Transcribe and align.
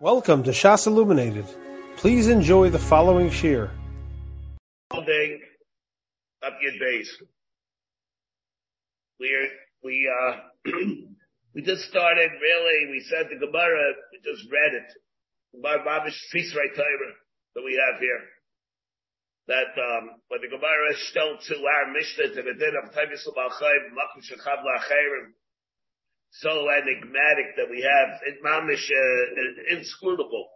Welcome 0.00 0.44
to 0.44 0.52
Shas 0.52 0.86
Illuminated. 0.86 1.44
Please 1.96 2.28
enjoy 2.28 2.70
the 2.70 2.78
following 2.78 3.32
shir. 3.32 3.68
Up 6.40 6.54
your 6.62 6.70
base. 6.78 7.10
We 9.18 9.26
are 9.34 9.48
we 9.82 10.08
uh 10.08 10.36
we 11.52 11.62
just 11.62 11.82
started 11.90 12.30
really. 12.30 12.92
We 12.92 13.00
said 13.10 13.26
the 13.26 13.44
Gemara. 13.44 13.94
We 14.12 14.22
just 14.22 14.46
read 14.46 14.74
it. 14.78 14.86
By 15.60 15.78
Babish 15.78 16.14
Fisrei 16.32 16.70
Torah 16.76 17.14
that 17.56 17.64
we 17.64 17.74
have 17.74 17.98
here. 17.98 18.22
That 19.48 19.74
um 19.82 20.10
when 20.28 20.42
the 20.42 20.46
Gemara 20.46 20.92
is 20.94 21.10
to 21.48 21.54
our 21.56 21.92
Mishnah 21.92 22.36
to 22.36 22.42
the 22.46 22.54
din 22.54 22.74
of 22.84 22.94
Tavis 22.94 23.26
so 26.30 26.68
enigmatic 26.68 27.56
that 27.56 27.70
we 27.70 27.82
have 27.82 28.20
it 28.26 28.42
mamish 28.44 28.86
uh, 28.90 29.76
inscrutable. 29.76 30.48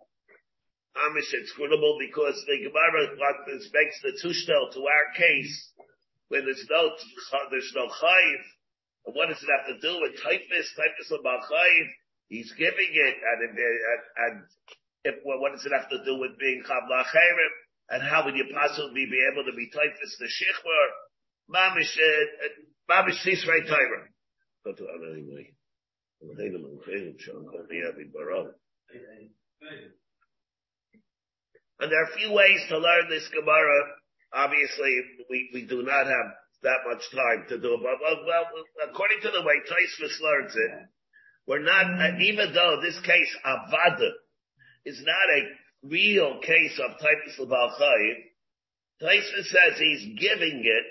Mamish 0.96 1.32
inscrutable 1.32 1.96
because 1.99 2.36
the 2.46 2.68
Gemara 2.68 3.17
makes 3.17 3.99
the 4.03 4.13
tushtel 4.21 4.72
to 4.75 4.80
our 4.85 5.07
case 5.16 5.72
when 6.29 6.44
there's 6.44 6.66
no 6.68 6.90
there's 7.50 7.72
no 7.75 7.89
chayiv. 7.89 8.43
And 9.07 9.14
what 9.16 9.29
does 9.29 9.43
it 9.43 9.50
have 9.50 9.66
to 9.72 9.80
do 9.80 10.00
with 10.00 10.22
typhus? 10.22 10.68
Typhus 10.77 11.11
about 11.18 11.49
chayiv. 11.49 11.86
He's 12.29 12.52
giving 12.52 12.93
it, 12.93 13.16
and 13.21 13.41
and, 13.52 14.02
and 14.16 14.35
if, 15.04 15.14
what 15.25 15.52
does 15.52 15.66
it 15.66 15.72
have 15.72 15.91
to 15.91 16.04
do 16.04 16.18
with 16.21 16.39
being 16.39 16.63
chav 16.64 16.85
la'cherim? 16.89 17.52
And 17.91 18.02
how 18.02 18.25
would 18.25 18.36
you 18.36 18.46
possibly 18.54 19.04
be 19.11 19.21
able 19.32 19.44
to 19.44 19.57
be 19.57 19.68
typhus 19.68 20.16
the 20.21 20.29
shichvar? 20.29 20.86
Mamish, 21.50 21.96
uh, 21.96 22.49
mamish 22.89 23.21
sisrei 23.25 23.66
Torah. 23.66 24.07
Go 24.64 24.72
to 24.72 24.86
anyway. 25.13 25.52
And 31.80 31.90
there 31.90 32.00
are 32.00 32.11
a 32.12 32.17
few 32.17 32.33
ways 32.33 32.61
to 32.69 32.78
learn 32.78 33.08
this 33.11 33.28
Gemara. 33.34 33.80
Obviously, 34.32 35.02
we, 35.28 35.50
we 35.52 35.66
do 35.66 35.82
not 35.82 36.06
have 36.06 36.32
that 36.62 36.78
much 36.86 37.02
time 37.10 37.44
to 37.48 37.58
do 37.58 37.74
it, 37.74 37.80
but 37.82 37.98
well, 38.00 38.24
well 38.24 38.44
according 38.88 39.20
to 39.22 39.30
the 39.30 39.42
way 39.42 39.55
Taisvis 39.66 40.20
learns 40.20 40.55
it, 40.55 40.70
we're 41.47 41.58
not, 41.58 42.20
even 42.20 42.54
though 42.54 42.80
this 42.80 43.00
case, 43.00 43.36
Avada, 43.44 44.10
is 44.86 45.02
not 45.04 45.28
a 45.36 45.88
real 45.88 46.38
case 46.41 46.78
of 46.78 46.92
Taisvis 46.98 47.41
Labal 47.41 47.70
Chayiv, 47.80 48.14
Taisvis 49.02 49.47
says 49.47 49.78
he's 49.78 50.20
giving 50.20 50.62
it 50.64 50.84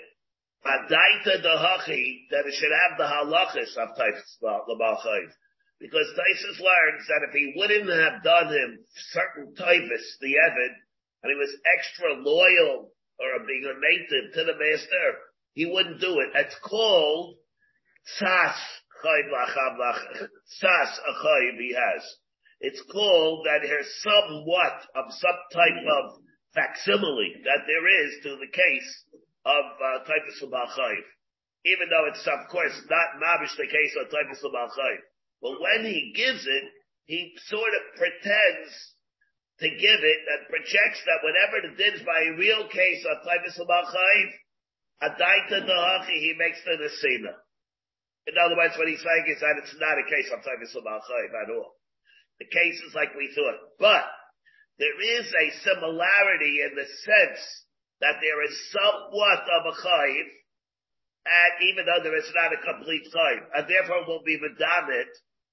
Adaita 0.64 1.42
hachi 1.42 2.28
that 2.30 2.46
it 2.46 2.54
should 2.54 2.70
have 2.70 2.96
the 2.96 3.04
halachas 3.04 3.76
of 3.76 3.96
Taisus 3.96 4.38
Labal 4.42 4.96
Because 5.80 6.06
Taisus 6.14 6.60
learns 6.60 7.06
that 7.08 7.26
if 7.28 7.34
he 7.34 7.52
wouldn't 7.56 7.90
have 7.90 8.22
done 8.22 8.48
him 8.48 8.78
certain 9.10 9.54
Taifus, 9.54 10.18
the 10.20 10.34
Evid, 10.38 10.74
and 11.22 11.30
he 11.30 11.36
was 11.36 11.56
extra 11.76 12.14
loyal 12.14 12.92
or 13.18 13.46
being 13.46 13.64
a 13.64 13.74
native 13.74 14.34
to 14.34 14.44
the 14.44 14.58
master, 14.58 15.18
he 15.54 15.66
wouldn't 15.66 16.00
do 16.00 16.20
it. 16.20 16.30
It's 16.34 16.58
called 16.62 17.36
Sas 18.18 18.56
Sas 19.02 21.00
Achayv 21.10 21.58
he 21.58 21.74
has. 21.74 22.16
It's 22.60 22.82
called 22.82 23.46
that 23.46 23.62
there's 23.62 24.02
somewhat 24.02 24.86
of 24.94 25.10
some 25.10 25.38
type 25.52 25.82
of 25.98 26.22
facsimile 26.54 27.42
that 27.44 27.66
there 27.66 28.06
is 28.06 28.22
to 28.22 28.36
the 28.36 28.46
case 28.52 29.04
of 29.44 29.64
uh, 29.78 30.04
Taifus 30.06 30.42
Chayv. 30.42 31.04
Even 31.64 31.86
though 31.90 32.06
it's, 32.10 32.26
of 32.26 32.50
course, 32.50 32.74
not 32.90 33.22
Mavish 33.22 33.54
the 33.56 33.70
case 33.70 33.94
of 33.98 34.10
Taifus 34.10 34.42
Chayv. 34.42 35.00
But 35.42 35.60
when 35.60 35.84
he 35.86 36.14
gives 36.14 36.46
it, 36.46 36.64
he 37.06 37.34
sort 37.46 37.74
of 37.74 37.98
pretends 37.98 38.70
to 39.58 39.68
give 39.68 40.00
it 40.02 40.20
and 40.26 40.50
projects 40.50 41.02
that 41.06 41.22
whatever 41.22 41.56
the 41.62 41.74
din 41.78 41.94
is 41.94 42.02
by 42.02 42.18
a 42.26 42.38
real 42.38 42.66
case 42.68 43.04
of 43.06 43.22
Taifus 43.26 43.58
Chayv, 43.58 44.28
Adaita 45.02 45.66
Dahachi, 45.66 46.18
he 46.18 46.34
makes 46.38 46.62
the 46.64 46.78
Nesina. 46.78 47.34
In 48.26 48.38
other 48.38 48.54
words, 48.54 48.78
what 48.78 48.86
he's 48.86 49.02
saying 49.02 49.26
is 49.26 49.42
that 49.42 49.58
it's 49.58 49.74
not 49.78 49.98
a 49.98 50.06
case 50.06 50.30
of 50.30 50.42
Taifus 50.46 50.74
Chayv 50.74 51.30
at 51.34 51.50
all. 51.50 51.74
The 52.38 52.46
case 52.46 52.80
is 52.86 52.94
like 52.94 53.14
we 53.14 53.30
thought. 53.34 53.58
But, 53.78 54.06
there 54.78 55.18
is 55.18 55.26
a 55.26 55.46
similarity 55.62 56.62
in 56.62 56.74
the 56.74 56.86
sense 56.86 57.42
that 58.02 58.18
there 58.18 58.42
is 58.44 58.54
somewhat 58.74 59.46
of 59.46 59.62
a 59.70 59.74
chayiv, 59.78 60.26
and 61.22 61.52
even 61.70 61.86
though 61.86 62.02
there 62.02 62.18
is 62.18 62.30
not 62.34 62.50
a 62.50 62.58
complete 62.58 63.06
chayiv, 63.14 63.46
and 63.54 63.64
therefore 63.70 64.02
it 64.02 64.08
will 64.10 64.26
be 64.26 64.42
medamit 64.42 65.10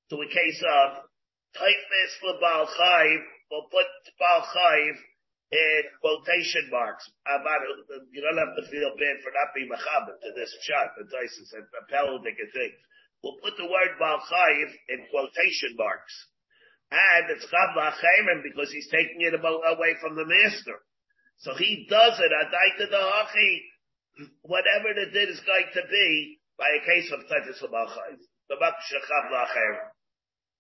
to 0.10 0.18
a 0.18 0.30
case 0.34 0.62
of 0.66 1.06
typhus 1.54 2.12
for 2.22 2.34
Chayiv, 2.42 3.22
will 3.50 3.70
put 3.70 3.90
Baal 4.18 4.42
Chayiv 4.42 4.98
in 5.50 5.82
quotation 6.02 6.70
marks. 6.70 7.06
About 7.26 7.62
you 8.14 8.22
don't 8.22 8.38
have 8.38 8.58
to 8.58 8.66
feel 8.70 8.94
bad 8.98 9.18
for 9.22 9.34
not 9.34 9.54
being 9.54 9.70
mechaber 9.70 10.18
to 10.18 10.30
this 10.38 10.54
shot, 10.66 10.94
the 10.98 11.06
Tysus 11.10 11.54
and 11.58 11.66
Pelodic 11.90 12.38
and 12.38 12.54
things. 12.54 12.78
We'll 13.22 13.42
put 13.42 13.58
the 13.58 13.66
word 13.66 13.98
Baal 13.98 14.22
Chayiv 14.26 14.70
in 14.90 15.06
quotation 15.10 15.78
marks. 15.78 16.14
And 16.90 17.30
it's 17.30 17.46
Chav 17.46 17.78
because 18.42 18.72
he's 18.72 18.90
taking 18.90 19.22
it 19.22 19.38
away 19.38 19.94
from 20.02 20.16
the 20.16 20.26
master. 20.26 20.82
So 21.40 21.56
he 21.56 21.88
does 21.90 22.20
it, 22.20 22.32
Adaita 22.32 22.92
Dahachi, 22.92 23.50
whatever 24.44 24.92
the 24.94 25.12
din 25.12 25.30
is 25.30 25.40
going 25.48 25.72
to 25.74 25.84
be, 25.90 26.40
by 26.60 26.68
a 26.76 26.84
case 26.84 27.08
of 27.16 27.24
Taitis 27.32 27.64
Lacher. 27.64 28.20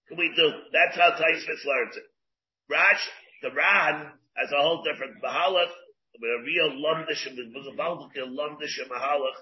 Can 0.07 0.17
we 0.17 0.31
do? 0.35 0.47
That's 0.71 0.95
how 0.95 1.11
Taisvis 1.19 1.65
learns 1.67 1.97
it. 1.97 2.07
Rash, 2.69 3.03
the 3.43 3.51
Ran, 3.51 4.13
has 4.37 4.51
a 4.55 4.61
whole 4.61 4.81
different 4.83 5.21
Mahalach, 5.21 5.67
a 5.67 6.43
real 6.47 6.71
Lumdish, 6.79 7.27
it 7.27 7.35
was 7.51 7.67
a 7.67 7.75
Lumdish 7.75 8.79
Mahalach. 8.87 9.39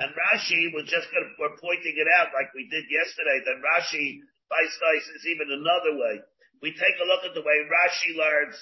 And 0.00 0.10
Rashi 0.10 0.74
was 0.74 0.90
just 0.90 1.06
gonna, 1.14 1.30
we're 1.38 1.54
pointing 1.62 1.94
it 1.94 2.08
out 2.18 2.34
like 2.34 2.50
we 2.54 2.66
did 2.66 2.90
yesterday, 2.90 3.38
that 3.46 3.62
Rashi, 3.62 4.18
Beistais 4.50 5.06
is 5.14 5.26
even 5.30 5.54
another 5.54 5.94
way. 5.94 6.18
We 6.62 6.72
take 6.74 6.98
a 6.98 7.06
look 7.06 7.22
at 7.22 7.34
the 7.34 7.46
way 7.46 7.62
Rashi 7.70 8.18
learns 8.18 8.58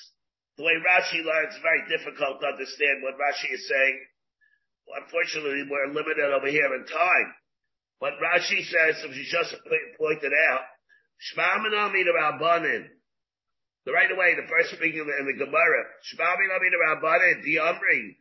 the 0.57 0.65
way 0.65 0.77
Rashi 0.85 1.25
learns, 1.25 1.57
very 1.63 1.83
difficult 1.89 2.41
to 2.41 2.47
understand 2.47 3.03
what 3.03 3.17
Rashi 3.17 3.55
is 3.55 3.69
saying. 3.69 3.99
Unfortunately, 5.01 5.65
we're 5.71 5.95
limited 5.95 6.29
over 6.29 6.49
here 6.49 6.75
in 6.75 6.85
time. 6.85 7.29
But 8.01 8.21
Rashi 8.21 8.61
says, 8.67 9.01
as 9.09 9.17
you 9.17 9.25
just 9.25 9.55
pointed 9.97 10.33
out, 10.51 10.63
Shmaminami 11.33 12.05
the 12.05 12.13
Rabbanin. 12.19 12.89
The 13.87 13.93
right 13.93 14.11
away, 14.11 14.35
the 14.35 14.47
first 14.49 14.71
speaking 14.77 15.01
in 15.01 15.27
the, 15.27 15.33
Gemara, 15.33 15.83
Shmaminami 16.13 16.69
the 16.71 16.83
Rabbanin, 16.87 17.43
the 17.43 17.57
Amri, 17.57 18.17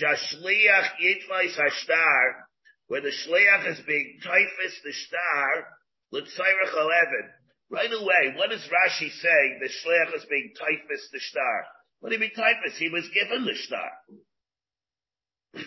Shashliach 0.00 1.00
Yitvais 1.02 1.56
Hashtar, 1.58 2.32
where 2.88 3.00
the 3.00 3.08
Shliach 3.08 3.72
is 3.72 3.80
being 3.86 4.20
typhus 4.22 4.80
the 4.84 4.92
star, 4.92 5.66
L'tzayrach 6.12 6.72
11. 6.72 7.41
Right 7.72 7.88
away, 7.88 8.36
what 8.36 8.52
does 8.52 8.68
Rashi 8.68 9.08
say? 9.08 9.40
The 9.64 9.72
shliach 9.72 10.12
is 10.12 10.28
being 10.28 10.52
typhus 10.52 11.08
the 11.08 11.24
star. 11.24 11.56
What 12.04 12.12
do 12.12 12.16
you 12.16 12.20
mean 12.20 12.36
typhus? 12.36 12.76
He 12.76 12.92
was 12.92 13.08
given 13.16 13.48
the 13.48 13.56
star. 13.64 13.90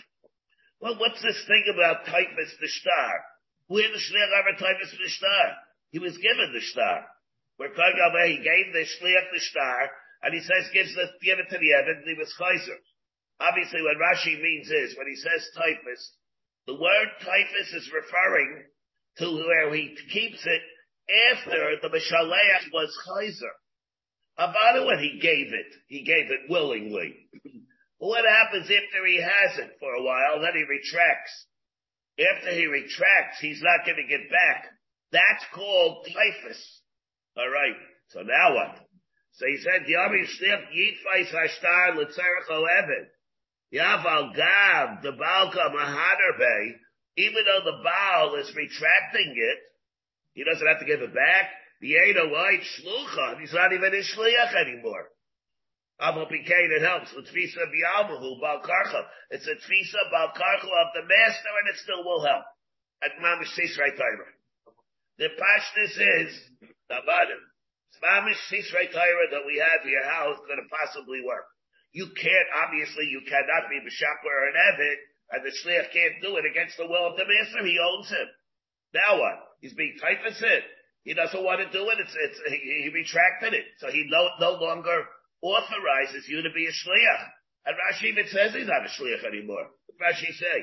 well, 0.86 1.02
what's 1.02 1.18
this 1.26 1.42
thing 1.50 1.66
about 1.74 2.06
typhus 2.06 2.54
the 2.62 2.70
star? 2.70 3.10
Where 3.74 3.90
the 3.90 3.98
shliach 3.98 4.38
ever 4.38 4.54
typhus 4.54 4.94
the 4.94 5.10
star? 5.18 5.46
He 5.90 5.98
was 5.98 6.14
given 6.22 6.54
the 6.54 6.62
star. 6.62 7.10
We're 7.58 7.74
he 7.74 8.38
gave 8.38 8.70
the 8.70 8.86
shliach 8.86 9.34
the 9.34 9.42
star, 9.42 9.90
and 10.22 10.30
he 10.30 10.46
says 10.46 10.70
gives 10.78 10.94
the 10.94 11.10
give 11.26 11.42
it 11.42 11.50
to 11.50 11.58
the 11.58 11.74
Evan, 11.74 12.06
and 12.06 12.08
he 12.08 12.14
was 12.14 12.30
chayzer. 12.38 12.86
Obviously, 13.42 13.82
what 13.82 13.98
Rashi 13.98 14.38
means 14.38 14.70
is 14.70 14.94
when 14.94 15.10
he 15.10 15.18
says 15.18 15.50
typhus, 15.58 16.14
the 16.68 16.78
word 16.78 17.10
typhus 17.26 17.74
is 17.74 17.90
referring 17.90 18.70
to 19.18 19.26
where 19.26 19.74
he 19.74 19.98
keeps 20.14 20.46
it 20.46 20.62
after 21.10 21.78
the 21.82 21.90
Mishaleach 21.90 22.72
was 22.74 22.98
Chayzer. 23.08 23.56
About 24.38 24.76
uh, 24.76 24.82
it 24.82 24.86
when 24.86 25.00
he 25.00 25.20
gave 25.22 25.54
it. 25.54 25.72
He 25.88 26.04
gave 26.04 26.30
it 26.32 26.50
willingly. 26.50 27.16
what 27.98 28.26
happens 28.26 28.66
after 28.66 29.06
he 29.06 29.22
has 29.22 29.60
it 29.60 29.78
for 29.80 29.94
a 29.94 30.04
while? 30.04 30.42
Then 30.42 30.54
he 30.56 30.64
retracts. 30.64 31.46
After 32.20 32.52
he 32.52 32.66
retracts, 32.66 33.40
he's 33.40 33.62
not 33.62 33.86
giving 33.86 34.08
it 34.10 34.30
back. 34.30 34.66
That's 35.12 35.46
called 35.54 36.06
typhus. 36.08 36.82
Alright. 37.38 37.76
So 38.10 38.22
now 38.22 38.56
what? 38.56 38.80
So 39.34 39.46
he 39.48 39.58
said, 39.58 39.88
Yami 39.88 40.24
Shnif 40.24 40.64
Yitfais 40.72 41.32
Hashtar 41.32 41.96
L'tzerech 41.96 42.50
Oleven. 42.50 43.08
Yaval 43.74 44.36
Gav, 44.36 45.02
the 45.02 45.12
Balka 45.12 45.74
Mahader 45.76 46.72
even 47.18 47.44
though 47.46 47.64
the 47.64 47.84
Baal 47.84 48.36
is 48.36 48.54
retracting 48.56 49.36
it, 49.36 49.60
he 50.36 50.44
doesn't 50.44 50.68
have 50.68 50.80
to 50.80 50.86
give 50.86 51.02
it 51.02 51.16
back. 51.16 51.50
The 51.82 51.96
Ada 51.96 52.30
White 52.30 52.62
Shlucha, 52.62 53.40
he's 53.40 53.54
not 53.54 53.74
even 53.74 53.90
a 53.90 54.04
Shliach 54.04 54.54
anymore. 54.54 55.10
Abu 56.00 56.28
Pikain, 56.28 56.76
it 56.76 56.84
helps. 56.84 57.16
With 57.16 57.26
Tfisa 57.32 57.66
Bialmahu, 57.72 58.40
Balkarcha. 58.44 59.02
It's 59.32 59.48
a 59.48 59.56
Tfisa 59.56 60.02
Balkarcha 60.12 60.70
of 60.70 60.88
the 60.94 61.08
master 61.08 61.52
and 61.56 61.70
it 61.72 61.80
still 61.82 62.04
will 62.04 62.24
help. 62.24 62.44
At 63.02 63.18
Mamish 63.24 63.50
Sis 63.56 63.80
right 63.80 63.96
timer. 63.96 64.28
The 65.18 65.32
Pashtus 65.32 65.96
is, 65.96 66.32
Nabadim. 66.92 67.40
Spamish 67.96 68.40
Sisrei 68.52 68.92
Torah 68.92 69.32
that 69.32 69.48
we 69.48 69.56
have 69.64 69.88
here, 69.88 70.04
how 70.04 70.36
it's 70.36 70.44
going 70.44 70.60
to 70.60 70.68
possibly 70.68 71.24
work. 71.24 71.48
You 71.96 72.12
can't, 72.12 72.50
obviously, 72.52 73.08
you 73.08 73.24
cannot 73.24 73.72
be 73.72 73.80
B'shakwa 73.80 74.28
or 74.28 74.52
an 74.52 74.60
Evid, 74.60 75.00
and 75.32 75.42
the 75.48 75.56
Shliach 75.56 75.96
can't 75.96 76.20
do 76.20 76.36
it 76.36 76.44
against 76.44 76.76
the 76.76 76.88
will 76.88 77.08
of 77.08 77.16
the 77.16 77.24
master. 77.24 77.64
He 77.64 77.80
owns 77.80 78.10
him. 78.12 78.28
Now 78.96 79.20
what? 79.20 79.36
He's 79.60 79.76
being 79.76 80.00
typhus 80.00 80.40
in. 80.40 80.64
He 81.04 81.14
doesn't 81.14 81.44
want 81.44 81.60
to 81.60 81.70
do 81.70 81.84
it. 81.92 82.00
It's, 82.00 82.16
it's, 82.16 82.40
he, 82.48 82.88
he 82.88 82.90
retracted 82.96 83.54
it. 83.54 83.68
So 83.84 83.92
he 83.92 84.08
no, 84.08 84.24
no 84.40 84.56
longer 84.58 85.04
authorizes 85.44 86.26
you 86.32 86.42
to 86.42 86.50
be 86.56 86.66
a 86.66 86.74
Shliach. 86.74 87.24
And 87.68 87.76
Rashi 87.76 88.10
even 88.10 88.26
says 88.32 88.56
he's 88.56 88.72
not 88.72 88.88
a 88.88 88.90
Shliach 88.90 89.28
anymore. 89.28 89.68
What 89.86 90.00
Rashi 90.00 90.32
say? 90.32 90.58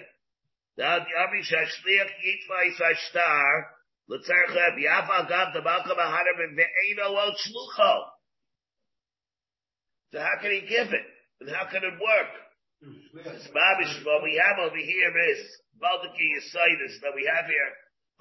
Now, 0.78 0.98
the 1.04 1.12
Abisha 1.12 1.60
Shliach 1.60 2.08
Yitzvah 2.08 2.90
Ishtar, 2.96 3.66
L'tzarchev 4.08 4.80
Yafa 4.80 5.28
Gav 5.28 5.52
the 5.52 5.62
Malka 5.62 5.94
Maharim 5.94 6.38
and 6.42 6.58
Ve'eno 6.58 7.12
El 7.12 7.36
Shlucho. 7.36 7.94
So 10.12 10.18
how 10.20 10.40
can 10.40 10.50
he 10.50 10.60
give 10.62 10.88
it? 10.88 11.06
And 11.40 11.50
how 11.50 11.70
can 11.70 11.84
it 11.84 12.00
work? 12.00 12.32
Hmm. 12.82 13.18
Babish, 13.54 14.04
what 14.04 14.22
we 14.24 14.40
have 14.42 14.58
over 14.58 14.76
here 14.76 15.12
is 15.30 15.38
Baldiki 15.78 16.26
Yisaitis 16.34 17.00
that 17.02 17.14
we 17.14 17.30
have 17.30 17.46
here. 17.46 17.72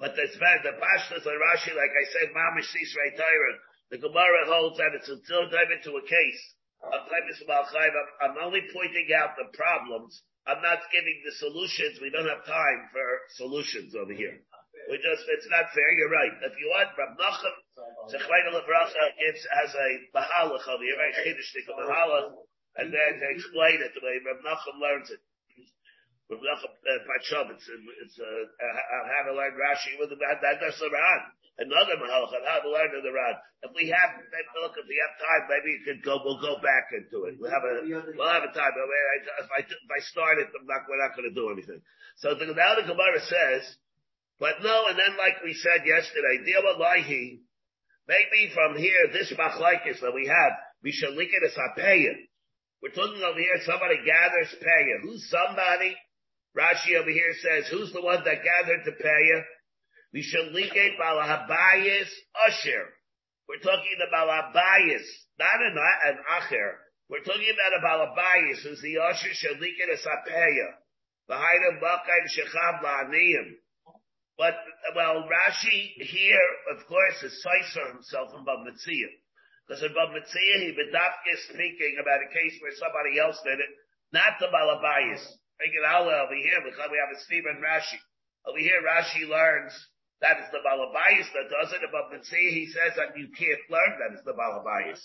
But 0.02 0.18
the, 0.18 0.26
the 0.26 0.74
Pashtas 0.82 1.22
and 1.22 1.38
Rashi, 1.38 1.70
like 1.78 1.94
I 1.94 2.04
said, 2.10 2.34
Mamish 2.34 2.66
Sisrei 2.74 3.14
Torah, 3.14 3.56
the 3.94 4.02
Gemara 4.02 4.50
holds 4.50 4.74
that 4.82 4.98
it's 4.98 5.06
until 5.06 5.46
time 5.46 5.70
into 5.70 5.94
a 5.94 6.02
case 6.02 6.42
of 6.82 7.06
Malchayv. 7.46 7.94
I'm 8.18 8.34
only 8.42 8.66
pointing 8.74 9.06
out 9.14 9.38
the 9.38 9.46
problems. 9.54 10.26
I'm 10.42 10.58
not 10.58 10.82
giving 10.90 11.22
the 11.22 11.30
solutions. 11.38 12.02
We 12.02 12.10
don't 12.10 12.26
have 12.26 12.42
time 12.42 12.90
for 12.90 13.06
solutions 13.38 13.94
over 13.94 14.10
here. 14.10 14.42
We 14.90 14.98
just, 14.98 15.22
it's 15.38 15.46
not 15.54 15.70
fair. 15.70 15.86
You're 15.94 16.10
right. 16.10 16.34
If 16.50 16.58
you 16.58 16.66
want, 16.74 16.98
Rav 16.98 17.14
Nachum, 17.14 17.54
Zechrein 18.10 18.50
Levracha 18.50 19.04
gives, 19.22 19.46
has 19.54 19.70
a 19.70 19.88
Mahalach 20.18 20.66
over 20.66 20.82
here, 20.82 20.98
very 20.98 21.14
Chiddishnik, 21.22 21.70
and 22.74 22.90
then 22.90 23.12
to 23.22 23.26
explain 23.30 23.78
it 23.78 23.94
the 23.94 24.02
way 24.02 24.18
Rav 24.26 24.42
Nachum 24.42 24.82
learns 24.82 25.14
it. 25.14 25.22
Rav 26.38 26.62
Nachum, 27.04 27.46
it's, 27.52 27.66
it's, 27.68 28.16
how 28.16 29.22
to 29.28 29.32
learn 29.34 29.54
Rashi 29.56 29.98
with 30.00 30.10
the, 30.10 30.16
that, 30.16 30.40
that's 30.40 30.80
the 30.80 30.88
Ran. 30.88 31.20
Another 31.60 32.00
Mahalach 32.00 32.32
on 32.32 32.42
how 32.48 32.64
learn 32.64 32.96
the 32.96 33.12
Ran. 33.12 33.36
If 33.68 33.70
we 33.76 33.92
have, 33.92 34.16
look, 34.64 34.72
if 34.80 34.88
we 34.88 34.96
have 34.96 35.14
time, 35.20 35.42
maybe 35.52 35.76
you 35.76 35.82
could 35.84 36.00
go, 36.00 36.18
we'll 36.24 36.40
go 36.40 36.56
back 36.64 36.88
into 36.96 37.28
it. 37.28 37.36
We'll 37.36 37.52
have 37.52 37.62
a, 37.62 37.84
we'll 37.84 38.32
have 38.32 38.48
a 38.48 38.52
time. 38.56 38.72
If 38.72 39.50
I, 39.52 39.60
if 39.60 39.90
I 39.92 40.00
start 40.08 40.40
it, 40.40 40.48
I'm 40.50 40.64
not, 40.64 40.88
we're 40.88 40.98
not 40.98 41.12
going 41.12 41.28
to 41.28 41.36
do 41.36 41.52
anything. 41.52 41.84
So 42.24 42.32
the, 42.34 42.56
now 42.56 42.80
the 42.80 42.88
Gemara 42.88 43.20
says, 43.20 43.62
but 44.40 44.64
no, 44.64 44.88
and 44.88 44.96
then 44.98 45.14
like 45.20 45.44
we 45.44 45.52
said 45.54 45.86
yesterday, 45.86 46.42
deal 46.42 46.64
with 46.64 46.80
Laihi, 46.80 47.44
maybe 48.08 48.50
from 48.56 48.74
here, 48.80 49.12
this 49.12 49.30
machlaikis 49.36 50.00
that 50.00 50.16
we 50.16 50.26
have, 50.26 50.52
we 50.82 50.90
should 50.90 51.14
link 51.14 51.30
it 51.30 51.46
as 51.46 51.54
a 51.54 51.78
payin. 51.78 52.26
We're 52.82 52.90
talking 52.90 53.22
over 53.22 53.38
here, 53.38 53.62
somebody 53.62 54.02
gathers 54.02 54.50
paya. 54.58 55.06
Who's 55.06 55.30
somebody? 55.30 55.94
Rashi 56.56 57.00
over 57.00 57.10
here 57.10 57.32
says, 57.40 57.68
who's 57.68 57.92
the 57.92 58.02
one 58.02 58.22
that 58.24 58.44
gathered 58.44 58.84
the 58.84 58.92
paya? 58.92 59.42
We 60.12 60.22
should 60.22 60.52
link 60.52 60.72
it 60.74 61.00
balahabayis 61.00 62.08
usher. 62.48 62.84
We're 63.48 63.64
talking 63.64 63.98
about 64.06 64.28
abayis, 64.28 65.04
not 65.38 65.60
an, 65.60 65.76
an 65.76 66.18
acher. 66.40 66.72
We're 67.08 67.24
talking 67.24 67.48
about 67.52 67.76
a 67.76 67.84
balabayis, 67.84 68.62
who's 68.62 68.80
the 68.82 68.98
usher, 68.98 69.32
should 69.32 69.60
link 69.60 69.76
it 69.80 69.90
as 69.92 70.04
a 70.04 70.30
paya. 70.30 70.68
Behind 71.28 71.60
him, 71.68 71.80
bakayim 71.80 72.28
shechab 72.28 72.82
la'aniyim. 72.82 73.56
But, 74.38 74.54
well, 74.96 75.28
Rashi 75.28 75.92
here, 76.00 76.48
of 76.76 76.86
course, 76.86 77.22
is 77.22 77.44
Saiser 77.44 77.92
himself 77.92 78.32
in 78.36 78.44
Bava 78.44 78.64
Metzia. 78.64 79.08
Because 79.68 79.82
in 79.82 79.92
Bava 79.92 80.16
Metzia, 80.16 80.56
he 80.60 80.72
Bedafka 80.72 81.32
speaking 81.48 81.96
about 82.00 82.24
a 82.24 82.32
case 82.32 82.56
where 82.60 82.72
somebody 82.76 83.20
else 83.20 83.38
did 83.44 83.60
it, 83.60 83.70
not 84.12 84.40
the 84.40 84.46
Balabayas. 84.46 85.24
Make 85.62 85.78
it 85.78 85.86
out 85.86 86.10
over 86.10 86.34
here, 86.34 86.58
because 86.66 86.90
we 86.90 86.98
have 86.98 87.14
a 87.14 87.20
Stephen 87.22 87.62
Rashi. 87.62 88.02
Over 88.50 88.58
here, 88.58 88.82
Rashi 88.82 89.30
learns 89.30 89.70
that 90.22 90.38
is 90.38 90.50
the 90.54 90.62
Balabayas 90.62 91.30
that 91.34 91.50
does 91.50 91.74
it. 91.74 91.82
Above 91.82 92.14
Metzia, 92.14 92.50
he 92.54 92.70
says 92.70 92.94
that 92.94 93.14
you 93.18 93.30
can't 93.34 93.66
learn 93.70 93.98
that 93.98 94.14
it's 94.14 94.26
the 94.26 94.34
Balabayas. 94.34 95.02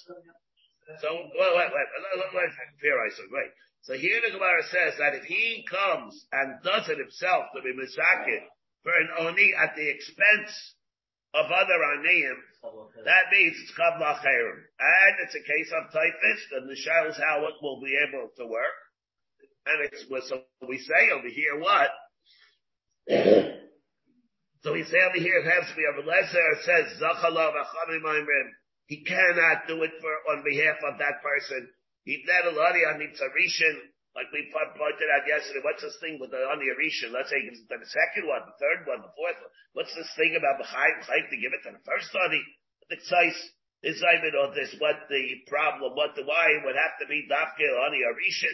So, 1.02 1.10
wait, 1.10 1.54
wait, 1.58 1.70
wait, 1.74 1.90
wait, 1.90 2.32
wait, 2.34 2.52
fair 2.82 2.98
I 3.02 3.10
said, 3.10 3.30
wait. 3.34 3.52
So 3.82 3.94
here 3.98 4.22
the 4.22 4.32
Gemara 4.32 4.64
says 4.70 4.94
that 5.02 5.18
if 5.18 5.26
he 5.26 5.66
comes 5.70 6.14
and 6.32 6.62
does 6.64 6.88
it 6.88 7.02
himself 7.02 7.50
to 7.54 7.62
be 7.66 7.74
Misakit, 7.74 8.46
for 8.86 8.94
an 8.94 9.10
oni 9.20 9.54
at 9.58 9.76
the 9.76 9.90
expense 9.90 10.54
of 11.34 11.52
other 11.52 11.80
oniim, 11.98 12.38
that 13.04 13.30
means 13.34 13.58
it's 13.58 13.74
lacherim. 13.78 14.60
And 14.80 15.14
it's 15.26 15.36
a 15.36 15.44
case 15.44 15.72
of 15.76 15.92
typhus, 15.92 16.42
and 16.56 16.70
the 16.70 16.78
is 16.78 17.18
how 17.18 17.46
it 17.46 17.58
will 17.62 17.82
be 17.82 17.98
able 18.08 18.30
to 18.38 18.46
work. 18.48 18.78
And 19.68 19.84
it's, 19.84 20.06
what 20.08 20.24
so 20.26 20.42
we 20.68 20.80
say 20.80 21.12
over 21.12 21.28
here 21.28 21.60
what? 21.60 21.92
so 24.64 24.74
we 24.74 24.84
say 24.84 25.00
over 25.04 25.20
here, 25.20 25.44
it 25.44 25.48
has 25.52 25.68
to 25.70 25.76
be 25.76 25.84
a 25.84 26.00
lesser, 26.08 26.48
it 26.56 26.64
says, 26.64 27.00
Zachalov 27.04 27.54
he 28.88 29.04
cannot 29.04 29.68
do 29.68 29.84
it 29.84 29.92
for, 30.00 30.14
on 30.32 30.48
behalf 30.48 30.80
of 30.88 30.96
that 31.00 31.20
person. 31.20 31.68
He 32.08 32.24
not 32.24 32.56
already 32.56 32.88
on 32.88 33.04
Nitzarishin, 33.04 33.76
like 34.16 34.32
we 34.32 34.48
pointed 34.50 35.12
out 35.12 35.28
yesterday, 35.28 35.60
what's 35.62 35.84
this 35.84 36.00
thing 36.00 36.18
with 36.18 36.32
the 36.32 36.42
on 36.48 36.58
the 36.58 36.72
Arisha? 36.72 37.12
Let's 37.12 37.30
say 37.30 37.38
it's 37.46 37.62
the 37.68 37.78
second 37.84 38.26
one, 38.26 38.42
the 38.48 38.58
third 38.58 38.88
one, 38.88 39.04
the 39.04 39.14
fourth 39.14 39.38
one. 39.44 39.54
What's 39.76 39.94
this 39.94 40.10
thing 40.16 40.34
about 40.40 40.58
the 40.58 40.66
Chaim 40.66 41.04
to 41.06 41.38
give 41.38 41.54
it 41.54 41.62
to 41.68 41.76
the 41.76 41.84
first 41.86 42.10
study? 42.10 42.42
The 42.90 42.98
Tzais 42.98 43.38
is 43.84 44.02
even 44.02 44.34
on 44.34 44.50
oh, 44.50 44.56
this, 44.58 44.74
what 44.80 45.06
the 45.10 45.24
problem, 45.46 45.94
what 45.94 46.16
the 46.16 46.24
why 46.26 46.50
would 46.66 46.76
have 46.76 46.98
to 46.98 47.06
be 47.06 47.30
Dafke 47.30 47.62
on 47.62 47.94
the 47.94 48.02
Arisha. 48.10 48.50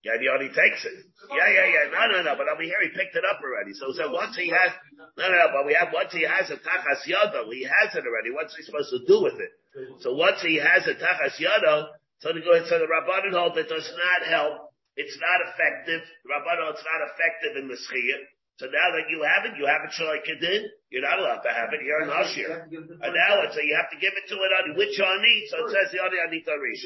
Yeah, 0.00 0.16
he 0.16 0.32
only 0.32 0.48
takes 0.48 0.80
it. 0.88 0.96
Yeah, 1.28 1.44
yeah, 1.44 1.66
yeah. 1.68 1.84
No, 1.92 2.08
no, 2.08 2.18
no. 2.24 2.32
But 2.32 2.48
over 2.48 2.64
here, 2.64 2.80
he 2.80 2.88
picked 2.96 3.12
it 3.12 3.24
up 3.28 3.36
already. 3.44 3.76
So, 3.76 3.92
so 3.92 4.08
once 4.08 4.32
he 4.32 4.48
has, 4.48 4.72
no, 4.96 5.28
no, 5.28 5.36
no. 5.36 5.46
But 5.52 5.68
we 5.68 5.76
have 5.76 5.92
once 5.92 6.08
he 6.16 6.24
has 6.24 6.48
a 6.48 6.56
tachas 6.56 7.04
yada, 7.04 7.44
he 7.52 7.68
has 7.68 7.92
it 7.92 8.08
already. 8.08 8.32
What's 8.32 8.56
he 8.56 8.64
supposed 8.64 8.88
to 8.96 9.04
do 9.04 9.20
with 9.20 9.36
it? 9.36 9.52
So 10.00 10.16
once 10.16 10.40
he 10.40 10.56
has 10.56 10.88
a 10.88 10.96
tachas 10.96 11.36
yada, 11.36 11.92
so 12.24 12.32
to 12.32 12.40
go 12.40 12.56
ahead, 12.56 12.64
so 12.72 12.80
the 12.80 12.88
rabbanon 12.88 13.36
hold 13.36 13.60
it 13.60 13.68
does 13.68 13.92
not 13.92 14.24
help. 14.24 14.72
It's 14.96 15.16
not 15.20 15.44
effective. 15.52 16.00
The 16.24 16.28
rabbanon 16.32 16.72
it's 16.72 16.84
not 16.88 17.04
effective 17.04 17.60
in 17.60 17.68
the 17.68 17.76
schiyah. 17.76 18.24
So 18.60 18.68
now 18.68 18.92
that 18.92 19.08
you 19.08 19.24
have 19.24 19.48
it, 19.48 19.56
you 19.56 19.64
have 19.64 19.88
it 19.88 20.36
did. 20.36 20.68
You're 20.92 21.00
not 21.00 21.16
allowed 21.16 21.40
to 21.48 21.48
have 21.48 21.72
it. 21.72 21.80
You're 21.80 22.04
an 22.04 22.12
usher. 22.12 22.68
And 22.68 23.12
now 23.16 23.40
it's 23.48 23.56
so 23.56 23.64
you 23.64 23.72
have 23.72 23.88
to 23.88 23.96
give 23.96 24.12
it 24.12 24.28
to 24.28 24.36
an 24.36 24.52
ani. 24.52 24.76
Which 24.76 25.00
ani? 25.00 25.34
So 25.48 25.64
it 25.64 25.72
says 25.72 25.88
the 25.88 26.04
ani 26.04 26.20
ani 26.20 26.44
tarish. 26.44 26.84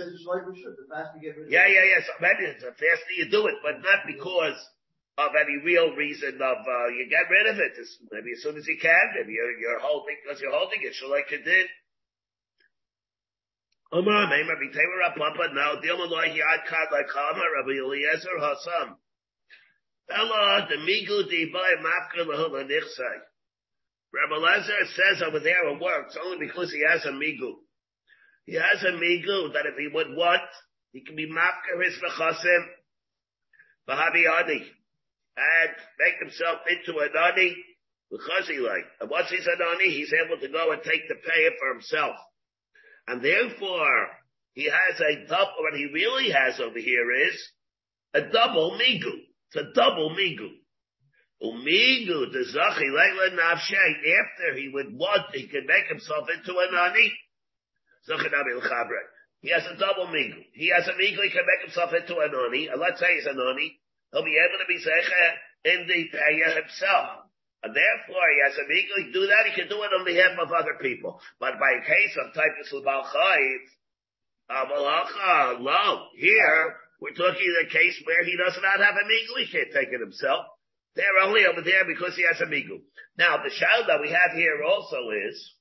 Yeah, 1.51 1.67
yeah, 1.67 1.83
yeah. 1.83 2.01
So 2.07 2.15
maybe 2.23 2.47
it's 2.47 2.63
the 2.63 2.71
faster 2.79 3.15
you 3.19 3.27
do 3.27 3.51
it, 3.51 3.59
but 3.67 3.83
not 3.83 4.07
because 4.07 4.55
of 5.19 5.35
any 5.35 5.67
real 5.67 5.99
reason 5.99 6.39
of 6.39 6.63
uh, 6.63 6.95
you 6.95 7.11
get 7.11 7.27
rid 7.27 7.51
of 7.51 7.59
it. 7.59 7.75
It's 7.75 7.99
maybe 8.07 8.39
as 8.39 8.47
soon 8.47 8.55
as 8.55 8.71
you 8.71 8.79
can. 8.79 9.19
Maybe 9.19 9.35
you're, 9.35 9.59
you're 9.59 9.83
holding 9.83 10.15
because 10.23 10.39
you're 10.39 10.55
holding 10.55 10.79
it. 10.79 10.95
Shalikadin. 10.95 11.67
Omar, 13.91 14.31
Rabbi 14.31 14.71
Tamer 14.71 15.11
Papa, 15.19 15.51
now 15.59 15.75
Dilma 15.83 16.07
Lohi 16.07 16.39
Yad 16.39 16.71
Kad 16.71 16.95
like 16.95 17.11
Rabbi 17.11 17.83
Eliezer 17.83 18.39
Hassam. 18.39 18.95
Ella 20.11 20.67
the 20.69 20.77
migu 20.77 21.29
di 21.29 21.51
by 21.53 21.75
mafka 21.81 22.27
lahula 22.27 22.65
nichsai. 22.65 23.19
Rabbi 24.13 24.37
Lazar 24.37 24.85
says 24.95 25.23
over 25.23 25.41
there 25.41 25.69
it 25.69 25.81
works 25.81 26.17
only 26.23 26.47
because 26.47 26.73
he 26.73 26.83
has 26.89 27.05
a 27.05 27.11
migu. 27.11 27.55
He 28.47 28.55
has 28.55 28.83
a 28.83 28.93
migu 28.93 29.53
that 29.55 29.67
if 29.67 29.77
he 29.79 29.89
would 29.93 30.15
want, 30.17 30.43
he 30.93 31.03
can 31.03 31.17
be 31.17 31.29
mafka 31.29 31.83
his 31.83 31.99
nechasim, 32.03 32.67
v'habi 33.89 34.41
ani, 34.41 34.65
and 35.37 35.71
make 35.99 36.15
himself 36.21 36.61
into 36.69 37.01
an 37.01 37.11
ani, 37.17 37.57
because 38.11 38.47
he 38.47 38.59
like. 38.59 38.85
And 39.01 39.11
once 39.11 39.31
he's 39.31 39.47
an 39.47 39.59
ani, 39.73 39.91
he's 39.91 40.13
able 40.13 40.39
to 40.41 40.49
go 40.49 40.73
and 40.73 40.83
take 40.83 41.09
the 41.09 41.17
pay 41.17 41.51
for 41.59 41.73
himself. 41.73 42.17
And 43.09 43.23
therefore, 43.23 44.09
he 44.53 44.65
has 44.71 45.01
a 45.01 45.27
double, 45.27 45.53
what 45.59 45.75
he 45.75 45.87
really 45.93 46.31
has 46.31 46.61
over 46.61 46.79
here 46.79 47.11
is 47.27 47.51
a 48.15 48.21
double 48.31 48.79
migu. 48.79 49.25
A 49.57 49.63
double 49.73 50.11
migu. 50.11 50.51
Umigu, 51.43 52.33
the 52.33 52.45
zachi 52.51 52.89
leila 52.91 53.31
nafshay, 53.39 53.91
after 54.03 54.59
he 54.59 54.71
would 54.73 54.97
want, 54.97 55.31
he 55.33 55.47
could 55.47 55.67
make 55.67 55.87
himself 55.87 56.27
into 56.29 56.59
a 56.59 56.67
nani. 56.73 57.13
Zachi 58.09 58.31
nabi 58.33 58.59
l'chabre. 58.59 58.99
He 59.41 59.51
has 59.51 59.63
a 59.67 59.77
double 59.79 60.09
migu. 60.09 60.43
He 60.55 60.73
has 60.75 60.89
a 60.89 60.93
migu, 60.93 61.23
he 61.23 61.31
can 61.31 61.47
make 61.47 61.63
himself 61.63 61.93
into 61.95 62.19
a 62.19 62.29
nani, 62.29 62.69
and 62.69 62.81
let's 62.81 62.99
say 62.99 63.15
he's 63.15 63.27
a 63.27 63.35
nani, 63.35 63.79
he'll 64.11 64.25
be 64.25 64.39
able 64.41 64.59
to 64.59 64.67
be 64.67 64.81
zecha 64.83 65.25
in 65.65 65.87
the 65.87 66.11
paya 66.17 66.57
himself. 66.57 67.31
And 67.63 67.75
therefore, 67.75 68.27
he 68.35 68.41
has 68.43 68.59
a 68.59 68.67
migu, 68.67 69.07
he 69.07 69.13
do 69.13 69.27
that, 69.27 69.47
he 69.47 69.55
can 69.55 69.69
do 69.69 69.83
it 69.83 69.95
on 69.95 70.05
behalf 70.05 70.39
of 70.39 70.51
other 70.51 70.75
people. 70.81 71.21
But 71.39 71.61
by 71.61 71.79
a 71.79 71.87
case 71.87 72.17
of 72.19 72.35
typhus 72.35 72.73
l'bal 72.73 73.05
chayiv, 73.05 73.61
Amalacha, 74.51 75.61
lo, 75.61 76.09
here, 76.17 76.77
we're 77.01 77.17
talking 77.17 77.55
the 77.61 77.71
case 77.71 78.01
where 78.05 78.25
he 78.25 78.37
does 78.37 78.57
not 78.63 78.85
have 78.85 78.95
a 78.95 79.05
meagle, 79.05 79.45
he 79.45 79.51
can't 79.51 79.73
take 79.73 79.93
it 79.93 80.01
himself. 80.01 80.47
They're 80.95 81.25
only 81.25 81.45
over 81.47 81.61
there 81.61 81.85
because 81.85 82.15
he 82.15 82.25
has 82.31 82.41
a 82.41 82.47
migu. 82.47 82.81
Now 83.19 83.43
the 83.43 83.51
child 83.51 83.87
that 83.89 84.01
we 84.01 84.11
have 84.11 84.37
here 84.37 84.63
also 84.63 85.11
is, 85.11 85.55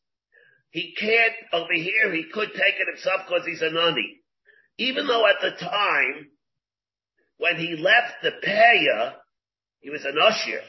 he 0.69 0.95
can't, 0.99 1.33
over 1.51 1.73
here, 1.73 2.13
he 2.13 2.25
could 2.31 2.49
take 2.49 2.75
it 2.79 2.87
himself 2.87 3.21
because 3.27 3.45
he's 3.45 3.61
a 3.61 3.69
nani. 3.69 4.21
Even 4.77 5.05
though 5.05 5.25
at 5.27 5.41
the 5.41 5.51
time, 5.51 6.29
when 7.37 7.57
he 7.57 7.75
left 7.75 8.23
the 8.23 8.31
Paya, 8.43 9.13
he 9.81 9.89
was 9.89 10.05
an 10.05 10.17
usher. 10.19 10.61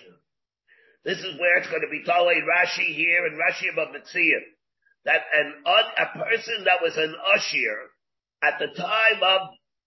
This 1.05 1.19
is 1.19 1.39
where 1.39 1.59
it's 1.59 1.69
going 1.69 1.83
to 1.83 1.91
be 1.91 2.05
Talei 2.05 2.41
Rashi 2.41 2.95
here 2.95 3.27
and 3.27 3.39
Rashi 3.39 3.73
above 3.73 3.93
Mitzvah. 3.93 4.45
That 5.05 5.23
an, 5.35 5.55
a 5.67 6.19
person 6.19 6.65
that 6.65 6.81
was 6.83 6.97
an 6.97 7.15
usher 7.35 7.91
at 8.43 8.59
the 8.59 8.69
time 8.77 9.23
of 9.23 9.41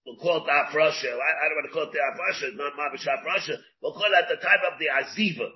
we'll 0.07 0.15
call 0.23 0.39
it 0.39 0.47
Afrasha. 0.47 1.11
I, 1.11 1.29
I 1.35 1.43
don't 1.51 1.59
want 1.59 1.67
to 1.67 1.75
call 1.75 1.91
it 1.91 1.91
the 1.91 1.99
Afrasha, 1.99 2.55
not 2.55 2.79
Mabish 2.79 3.03
Afrasha. 3.03 3.59
We'll 3.83 3.91
call 3.91 4.07
it 4.07 4.23
at 4.23 4.31
the 4.31 4.39
time 4.39 4.63
of 4.63 4.79
the 4.79 4.87
Aziva. 4.87 5.51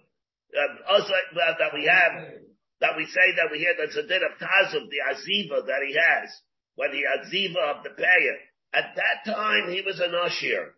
Um, 0.52 0.74
also 0.92 1.16
uh, 1.16 1.56
that 1.64 1.72
we 1.74 1.88
have, 1.88 2.44
that 2.84 2.98
we 3.00 3.08
say 3.08 3.28
that 3.40 3.48
we 3.50 3.60
hear 3.64 3.72
that's 3.80 3.96
a 3.96 4.04
din 4.04 4.20
of 4.20 4.36
Tazim, 4.36 4.92
the 4.92 5.00
Aziva 5.08 5.66
that 5.66 5.82
he 5.88 5.96
has, 5.96 6.30
when 6.76 6.92
the 6.92 7.08
Aziva 7.08 7.80
of 7.80 7.84
the 7.88 7.96
Paya. 7.96 8.36
At 8.74 8.96
that 8.96 9.32
time, 9.32 9.72
he 9.72 9.82
was 9.82 10.00
an 10.00 10.12
Ashir. 10.12 10.76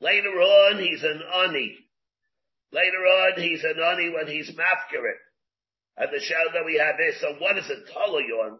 Later 0.00 0.32
on, 0.32 0.80
he's 0.80 1.02
an 1.02 1.20
Ani. 1.44 1.76
Later 2.72 3.04
on, 3.04 3.40
he's 3.40 3.64
an 3.64 3.76
Ani 3.80 4.08
when 4.10 4.26
he's 4.26 4.50
Mafkirit. 4.50 5.20
And 5.96 6.08
the 6.10 6.20
show 6.20 6.44
that 6.54 6.64
we 6.64 6.80
have 6.80 6.96
is, 7.00 7.20
so 7.20 7.36
what 7.38 7.58
is 7.58 7.68
it 7.68 7.84
on? 7.94 8.58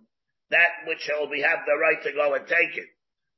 That 0.51 0.85
which 0.87 1.01
shall 1.01 1.29
we 1.31 1.41
have 1.41 1.65
the 1.65 1.77
right 1.81 2.03
to 2.05 2.13
go 2.13 2.35
and 2.35 2.47
take 2.47 2.77
it 2.77 2.89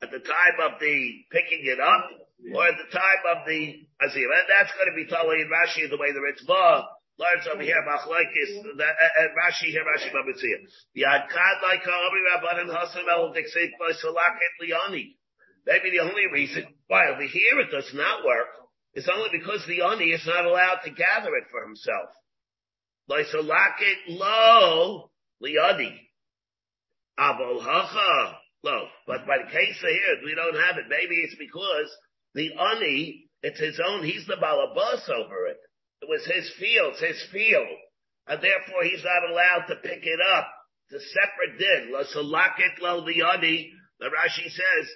at 0.04 0.12
the 0.12 0.20
time 0.20 0.56
of 0.60 0.76
the 0.76 1.24
picking 1.32 1.64
it 1.64 1.80
up, 1.80 2.04
or 2.52 2.68
at 2.68 2.76
the 2.76 2.92
time 2.92 3.22
of 3.32 3.48
the 3.48 3.88
azir. 4.04 4.28
And 4.28 4.48
that's 4.52 4.72
going 4.76 4.92
to 4.92 4.96
be 5.00 5.08
totally 5.08 5.40
in 5.40 5.48
Rashi 5.48 5.88
the 5.88 5.96
way 5.96 6.12
the 6.12 6.20
Ritva 6.20 6.84
learns 7.16 7.48
over 7.48 7.62
here 7.64 7.80
machlekes 7.88 8.52
and 8.68 8.76
uh, 8.76 8.84
uh, 8.84 9.32
Rashi 9.40 9.72
here 9.72 9.86
Rashi 9.88 10.12
Bava 10.12 10.28
Metzia. 10.28 10.60
Yadkad 10.92 11.56
like 11.64 11.88
Amri 11.88 12.22
Rabbanan 12.28 12.68
Hasan 12.68 13.08
El 13.08 13.32
Dixit 13.32 13.72
Salaket 13.80 14.54
Liani. 14.60 15.16
Maybe 15.66 15.96
the 15.96 16.04
only 16.04 16.26
reason 16.32 16.66
why 16.88 17.08
over 17.08 17.22
here 17.22 17.60
it 17.60 17.70
does 17.70 17.90
not 17.94 18.24
work 18.24 18.48
is 18.94 19.08
only 19.08 19.30
because 19.32 19.64
the 19.66 19.80
Ani 19.80 20.12
is 20.12 20.26
not 20.26 20.44
allowed 20.44 20.80
to 20.84 20.90
gather 20.90 21.34
it 21.36 21.44
for 21.50 21.64
himself. 21.64 22.10
Like 23.08 23.26
lo 24.08 25.10
liani. 25.42 25.98
Avol 27.18 27.62
hacha 27.62 28.38
low. 28.64 28.88
But 29.06 29.26
by 29.26 29.38
the 29.38 29.52
case 29.52 29.78
here, 29.78 30.24
we 30.24 30.34
don't 30.34 30.56
have 30.56 30.78
it. 30.78 30.88
Maybe 30.88 31.14
it's 31.20 31.36
because 31.38 31.88
the 32.34 32.50
ani, 32.56 33.28
it's 33.42 33.60
his 33.60 33.78
own, 33.78 34.02
he's 34.02 34.26
the 34.26 34.40
balabas 34.40 35.08
over 35.08 35.46
it. 35.46 35.60
It 36.02 36.08
was 36.08 36.24
his 36.24 36.50
field, 36.58 36.94
his 36.98 37.22
field. 37.30 37.78
And 38.26 38.40
therefore 38.42 38.82
he's 38.84 39.04
not 39.04 39.30
allowed 39.30 39.66
to 39.68 39.76
pick 39.76 40.00
it 40.02 40.20
up. 40.34 40.48
It's 40.88 41.04
a 41.04 41.08
separate 41.12 41.58
din. 41.58 41.92
Lo 41.92 42.02
salakit 42.02 42.80
lo 42.80 43.04
liani. 43.04 43.70
The 44.00 44.06
Rashi 44.06 44.48
says, 44.50 44.86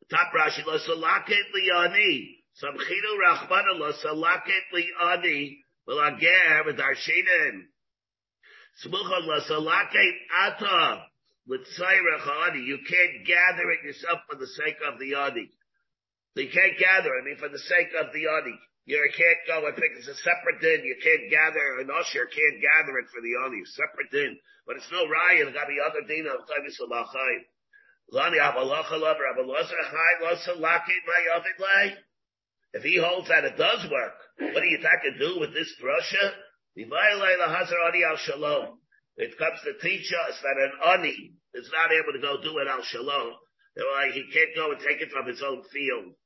the 0.00 0.16
top 0.16 0.32
Rashi, 0.32 0.64
lo 0.66 0.78
salakit 0.78 1.52
liani. 1.54 2.36
Samchidu 2.62 3.12
rachmana 3.24 3.78
lo 3.78 3.92
salakit 4.04 4.72
liani. 4.72 5.58
V'lager 5.88 6.64
v'darshinen. 6.66 7.68
Smuchon 8.84 9.26
lo 9.26 9.40
salakit 9.48 10.16
ata. 11.48 12.58
You 12.58 12.78
can't 12.86 13.26
gather 13.26 13.70
it 13.70 13.82
yourself 13.84 14.20
for 14.28 14.36
the 14.36 14.46
sake 14.46 14.78
of 14.86 14.98
the 14.98 15.12
yadi. 15.12 15.50
You 16.34 16.48
can't 16.48 16.78
gather, 16.78 17.10
I 17.12 17.24
mean, 17.24 17.36
for 17.36 17.48
the 17.48 17.58
sake 17.58 17.92
of 18.00 18.12
the 18.12 18.24
yadi. 18.24 18.56
You 18.84 18.98
can't 19.14 19.38
go 19.46 19.66
and 19.66 19.76
pick, 19.76 19.92
it's 19.94 20.08
a 20.08 20.16
separate 20.16 20.60
din. 20.60 20.82
You 20.82 20.96
can't 21.02 21.30
gather, 21.30 21.78
an 21.78 21.90
usher 21.90 22.26
can't 22.26 22.58
gather 22.58 22.98
it 22.98 23.06
for 23.14 23.20
the 23.20 23.30
yadi. 23.30 23.62
Separate 23.66 24.10
din. 24.10 24.38
But 24.66 24.76
it's 24.76 24.90
no 24.90 25.06
raya, 25.06 25.46
it's 25.46 25.54
got 25.54 25.66
to 25.66 25.74
be 25.74 25.78
other 25.78 26.02
din 26.06 26.26
of 26.26 26.46
Tavis. 26.46 26.78
Lani 28.10 28.38
Abalacha 28.38 28.98
Lover, 28.98 29.24
Abalacha 29.34 29.78
Chai, 29.90 30.12
Lasa 30.22 30.52
Laki, 30.58 30.96
my 31.06 31.22
other 31.36 31.54
way. 31.58 31.94
If 32.74 32.82
he 32.82 32.98
holds 32.98 33.28
that 33.28 33.44
it 33.44 33.56
does 33.56 33.90
work, 33.90 34.14
what 34.38 34.60
do 34.60 34.66
you 34.66 34.78
think 34.78 35.02
to 35.04 35.18
do 35.18 35.40
with 35.40 35.52
this 35.54 35.72
drasha? 35.80 36.32
Shalom. 38.18 38.81
It 39.16 39.36
comes 39.36 39.60
to 39.64 39.76
teach 39.80 40.08
us 40.28 40.40
that 40.40 40.56
an 40.56 40.72
ani 40.96 41.32
is 41.54 41.68
not 41.72 41.92
able 41.92 42.12
to 42.16 42.22
go 42.22 42.40
do 42.40 42.58
it 42.58 42.68
al 42.68 42.82
shalom. 42.82 43.36
Like 43.76 44.12
he 44.12 44.24
can't 44.32 44.56
go 44.56 44.72
and 44.72 44.80
take 44.80 45.00
it 45.00 45.12
from 45.12 45.26
his 45.26 45.42
own 45.42 45.62
field. 45.72 46.16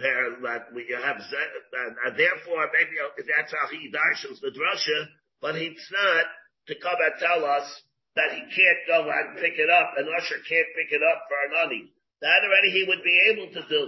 There, 0.00 0.40
that 0.48 0.72
we 0.72 0.88
have, 0.88 1.20
and, 1.20 1.94
and 1.94 2.14
therefore 2.16 2.64
maybe 2.72 2.96
that's 3.28 3.52
how 3.52 3.68
he 3.68 3.92
darshans 3.92 4.40
the 4.40 4.48
drasha, 4.48 4.98
but 5.40 5.54
he's 5.54 5.84
not 5.92 6.24
to 6.68 6.74
come 6.80 6.96
and 6.96 7.20
tell 7.20 7.44
us 7.44 7.68
that 8.16 8.32
he 8.32 8.40
can't 8.40 8.82
go 8.88 9.04
and 9.04 9.36
pick 9.36 9.60
it 9.60 9.68
up. 9.68 9.92
An 10.00 10.08
usher 10.16 10.40
can't 10.48 10.70
pick 10.76 10.96
it 10.96 11.04
up 11.04 11.20
for 11.28 11.38
an 11.44 11.52
ani. 11.68 11.92
That 12.24 12.40
already 12.40 12.72
he 12.72 12.88
would 12.88 13.04
be 13.04 13.18
able 13.32 13.52
to 13.52 13.62
do. 13.68 13.82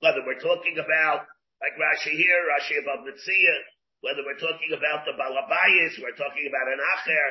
Whether 0.00 0.22
we're 0.22 0.42
talking 0.42 0.78
about 0.78 1.26
like 1.58 1.74
Rashi 1.80 2.14
here, 2.14 2.40
Rashi 2.54 2.78
above 2.78 3.02
Mitzia, 3.02 3.56
whether 4.04 4.22
we're 4.22 4.38
talking 4.38 4.70
about 4.76 5.08
the 5.08 5.16
Balabayas, 5.16 5.98
we're 5.98 6.18
talking 6.18 6.46
about 6.46 6.68
an 6.70 6.78
Acher, 6.78 7.26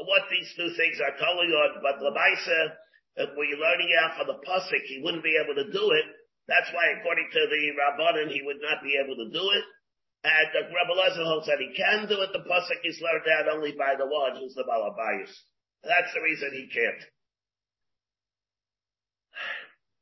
what 0.00 0.24
these 0.32 0.48
two 0.56 0.72
things 0.74 0.98
are 1.04 1.16
telling 1.20 1.52
on, 1.52 1.82
but 1.84 2.00
Labaisa, 2.00 2.60
when 3.36 3.48
you're 3.48 3.60
learning 3.60 3.92
out 4.00 4.16
for 4.16 4.24
the 4.24 4.40
Pusik, 4.40 4.84
he 4.88 5.04
wouldn't 5.04 5.24
be 5.24 5.36
able 5.36 5.54
to 5.60 5.68
do 5.68 5.84
it. 5.92 6.06
That's 6.48 6.70
why, 6.72 6.96
according 6.98 7.28
to 7.30 7.42
the 7.46 7.62
Rabbanan, 7.76 8.32
he 8.32 8.42
would 8.42 8.58
not 8.60 8.82
be 8.82 8.98
able 8.98 9.14
to 9.20 9.28
do 9.30 9.44
it. 9.52 9.64
And 10.22 10.48
the 10.54 10.62
Rebbe 10.70 10.94
Lezer 10.94 11.26
holds 11.26 11.46
that 11.46 11.58
he 11.58 11.74
can 11.74 12.06
do 12.08 12.22
it. 12.22 12.30
The 12.32 12.46
Pusik 12.46 12.82
is 12.86 13.02
learned 13.02 13.26
out 13.26 13.52
only 13.52 13.74
by 13.74 13.94
the 13.98 14.06
one 14.06 14.38
who's 14.38 14.54
the 14.54 14.64
Balabayas. 14.64 15.34
That's 15.82 16.14
the 16.14 16.22
reason 16.22 16.50
he 16.52 16.70
can't. 16.70 17.02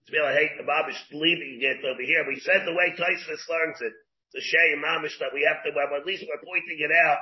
It's 0.05 0.13
really, 0.17 0.33
I 0.33 0.37
hate 0.41 0.57
the 0.57 0.65
Babish 0.65 0.97
leaving 1.13 1.61
it 1.61 1.85
over 1.85 2.01
here. 2.01 2.25
We 2.27 2.41
said 2.41 2.65
the 2.65 2.73
way 2.73 2.97
Taisvis 2.97 3.45
learns 3.53 3.81
it. 3.85 3.93
It's 4.33 4.41
a 4.41 4.49
shame, 4.49 4.81
Mamish, 4.81 5.19
that 5.21 5.35
we 5.35 5.45
have 5.45 5.61
to, 5.65 5.71
well, 5.77 5.93
at 5.93 6.07
least 6.07 6.25
we're 6.25 6.41
pointing 6.41 6.81
it 6.81 6.93
out 7.05 7.21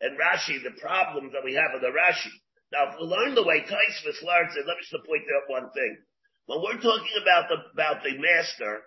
and 0.00 0.18
Rashi, 0.18 0.62
the 0.62 0.76
problems 0.80 1.32
that 1.32 1.44
we 1.44 1.54
have 1.54 1.72
with 1.72 1.82
the 1.82 1.94
Rashi. 1.94 2.32
Now, 2.72 2.90
if 2.90 3.00
we 3.00 3.06
learn 3.06 3.34
the 3.34 3.46
way 3.46 3.62
Taisvis 3.62 4.20
learns 4.22 4.56
it, 4.56 4.66
let 4.66 4.76
me 4.76 4.84
just 4.84 5.06
point 5.06 5.24
out 5.30 5.48
one 5.48 5.70
thing. 5.72 5.96
When 6.46 6.62
we're 6.62 6.82
talking 6.82 7.16
about 7.20 7.48
the, 7.48 7.58
about 7.72 8.02
the 8.02 8.18
master, 8.18 8.82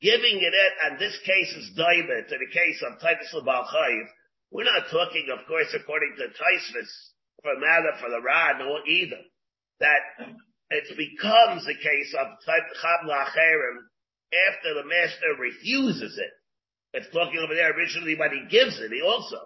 giving 0.00 0.40
it, 0.40 0.54
and 0.86 0.98
this 0.98 1.18
case 1.24 1.52
is 1.52 1.76
David 1.76 2.28
to 2.28 2.36
the 2.38 2.50
case 2.52 2.82
of 2.86 2.98
Taisvis 2.98 3.34
Labal 3.34 3.66
we're 4.54 4.62
not 4.70 4.86
talking, 4.86 5.26
of 5.34 5.46
course, 5.48 5.74
according 5.74 6.14
to 6.14 6.30
Taisvis, 6.30 6.90
for 7.42 7.58
matter 7.58 7.90
for 7.98 8.08
the 8.08 8.22
Ra, 8.22 8.56
no 8.56 8.78
either. 8.86 9.18
That 9.80 9.98
it 10.70 10.96
becomes 10.96 11.66
a 11.66 11.74
case 11.74 12.14
of 12.14 12.38
Chab 12.46 13.02
Lacherim 13.02 13.82
after 14.46 14.74
the 14.74 14.86
master 14.86 15.34
refuses 15.40 16.16
it. 16.16 16.30
It's 16.92 17.12
talking 17.12 17.42
over 17.42 17.54
there 17.54 17.76
originally 17.76 18.14
when 18.14 18.30
he 18.30 18.46
gives 18.48 18.78
it, 18.78 18.92
he 18.92 19.02
also 19.02 19.38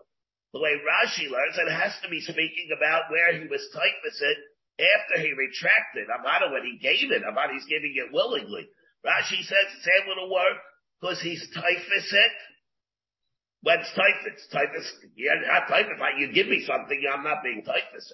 the 0.52 0.60
way 0.60 0.80
Rashi 0.80 1.28
learns, 1.28 1.60
it 1.60 1.68
has 1.68 1.92
to 2.02 2.08
be 2.08 2.20
speaking 2.24 2.72
about 2.72 3.12
where 3.12 3.36
he 3.36 3.44
was 3.48 3.60
typhus 3.72 4.18
it 4.20 4.38
after 4.80 5.20
he 5.20 5.36
retracted. 5.36 6.08
About 6.08 6.52
when 6.52 6.64
he 6.64 6.80
gave 6.80 7.12
it, 7.12 7.20
about 7.20 7.52
he's 7.52 7.68
giving 7.68 7.92
it 7.96 8.12
willingly. 8.12 8.64
Rashi 9.04 9.44
says 9.44 9.66
it's 9.76 9.92
able 10.02 10.16
to 10.24 10.32
work 10.32 10.58
because 11.00 11.20
he's 11.20 11.44
typhus 11.52 12.08
it. 12.12 12.36
When's 13.60 13.90
typhus? 13.92 14.46
Typhus, 14.48 14.86
you're 15.16 15.36
not 15.44 15.68
typhus. 15.68 15.98
You 16.16 16.32
give 16.32 16.48
me 16.48 16.64
something, 16.64 16.96
I'm 17.10 17.24
not 17.24 17.42
being 17.42 17.62
typhus. 17.66 18.06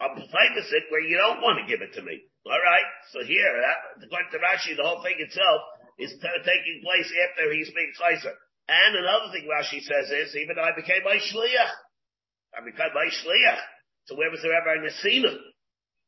I'm 0.00 0.16
typhus 0.16 0.68
it 0.72 0.90
where 0.90 1.04
you 1.04 1.16
don't 1.16 1.44
want 1.44 1.62
to 1.62 1.70
give 1.70 1.84
it 1.84 1.94
to 1.94 2.02
me. 2.02 2.26
Alright? 2.42 2.88
So 3.14 3.22
here, 3.22 3.54
according 4.02 4.32
to 4.34 4.42
Rashi, 4.42 4.74
the 4.74 4.82
whole 4.82 5.02
thing 5.04 5.14
itself 5.22 5.60
is 6.00 6.10
t- 6.10 6.42
taking 6.42 6.82
place 6.82 7.06
after 7.30 7.52
he's 7.54 7.70
being 7.70 7.92
typhus. 7.94 8.34
And 8.68 8.96
another 8.96 9.32
thing 9.32 9.48
Rashi 9.50 9.82
says 9.82 10.10
is, 10.10 10.36
even 10.36 10.58
I 10.58 10.70
became 10.76 11.02
my 11.04 11.18
shliach, 11.18 11.72
I 12.54 12.64
became 12.64 12.94
my 12.94 13.10
shliach. 13.10 13.60
So 14.06 14.16
where 14.16 14.30
was 14.30 14.42
there 14.42 14.54
ever 14.54 14.78
a 14.78 14.82
Nesina? 14.82 15.34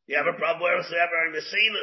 You 0.06 0.16
have 0.16 0.26
a 0.26 0.36
problem 0.38 0.62
where 0.62 0.76
was 0.76 0.86
there 0.90 1.02
ever 1.02 1.18
a 1.28 1.32
Nesina? 1.34 1.82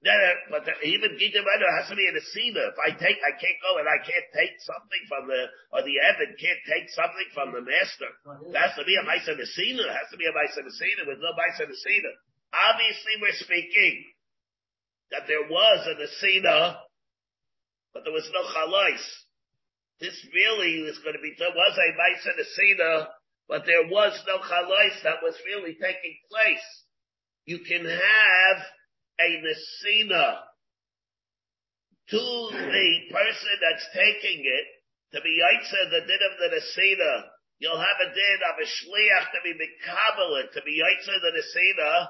No, 0.00 0.14
no, 0.16 0.30
but 0.48 0.64
the, 0.64 0.72
even 0.88 1.18
Gita 1.20 1.44
Menu 1.44 1.68
has 1.76 1.92
to 1.92 1.96
be 1.98 2.08
a 2.08 2.14
Nesina. 2.14 2.72
If 2.72 2.78
I 2.80 2.90
take, 2.96 3.20
I 3.20 3.36
can't 3.36 3.60
go 3.60 3.76
and 3.76 3.84
I 3.84 4.00
can't 4.00 4.28
take 4.32 4.56
something 4.64 5.02
from 5.12 5.28
the, 5.28 5.40
or 5.76 5.84
the 5.84 5.96
Evan 6.00 6.32
can't 6.40 6.62
take 6.64 6.88
something 6.88 7.28
from 7.36 7.52
the 7.52 7.60
master. 7.60 8.10
It 8.48 8.56
has 8.56 8.72
to 8.80 8.84
be 8.88 8.96
a 8.96 9.04
Maisa 9.04 9.36
Nesina. 9.36 9.84
It 9.84 9.92
has 9.92 10.08
to 10.14 10.16
be 10.16 10.24
a 10.24 10.32
Maisa 10.32 10.64
Nesina 10.64 11.04
with 11.04 11.20
no 11.20 11.36
Maisa 11.36 11.68
Nesina. 11.68 12.10
Obviously 12.54 13.14
we're 13.20 13.40
speaking 13.44 14.08
that 15.12 15.28
there 15.28 15.44
was 15.44 15.80
a 15.84 15.94
Nesina 16.00 16.80
but 17.92 18.04
there 18.04 18.12
was 18.12 18.28
no 18.32 18.42
chalais. 18.46 19.02
This 20.00 20.16
really 20.32 20.82
was 20.82 20.98
going 21.04 21.14
to 21.14 21.22
be, 21.22 21.34
there 21.38 21.54
was 21.54 21.74
a 21.76 21.88
Maisa 21.92 22.32
Nesina, 22.38 23.06
but 23.48 23.66
there 23.66 23.86
was 23.88 24.16
no 24.26 24.38
chalais 24.38 25.02
that 25.02 25.22
was 25.22 25.34
really 25.46 25.74
taking 25.74 26.16
place. 26.30 26.68
You 27.44 27.58
can 27.60 27.84
have 27.84 28.58
a 29.20 29.28
Nesina 29.42 30.38
to 32.10 32.22
the 32.50 32.88
person 33.12 33.54
that's 33.62 33.86
taking 33.94 34.42
it 34.42 34.66
to 35.12 35.20
be 35.22 35.38
Yaitza, 35.42 35.90
the 35.90 36.06
din 36.06 36.22
of 36.22 36.34
the 36.38 36.48
Nesina, 36.54 37.12
you'll 37.58 37.78
have 37.78 38.00
a 38.02 38.10
din 38.14 38.40
of 38.46 38.56
a 38.58 38.66
Shliach 38.66 39.26
to 39.34 39.40
be 39.42 39.54
Mekabelit, 39.54 40.54
to 40.54 40.62
be 40.62 40.78
Yaitza 40.78 41.14
the 41.20 41.32
Nesina, 41.34 42.06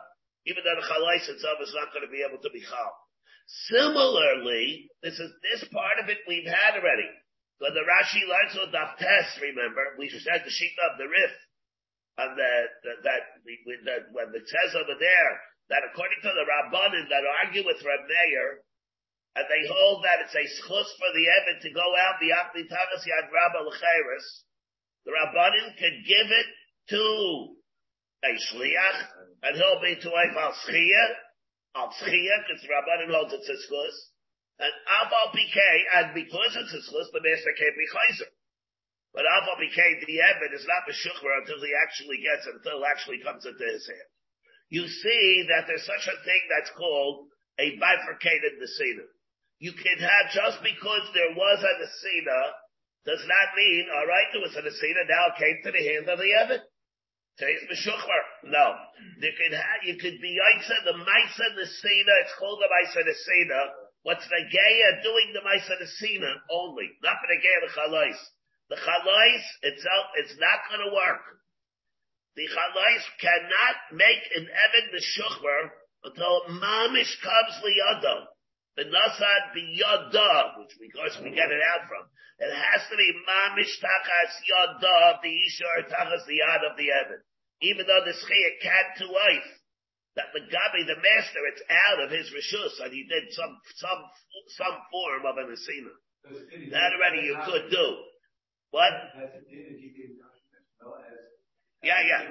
even 0.47 0.65
though 0.65 0.77
the 0.77 0.87
Chalais 0.87 1.29
itself 1.29 1.59
is 1.61 1.75
not 1.75 1.93
going 1.93 2.05
to 2.05 2.13
be 2.13 2.25
able 2.25 2.41
to 2.41 2.51
be 2.53 2.61
Chal. 2.61 2.93
Similarly, 3.51 4.91
this 5.03 5.19
is, 5.19 5.31
this 5.43 5.67
part 5.75 5.99
of 5.99 6.09
it 6.09 6.23
we've 6.27 6.47
had 6.47 6.79
already. 6.79 7.11
When 7.59 7.75
the 7.75 7.83
Rashi 7.85 8.23
learns 8.25 8.55
with 8.57 8.73
the 8.73 8.87
test, 8.97 9.43
remember, 9.43 9.99
we 9.99 10.09
said 10.09 10.43
the 10.47 10.55
sheet 10.55 10.77
of 10.91 10.97
the 10.97 11.11
Rif, 11.11 11.35
and 12.19 12.31
that, 12.39 13.23
the, 13.85 13.97
when 14.15 14.33
it 14.33 14.47
says 14.47 14.73
over 14.79 14.97
there, 14.97 15.33
that 15.69 15.87
according 15.87 16.23
to 16.23 16.33
the 16.33 16.47
Rabbanim 16.47 17.11
that 17.11 17.27
argue 17.45 17.67
with 17.67 17.83
Reb 17.85 18.07
Meir, 18.07 18.63
and 19.37 19.47
they 19.47 19.63
hold 19.71 20.03
that 20.03 20.23
it's 20.25 20.35
a 20.35 20.47
schus 20.59 20.89
for 20.99 21.11
the 21.15 21.27
Evid 21.27 21.63
to 21.63 21.71
go 21.71 21.87
out 22.07 22.19
the 22.19 22.67
Tagas 22.67 23.05
Yad 23.07 23.31
Rabba 23.31 23.67
L'Cheres, 23.67 24.27
the 25.05 25.13
Rabbanim 25.13 25.79
could 25.79 25.99
give 26.07 26.27
it 26.27 26.49
to 26.91 27.03
a 28.25 28.33
Shliach, 28.51 28.99
and 29.43 29.57
he'll 29.57 29.81
be 29.81 30.01
to 30.01 30.11
a 30.11 30.25
Valschiyah, 30.35 31.09
Because 31.75 32.67
Rabbanim 32.67 33.15
holds 33.15 33.33
it's 33.33 33.49
a 33.49 33.59
and 34.61 34.75
Aval 34.93 35.33
PK, 35.33 35.59
and 35.97 36.07
because 36.13 36.53
it's 36.53 36.75
a 36.75 36.83
the 36.83 37.23
master 37.25 37.55
can't 37.57 37.79
be 37.79 37.89
chayzer. 37.89 38.31
But 39.15 39.25
Aval 39.25 39.57
PK, 39.57 40.05
the 40.05 40.21
Evid 40.21 40.53
is 40.53 40.67
not 40.69 40.85
the 40.87 40.93
Shukra 40.93 41.41
until 41.43 41.63
he 41.65 41.73
actually 41.73 42.21
gets 42.21 42.47
it, 42.47 42.61
until 42.61 42.85
it 42.85 42.91
actually 42.91 43.25
comes 43.25 43.47
into 43.47 43.65
his 43.65 43.87
hand. 43.89 44.11
You 44.69 44.87
see 44.87 45.47
that 45.49 45.67
there's 45.67 45.87
such 45.87 46.07
a 46.07 46.21
thing 46.23 46.43
that's 46.47 46.71
called 46.77 47.27
a 47.59 47.75
bifurcated 47.79 48.61
Nesina. 48.61 49.07
You 49.59 49.73
can 49.73 49.99
have, 49.99 50.31
just 50.31 50.63
because 50.63 51.05
there 51.13 51.35
was 51.35 51.59
a 51.59 51.75
Nesina, 51.81 52.41
does 53.05 53.25
not 53.27 53.57
mean, 53.57 53.89
alright, 53.91 54.29
there 54.33 54.45
was 54.45 54.55
a 54.55 54.63
Nesina, 54.63 55.09
now 55.09 55.33
it 55.33 55.41
came 55.41 55.59
to 55.65 55.73
the 55.73 55.85
hand 55.89 56.07
of 56.09 56.19
the 56.19 56.31
Evid. 56.31 56.63
Today's 57.41 57.65
Meshuchmer. 57.73 58.53
No. 58.53 58.77
You 59.17 59.33
could 59.33 59.57
have, 59.57 59.81
you 59.89 59.97
could 59.97 60.21
be 60.21 60.37
Yaitza, 60.37 60.77
the 60.85 60.93
Maisa 60.93 61.47
Nesina, 61.57 62.15
it's 62.21 62.37
called 62.37 62.61
the 62.61 62.69
Maisa 62.69 63.01
Nesina. 63.01 63.61
What's 64.05 64.29
the 64.29 64.45
Geya 64.45 65.01
doing 65.01 65.33
the 65.33 65.41
Maisa 65.41 65.81
Nesina 65.81 66.37
only, 66.53 66.93
not 67.01 67.17
for 67.17 67.33
the 67.33 67.41
Geya 67.41 67.65
the 67.65 67.73
Chalais. 67.73 68.21
The 68.69 68.77
Chalais 68.77 69.41
itself, 69.73 70.05
it's 70.21 70.37
not 70.37 70.69
gonna 70.69 70.93
work. 70.93 71.25
The 72.37 72.45
Chalais 72.45 73.05
cannot 73.25 73.77
make 73.97 74.21
an 74.37 74.45
Evid 74.45 74.93
Meshuchmer 74.93 75.73
until 76.05 76.45
Mamish 76.61 77.25
comes. 77.25 77.57
The 78.77 78.85
Nasad 78.85 79.43
biyada, 79.57 80.61
which 80.61 80.77
of 80.77 80.93
course 80.93 81.17
we 81.25 81.31
get 81.33 81.49
it 81.49 81.63
out 81.73 81.89
from. 81.89 82.05
It 82.39 82.53
has 82.53 82.85
to 82.91 82.97
be 83.01 83.17
Mamish 83.25 83.81
Tachas 83.81 84.33
Yada, 84.45 85.21
the 85.23 85.33
Ishar 85.33 85.89
Tachas 85.89 86.27
the 86.27 86.45
Yad 86.45 86.71
of 86.71 86.77
the 86.77 86.89
Evid 86.89 87.25
even 87.63 87.85
though 87.87 88.05
the 88.05 88.17
Schia 88.17 88.51
can't 88.63 88.93
to 88.99 89.07
life, 89.07 89.51
that 90.17 90.33
the 90.35 90.43
Gabi, 90.43 90.83
the 90.87 90.99
master, 90.99 91.43
it's 91.55 91.63
out 91.71 91.99
of 92.03 92.11
his 92.11 92.27
Rishus, 92.35 92.83
and 92.83 92.91
he 92.93 93.07
did 93.07 93.31
some, 93.31 93.53
some, 93.79 94.01
some 94.59 94.77
form 94.91 95.23
of 95.29 95.39
an 95.39 95.55
Asina. 95.55 95.95
That 96.73 96.93
already 96.97 97.25
you 97.27 97.37
could 97.47 97.71
do. 97.71 97.87
What? 98.71 98.93
Yeah, 101.83 102.01
yeah. 102.05 102.23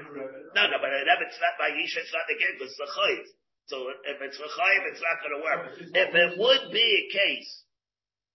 No, 0.53 0.61
no, 0.69 0.77
but 0.77 0.91
if 0.93 1.19
it's 1.25 1.39
not 1.41 1.57
by 1.57 1.73
Yisha, 1.73 2.05
it's 2.05 2.13
not 2.13 2.29
the 2.29 2.37
game, 2.37 2.57
it's 2.61 2.77
the 2.77 2.85
Chayiv. 2.85 3.25
So 3.65 3.75
if 4.05 4.17
it's 4.21 4.37
Chayiv, 4.37 4.81
it's 4.93 5.01
not 5.01 5.17
going 5.25 5.35
to 5.37 5.41
work. 5.41 5.61
If 5.77 6.09
it 6.13 6.31
would 6.37 6.71
be 6.71 6.85
a 6.85 7.03
case, 7.13 7.49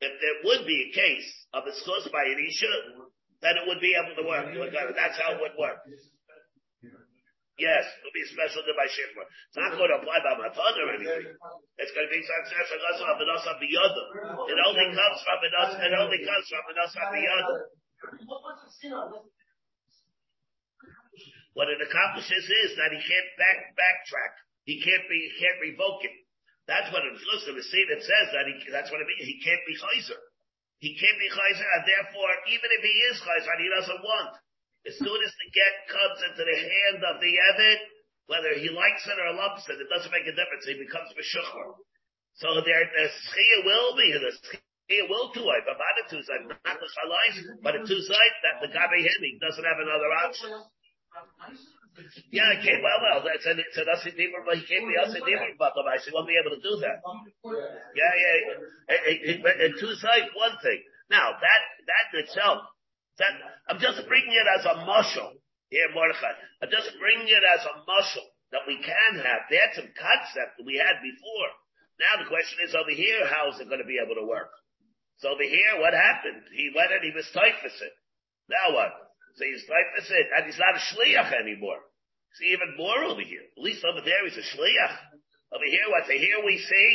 if 0.01 0.13
there 0.21 0.39
would 0.45 0.67
be 0.67 0.91
a 0.91 0.95
case 0.95 1.31
of 1.55 1.65
a 1.67 1.73
schos 1.73 2.11
by 2.11 2.25
Yisha, 2.27 2.75
then 3.43 3.55
it 3.63 3.65
would 3.69 3.81
be 3.81 3.95
able 3.95 4.15
to 4.19 4.25
work. 4.27 4.47
That's 4.97 5.19
how 5.21 5.33
it 5.35 5.41
would 5.41 5.55
work. 5.59 5.79
Yes, 7.55 7.87
it'll 7.87 8.11
be 8.11 8.27
special 8.35 8.67
to 8.67 8.75
my 8.75 8.89
shikma. 8.91 9.23
It's 9.31 9.59
not 9.63 9.79
going 9.79 9.87
to 9.87 10.03
apply 10.03 10.19
by 10.27 10.51
father 10.59 10.91
or 10.91 10.99
anything. 10.99 11.39
It's 11.79 11.95
going 11.95 12.07
to 12.11 12.15
be 12.15 12.19
success 12.19 12.67
of 12.75 12.83
Asa 12.83 13.53
Biyada. 13.63 14.03
It 14.51 14.59
only 14.59 14.87
comes 14.91 15.19
from 15.23 15.39
Asa, 15.39 15.79
it 15.79 15.95
only 15.95 16.21
comes 16.27 16.47
from 16.51 16.65
Asa 16.83 17.03
Biyada. 17.15 17.55
What 21.55 21.71
it 21.71 21.79
accomplishes 21.79 22.43
is 22.43 22.75
that 22.75 22.91
he 22.91 22.99
can't 22.99 23.31
back, 23.39 23.59
backtrack. 23.79 24.35
He 24.67 24.83
can't 24.83 25.07
be, 25.07 25.15
he 25.15 25.33
can't 25.39 25.63
revoke 25.63 26.03
it. 26.03 26.15
That's 26.67 26.91
what 26.91 27.07
it's 27.07 27.23
supposed 27.23 27.47
to 27.47 27.63
see 27.71 27.85
that 27.95 28.03
says 28.03 28.27
that 28.35 28.51
he, 28.51 28.55
that's 28.75 28.91
what 28.91 28.99
it 28.99 29.07
means. 29.07 29.31
He 29.31 29.39
can't 29.39 29.63
be 29.63 29.79
chayzer. 29.79 30.19
He 30.83 30.99
can't 30.99 31.19
be 31.23 31.31
chayzer, 31.31 31.69
and 31.79 31.83
therefore, 31.87 32.33
even 32.51 32.67
if 32.67 32.83
he 32.83 32.95
is 33.15 33.23
chayzer, 33.23 33.55
he 33.63 33.71
doesn't 33.71 34.03
want. 34.03 34.43
As 34.85 34.95
soon 35.01 35.17
as 35.17 35.33
the 35.33 35.49
get 35.57 35.75
comes 35.89 36.19
into 36.29 36.43
the 36.45 36.59
hand 36.61 37.01
of 37.01 37.17
the 37.21 37.33
Evid, 37.33 37.81
whether 38.29 38.53
he 38.57 38.69
likes 38.69 39.05
it 39.09 39.17
or 39.17 39.33
loves 39.37 39.65
it, 39.69 39.81
it 39.81 39.89
doesn't 39.89 40.13
make 40.13 40.29
a 40.29 40.37
difference. 40.37 40.65
He 40.65 40.77
becomes 40.77 41.13
Meshuchar. 41.17 41.77
So 42.41 42.61
there, 42.65 42.85
the 42.85 43.07
Schia 43.09 43.59
will 43.65 43.97
be, 43.97 44.13
the 44.13 44.33
Schia 44.33 45.05
will 45.09 45.33
do 45.33 45.45
it, 45.45 45.63
but 45.65 45.77
not 45.81 45.97
a 46.01 46.05
side, 46.09 46.45
not 46.49 46.77
the 46.81 46.89
Chalais, 46.89 47.37
but 47.63 47.77
a 47.77 47.81
two 47.87 48.01
side 48.05 48.35
that 48.45 48.61
the 48.61 48.69
Gabi 48.73 49.01
Hemi 49.01 49.41
doesn't 49.41 49.65
have 49.65 49.81
another 49.81 50.11
option. 50.21 50.51
Yeah, 52.35 52.59
it 52.59 52.67
came, 52.67 52.83
well, 52.83 52.99
well, 52.99 53.23
that's 53.23 53.47
an, 53.47 53.63
it's 53.63 53.79
an 53.79 53.87
Asidim, 53.87 54.35
but 54.45 54.59
he 54.59 54.67
can't 54.67 54.83
be 54.83 54.99
Asidim, 54.99 55.55
but 55.57 55.73
he 55.79 56.11
won't 56.11 56.27
be 56.27 56.35
able 56.35 56.59
to 56.59 56.63
do 56.63 56.75
that. 56.83 56.99
Yeah, 57.95 58.13
yeah, 58.19 59.65
and 59.65 59.73
two 59.79 59.95
sides, 59.95 60.27
one 60.35 60.59
thing. 60.61 60.83
Now, 61.09 61.39
that, 61.39 61.63
that 61.87 62.07
itself, 62.19 62.67
that, 63.19 63.33
I'm 63.71 63.79
just 63.79 64.03
bringing 64.07 64.35
it 64.35 64.49
as 64.59 64.65
a 64.67 64.85
muscle 64.87 65.39
here, 65.71 65.89
Mordechai. 65.95 66.35
I'm 66.63 66.71
just 66.71 66.91
bringing 66.99 67.29
it 67.31 67.45
as 67.45 67.63
a 67.67 67.75
muscle 67.87 68.27
that 68.51 68.67
we 68.67 68.79
can 68.79 69.13
have. 69.19 69.47
That's 69.51 69.79
a 69.83 69.87
concept 69.95 70.59
that 70.59 70.67
we 70.67 70.79
had 70.79 71.03
before. 71.03 71.51
Now 71.99 72.23
the 72.23 72.31
question 72.31 72.59
is 72.67 72.75
over 72.75 72.91
here, 72.91 73.27
how 73.27 73.51
is 73.55 73.59
it 73.63 73.71
going 73.71 73.83
to 73.83 73.87
be 73.87 74.03
able 74.03 74.19
to 74.19 74.27
work? 74.27 74.51
So 75.23 75.31
over 75.31 75.47
here, 75.47 75.79
what 75.79 75.95
happened? 75.95 76.43
He 76.51 76.75
went 76.75 76.91
and 76.91 77.03
he 77.07 77.15
was 77.15 77.31
typhusing. 77.31 77.95
Now 78.51 78.75
what? 78.75 78.91
So 79.39 79.47
he's 79.47 79.63
typhusing, 79.67 80.27
and 80.35 80.43
he's 80.47 80.59
not 80.59 80.75
a 80.75 80.83
shliach 80.83 81.31
anymore. 81.35 81.79
See 82.39 82.51
even 82.51 82.75
more 82.75 83.07
over 83.07 83.23
here. 83.23 83.47
At 83.55 83.63
least 83.63 83.87
over 83.87 84.03
there 84.03 84.27
he's 84.27 84.39
a 84.39 84.47
shliach. 84.47 84.95
Over 85.55 85.67
here, 85.71 85.87
what? 85.91 86.07
So 86.11 86.19
here 86.19 86.43
we 86.43 86.59
see 86.59 86.91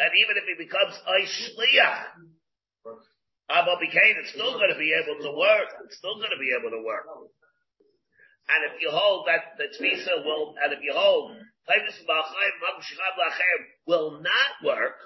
that 0.00 0.16
even 0.16 0.40
if 0.40 0.44
he 0.48 0.56
becomes 0.64 0.96
a 0.96 1.18
shliach, 1.28 2.00
Abba 3.48 3.80
became, 3.80 4.20
it's 4.20 4.36
still 4.36 4.60
going 4.60 4.72
to 4.72 4.78
be 4.78 4.92
able 4.92 5.16
to 5.24 5.32
work. 5.32 5.72
It's 5.88 5.96
still 5.96 6.16
going 6.20 6.32
to 6.32 6.40
be 6.40 6.52
able 6.52 6.68
to 6.70 6.84
work. 6.84 7.08
And 8.48 8.60
if 8.72 8.80
you 8.80 8.88
hold 8.92 9.28
that 9.28 9.56
the 9.56 9.68
tfisa 9.72 10.24
will, 10.24 10.56
and 10.60 10.72
if 10.72 10.80
you 10.80 10.92
hold 10.92 11.36
will 13.86 14.20
not 14.24 14.52
work, 14.64 14.96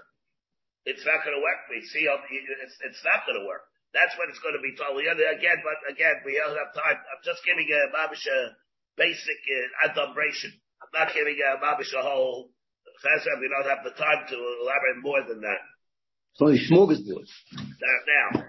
it's 0.86 1.02
not 1.06 1.22
going 1.26 1.34
to 1.34 1.42
work. 1.42 1.60
We 1.70 1.82
see, 1.86 2.06
it's, 2.06 2.76
it's 2.86 3.02
not 3.02 3.26
going 3.26 3.38
to 3.38 3.46
work. 3.46 3.66
That's 3.94 4.14
when 4.16 4.30
it's 4.30 4.40
going 4.40 4.56
to 4.56 4.64
be 4.64 4.72
totally 4.78 5.04
again. 5.06 5.58
But 5.60 5.78
again, 5.90 6.22
we 6.24 6.38
don't 6.38 6.56
have 6.56 6.72
time. 6.72 6.96
I'm 6.96 7.22
just 7.26 7.44
giving 7.44 7.66
a 7.66 7.92
babish 7.92 8.24
a 8.24 8.56
basic 8.96 9.40
uh, 9.46 9.90
adumbration. 9.90 10.50
I'm 10.80 10.92
not 10.94 11.14
giving 11.14 11.36
a 11.36 11.60
babish 11.60 11.92
a 11.92 12.02
whole. 12.02 12.50
We 13.04 13.50
don't 13.50 13.68
have 13.68 13.84
the 13.84 13.94
time 13.98 14.24
to 14.30 14.36
elaborate 14.62 15.02
more 15.02 15.22
than 15.26 15.42
that. 15.42 15.62
So 16.34 16.48
the 16.48 16.58
smorgasbord. 16.70 17.28
Now, 17.82 18.46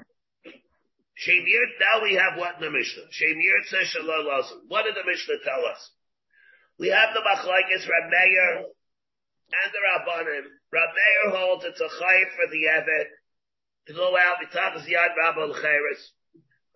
Shemir, 1.17 1.65
now 1.81 2.03
we 2.03 2.13
have 2.15 2.37
what 2.37 2.55
in 2.55 2.61
the 2.61 2.71
Mishnah? 2.71 3.09
Shemir 3.09 3.65
says 3.65 3.87
Shalom 3.87 4.27
What 4.67 4.83
did 4.85 4.95
the 4.95 5.05
Mishnah 5.05 5.41
tell 5.43 5.65
us? 5.65 5.91
We 6.77 6.89
have 6.89 7.13
the 7.13 7.21
Machlaikis 7.21 7.87
Rab 7.89 8.09
Meir 8.09 8.65
and 8.65 9.69
the 9.73 9.81
Rabbanim. 9.81 10.45
Rab 10.73 10.89
Meir 10.93 11.37
holds 11.37 11.65
it's 11.65 11.81
a 11.81 11.89
chayv 11.89 12.27
for 12.35 12.47
the 12.51 12.65
Evet 12.65 13.09
to 13.87 13.93
go 13.93 14.15
out 14.17 14.37
b'tachas 14.41 14.85
yad 14.85 15.15
Rabba 15.17 15.45
l'cheres. 15.53 16.01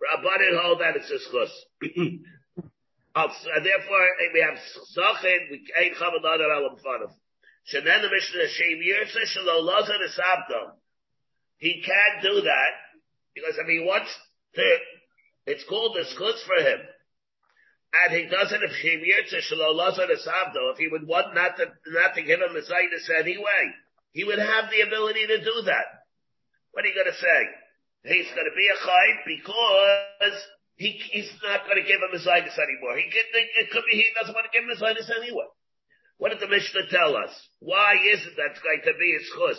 Rabbanim 0.02 0.62
hold 0.62 0.80
that 0.80 0.96
it's 0.96 1.10
a 1.10 1.18
schus. 1.18 1.50
therefore, 3.64 4.06
we 4.34 4.40
have 4.40 4.58
Zachin, 4.96 5.50
we 5.50 5.66
ain't 5.78 5.96
Chavad 5.96 6.20
Adar 6.20 6.50
Alam 6.50 6.76
Fanav. 6.78 7.12
Shenan 7.72 8.02
the 8.02 8.10
Mishnah, 8.10 8.46
Shemir 8.46 9.08
says 9.10 9.28
Shalom 9.28 9.64
Lazar 9.64 10.02
is 10.04 10.18
Abdom. 10.18 10.78
He 11.58 11.82
can't 11.84 12.22
do 12.22 12.40
that 12.42 12.72
because 13.34 13.58
if 13.58 13.66
he 13.66 13.80
wants 13.80 14.10
to, 14.54 14.78
it's 15.46 15.64
called 15.68 15.94
the 15.94 16.04
schutz 16.14 16.42
for 16.46 16.56
him. 16.62 16.80
And 17.88 18.14
he 18.14 18.28
doesn't 18.28 18.62
if 18.62 18.72
he 18.82 19.00
if 19.00 20.78
he 20.78 20.88
would 20.88 21.06
want 21.06 21.34
not 21.34 21.56
to 21.56 21.66
not 21.88 22.14
to 22.14 22.22
give 22.22 22.40
him 22.40 22.52
the 22.52 22.60
Zaitis 22.60 23.08
anyway, 23.18 23.72
he 24.12 24.24
would 24.24 24.38
have 24.38 24.70
the 24.70 24.82
ability 24.82 25.26
to 25.26 25.38
do 25.42 25.62
that. 25.66 26.04
What 26.72 26.84
are 26.84 26.88
you 26.88 26.94
gonna 26.94 27.16
say? 27.16 27.40
He's 28.04 28.28
gonna 28.36 28.54
be 28.54 28.68
a 28.68 28.76
chayv 28.76 29.24
because 29.26 30.36
he, 30.76 31.00
he's 31.10 31.32
not 31.42 31.66
gonna 31.66 31.82
give 31.82 31.98
him 31.98 32.12
a 32.12 32.20
Zaitis 32.20 32.58
anymore. 32.60 32.96
He 32.96 33.08
could, 33.10 33.26
it 33.32 33.70
could 33.72 33.84
be 33.90 33.96
he 33.96 34.06
doesn't 34.20 34.34
want 34.34 34.46
to 34.46 34.52
give 34.52 34.68
him 34.68 34.70
a 34.70 34.78
Zaitis 34.78 35.10
anyway. 35.10 35.48
What 36.18 36.30
did 36.30 36.40
the 36.40 36.48
Mishnah 36.48 36.86
tell 36.90 37.16
us? 37.16 37.32
Why 37.60 37.96
is 38.12 38.20
it 38.26 38.34
that's 38.36 38.60
going 38.60 38.82
to 38.84 38.92
be 38.98 39.16
a 39.16 39.22
schus? 39.32 39.58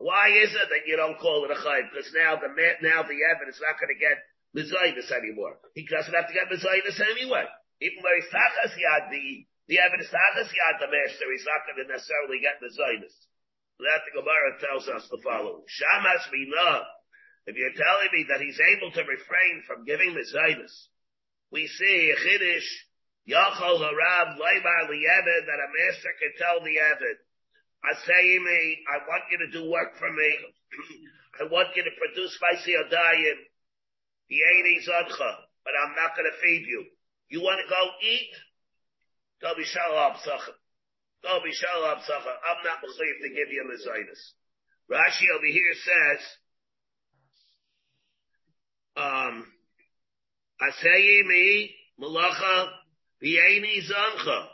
Why 0.00 0.32
is 0.32 0.48
it 0.56 0.68
that 0.72 0.88
you 0.88 0.96
don't 0.96 1.20
call 1.20 1.44
it 1.44 1.52
a 1.52 1.60
chayv? 1.60 1.92
Because 1.92 2.08
now 2.16 2.40
the 2.40 2.48
now 2.80 3.04
the 3.04 3.20
evidence 3.20 3.60
is 3.60 3.64
not 3.64 3.76
going 3.76 3.92
to 3.92 4.00
get 4.00 4.16
Mizaitis 4.56 5.12
anymore. 5.12 5.60
He 5.76 5.84
doesn't 5.84 6.16
have 6.16 6.24
to 6.24 6.32
get 6.32 6.48
Mizaitis 6.48 6.96
anyway. 7.04 7.44
Even 7.84 8.00
though 8.00 8.16
he's 8.16 8.32
Tachas 8.32 8.72
Yad, 8.80 9.12
the, 9.12 9.44
the 9.68 9.76
evidence 9.76 10.08
Tachas 10.08 10.48
Yad, 10.48 10.80
the 10.80 10.88
master, 10.88 11.28
he's 11.28 11.44
not 11.44 11.68
going 11.68 11.84
to 11.84 11.92
necessarily 11.92 12.40
get 12.40 12.64
Mizaitis. 12.64 13.12
That 13.80 14.04
the 14.08 14.16
Gemara 14.20 14.50
tells 14.60 14.88
us 14.88 15.04
the 15.12 15.20
following. 15.20 15.68
Shamash 15.68 16.32
Mina. 16.32 16.84
If 17.48 17.56
you're 17.56 17.76
telling 17.76 18.12
me 18.12 18.24
that 18.32 18.40
he's 18.40 18.60
able 18.60 18.92
to 18.96 19.04
refrain 19.04 19.64
from 19.68 19.84
giving 19.84 20.16
Mizaitis, 20.16 20.72
we 21.52 21.68
see 21.68 22.12
Chiddush, 22.24 22.68
Yachol 23.28 23.80
Harab, 23.84 24.40
Leibar 24.40 24.80
Li'evid, 24.88 25.44
that 25.44 25.64
a 25.64 25.68
master 25.72 26.12
can 26.20 26.32
tell 26.40 26.60
the 26.64 26.76
Evid, 26.76 27.20
Asayimi, 27.80 28.84
I 28.92 28.96
want 29.08 29.24
you 29.32 29.38
to 29.38 29.50
do 29.50 29.70
work 29.70 29.96
for 29.98 30.12
me. 30.12 30.30
I 31.40 31.44
want 31.48 31.72
you 31.74 31.82
to 31.82 31.90
produce 31.96 32.36
my 32.40 32.58
Siyadayim. 32.60 33.38
Yeni 34.30 34.78
Zadcha, 34.86 35.30
but 35.64 35.74
I'm 35.74 35.96
not 35.96 36.14
going 36.14 36.30
to 36.30 36.38
feed 36.40 36.64
you. 36.68 36.84
You 37.28 37.42
want 37.42 37.58
to 37.58 37.68
go 37.68 37.82
eat? 38.06 38.30
Go 39.42 39.54
be 39.56 39.64
Shalom 39.64 40.14
Sachem. 40.22 40.54
Go 41.22 41.40
be 41.42 41.50
Shalom 41.50 41.98
Sachem. 42.06 42.36
I'm 42.46 42.62
not 42.62 42.78
going 42.80 42.94
to 42.94 43.28
give 43.28 43.50
you 43.50 43.64
Mizaitis. 43.66 44.22
Rashi 44.90 45.26
over 45.34 45.46
here 45.46 45.74
says, 45.82 46.20
um, 48.96 49.46
Asayimi, 50.62 51.70
Malacha, 52.00 52.68
Yeni 53.20 53.82
Zancha. 53.82 54.46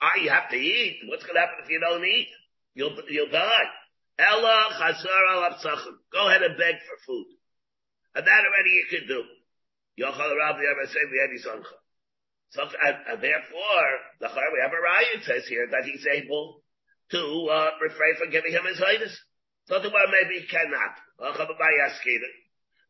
Ah, 0.00 0.16
you 0.22 0.30
have 0.30 0.48
to 0.50 0.56
eat. 0.56 1.00
What's 1.08 1.24
going 1.24 1.34
to 1.34 1.40
happen 1.40 1.64
if 1.64 1.70
you 1.70 1.80
don't 1.80 2.04
eat? 2.04 2.28
You'll, 2.74 2.96
you'll 3.08 3.30
die. 3.30 3.68
Ella 4.18 4.70
chazar 4.78 5.24
al 5.30 5.50
Go 6.12 6.28
ahead 6.28 6.42
and 6.42 6.56
beg 6.56 6.76
for 6.76 6.96
food. 7.06 7.26
And 8.14 8.26
that 8.26 8.44
already 8.44 8.70
you 8.70 8.86
can 8.90 9.06
do. 9.08 9.22
Yochal 9.98 10.36
Rav 10.36 10.56
the 10.56 11.64
So, 12.50 12.62
and, 12.62 12.96
and 13.08 13.22
therefore, 13.22 13.86
the 14.20 14.28
we 14.28 14.60
have 14.62 14.72
a 14.72 14.80
riot 14.80 15.24
says 15.24 15.46
here 15.48 15.68
that 15.70 15.84
he's 15.84 16.06
able 16.06 16.62
to 17.12 17.48
uh, 17.50 17.70
refrain 17.82 18.16
from 18.18 18.30
giving 18.30 18.52
him 18.52 18.64
his 18.66 18.78
highness. 18.78 19.16
So 19.66 19.78
the 19.80 19.90
one 19.90 20.10
maybe 20.10 20.40
he 20.40 20.46
cannot. 20.46 20.96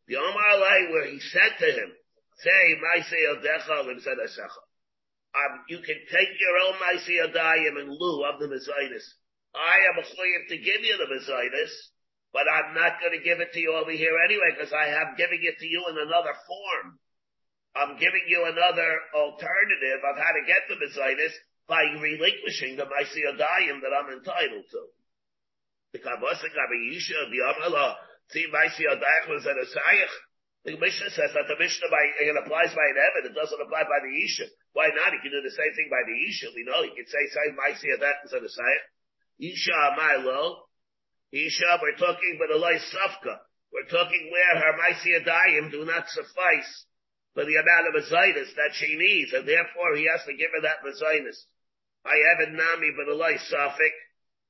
The 0.09 0.17
Omar 0.17 0.49
Alay 0.55 0.91
where 0.93 1.07
he 1.07 1.21
said 1.21 1.59
to 1.59 1.67
him, 1.67 1.93
say, 2.39 2.77
Maisei 2.81 3.37
Odecha 3.37 3.85
um, 5.31 5.63
you 5.69 5.79
can 5.79 5.95
take 6.11 6.29
your 6.41 6.59
own 6.67 6.75
Maisei 6.83 7.23
Odayim 7.23 7.79
in 7.81 7.91
lieu 7.91 8.25
of 8.25 8.41
the 8.41 8.49
Messiahs. 8.49 9.15
I 9.55 9.91
am 9.91 9.99
a 9.99 10.07
to 10.07 10.57
give 10.59 10.83
you 10.83 10.95
the 10.97 11.11
Messiahs, 11.11 11.73
but 12.33 12.47
I'm 12.47 12.75
not 12.75 13.01
going 13.03 13.19
to 13.19 13.25
give 13.25 13.41
it 13.41 13.53
to 13.53 13.61
you 13.61 13.75
over 13.75 13.91
here 13.91 14.15
anyway 14.25 14.55
because 14.55 14.73
I 14.73 14.95
am 14.95 15.19
giving 15.19 15.43
it 15.43 15.59
to 15.59 15.67
you 15.67 15.83
in 15.91 15.99
another 15.99 16.35
form. 16.47 16.99
I'm 17.75 17.99
giving 17.99 18.27
you 18.27 18.47
another 18.47 18.91
alternative 19.15 20.01
of 20.07 20.15
how 20.19 20.33
to 20.35 20.47
get 20.47 20.67
the 20.71 20.79
Messiahs 20.79 21.35
by 21.67 21.83
relinquishing 21.99 22.75
the 22.75 22.87
Maisiyadayim 22.87 23.79
that 23.83 23.95
I'm 23.95 24.11
entitled 24.11 24.67
to. 24.71 24.83
The 25.95 25.99
Kabbalah 26.03 26.39
the. 26.39 27.41
The 30.61 30.77
Mishnah 30.77 31.11
says 31.11 31.33
that 31.33 31.49
the 31.49 31.57
Mishnah 31.57 31.89
by, 31.89 32.05
it 32.21 32.37
applies 32.37 32.75
by 32.77 32.85
an 32.85 32.99
Evid, 33.01 33.33
it 33.33 33.35
doesn't 33.35 33.65
apply 33.65 33.83
by 33.89 33.99
the 34.05 34.13
Isha. 34.13 34.45
Why 34.77 34.93
not? 34.93 35.17
He 35.17 35.19
can 35.25 35.33
do 35.33 35.41
the 35.41 35.57
same 35.57 35.73
thing 35.73 35.89
by 35.89 36.05
the 36.05 36.13
Isha. 36.29 36.53
We 36.53 36.69
know 36.69 36.85
he 36.85 36.93
can 36.93 37.09
say, 37.09 37.23
say, 37.33 37.51
Maisiyadayim 37.57 38.23
was 38.23 38.35
at 38.37 38.45
a 38.45 38.51
Sayach. 38.51 38.85
Isha 39.41 39.97
Milo. 39.97 40.69
Isha, 41.33 41.79
we're 41.81 41.97
talking 41.97 42.37
with 42.39 42.51
a 42.53 42.61
Safka. 42.61 43.41
We're 43.73 43.89
talking 43.89 44.29
where 44.29 44.57
her 44.61 44.73
Maisiyadayim 44.77 45.71
do 45.71 45.85
not 45.87 46.09
suffice 46.09 46.85
for 47.33 47.47
the 47.47 47.57
amount 47.57 47.89
of 47.89 47.95
Messiahs 47.95 48.53
that 48.59 48.75
she 48.75 48.97
needs, 48.99 49.33
and 49.33 49.47
therefore 49.49 49.97
he 49.97 50.11
has 50.11 50.27
to 50.27 50.35
give 50.37 50.51
her 50.53 50.63
that 50.67 50.85
Messiahs. 50.85 51.47
I 52.05 52.19
have 52.19 52.53
Nami 52.53 52.91
but 52.99 53.09
a 53.09 53.17
Safik. 53.17 53.97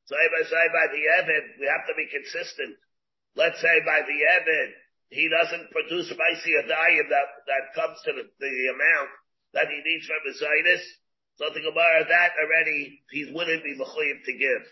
Say 0.08 0.24
by 0.34 0.42
say 0.42 0.66
by 0.74 0.86
the 0.90 1.04
Evid, 1.22 1.44
we 1.60 1.66
have 1.70 1.86
to 1.86 1.94
be 1.94 2.10
consistent. 2.10 2.74
Let's 3.36 3.60
say 3.60 3.78
by 3.86 4.02
the 4.02 4.18
Evid, 4.40 4.70
he 5.10 5.28
doesn't 5.28 5.70
produce 5.70 6.10
Maisiyadayim 6.10 7.06
that, 7.10 7.28
that 7.46 7.74
comes 7.76 7.98
to 8.06 8.12
the, 8.16 8.24
the 8.26 8.66
amount 8.74 9.10
that 9.54 9.68
he 9.68 9.78
needs 9.84 10.06
from 10.06 10.18
for 10.24 10.34
Messiahs. 10.34 10.82
Something 11.36 11.66
about 11.70 12.08
that 12.08 12.32
already, 12.42 13.02
he 13.10 13.30
wouldn't 13.32 13.62
be 13.62 13.78
Mechoyim 13.78 14.24
to 14.24 14.32
give. 14.32 14.64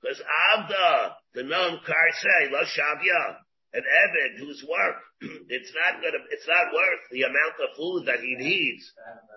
Because 0.00 0.22
Avda, 0.22 1.18
the 1.34 1.42
known 1.42 1.80
Karsei, 1.82 2.50
Lo 2.50 2.62
Shavya, 2.62 3.42
an 3.74 3.82
Evid 3.82 4.38
whose 4.38 4.64
work, 4.64 4.96
it's 5.50 5.72
not 5.74 6.00
gonna, 6.00 6.22
it's 6.30 6.46
not 6.46 6.72
worth 6.72 7.04
the 7.10 7.26
amount 7.26 7.58
of 7.60 7.76
food 7.76 8.06
that 8.06 8.20
he 8.20 8.32
needs 8.38 8.84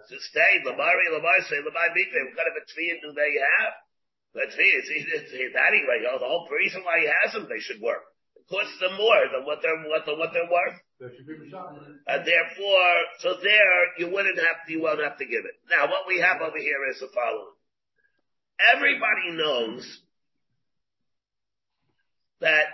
to 0.08 0.18
stay. 0.30 0.62
Lamari, 0.64 1.10
Lamari, 1.12 1.44
say, 1.50 1.60
Lamari, 1.60 1.92
Mikve, 1.98 2.30
what 2.30 2.38
kind 2.38 2.52
of 2.54 2.62
a 2.62 2.66
tzviyin 2.70 3.02
do 3.02 3.12
they 3.12 3.34
have? 3.42 3.74
Let's 4.34 4.56
see, 4.56 4.72
it's, 4.72 4.88
it's, 4.88 5.32
it's 5.34 5.58
anyway, 5.58 6.00
the 6.06 6.24
whole 6.24 6.48
reason 6.48 6.84
why 6.86 7.04
he 7.04 7.10
has 7.10 7.34
them, 7.34 7.50
they 7.50 7.60
should 7.60 7.82
work. 7.82 8.06
It 8.38 8.48
costs 8.48 8.80
them 8.80 8.96
more 8.96 9.28
than 9.34 9.44
what 9.44 9.60
they're, 9.60 9.76
what, 9.84 10.08
what 10.08 10.32
they're 10.32 10.48
worth. 10.48 10.80
And 12.08 12.22
therefore, 12.24 12.92
so 13.20 13.36
there, 13.44 13.80
you 13.98 14.08
wouldn't 14.08 14.40
have 14.40 14.64
to, 14.64 14.72
you 14.72 14.82
won't 14.82 15.04
have 15.04 15.18
to 15.18 15.26
give 15.26 15.44
it. 15.44 15.58
Now, 15.68 15.92
what 15.92 16.08
we 16.08 16.22
have 16.22 16.40
over 16.40 16.58
here 16.58 16.80
is 16.94 17.02
the 17.02 17.10
following. 17.12 17.58
Everybody 18.62 19.36
knows 19.36 19.84
that 22.42 22.68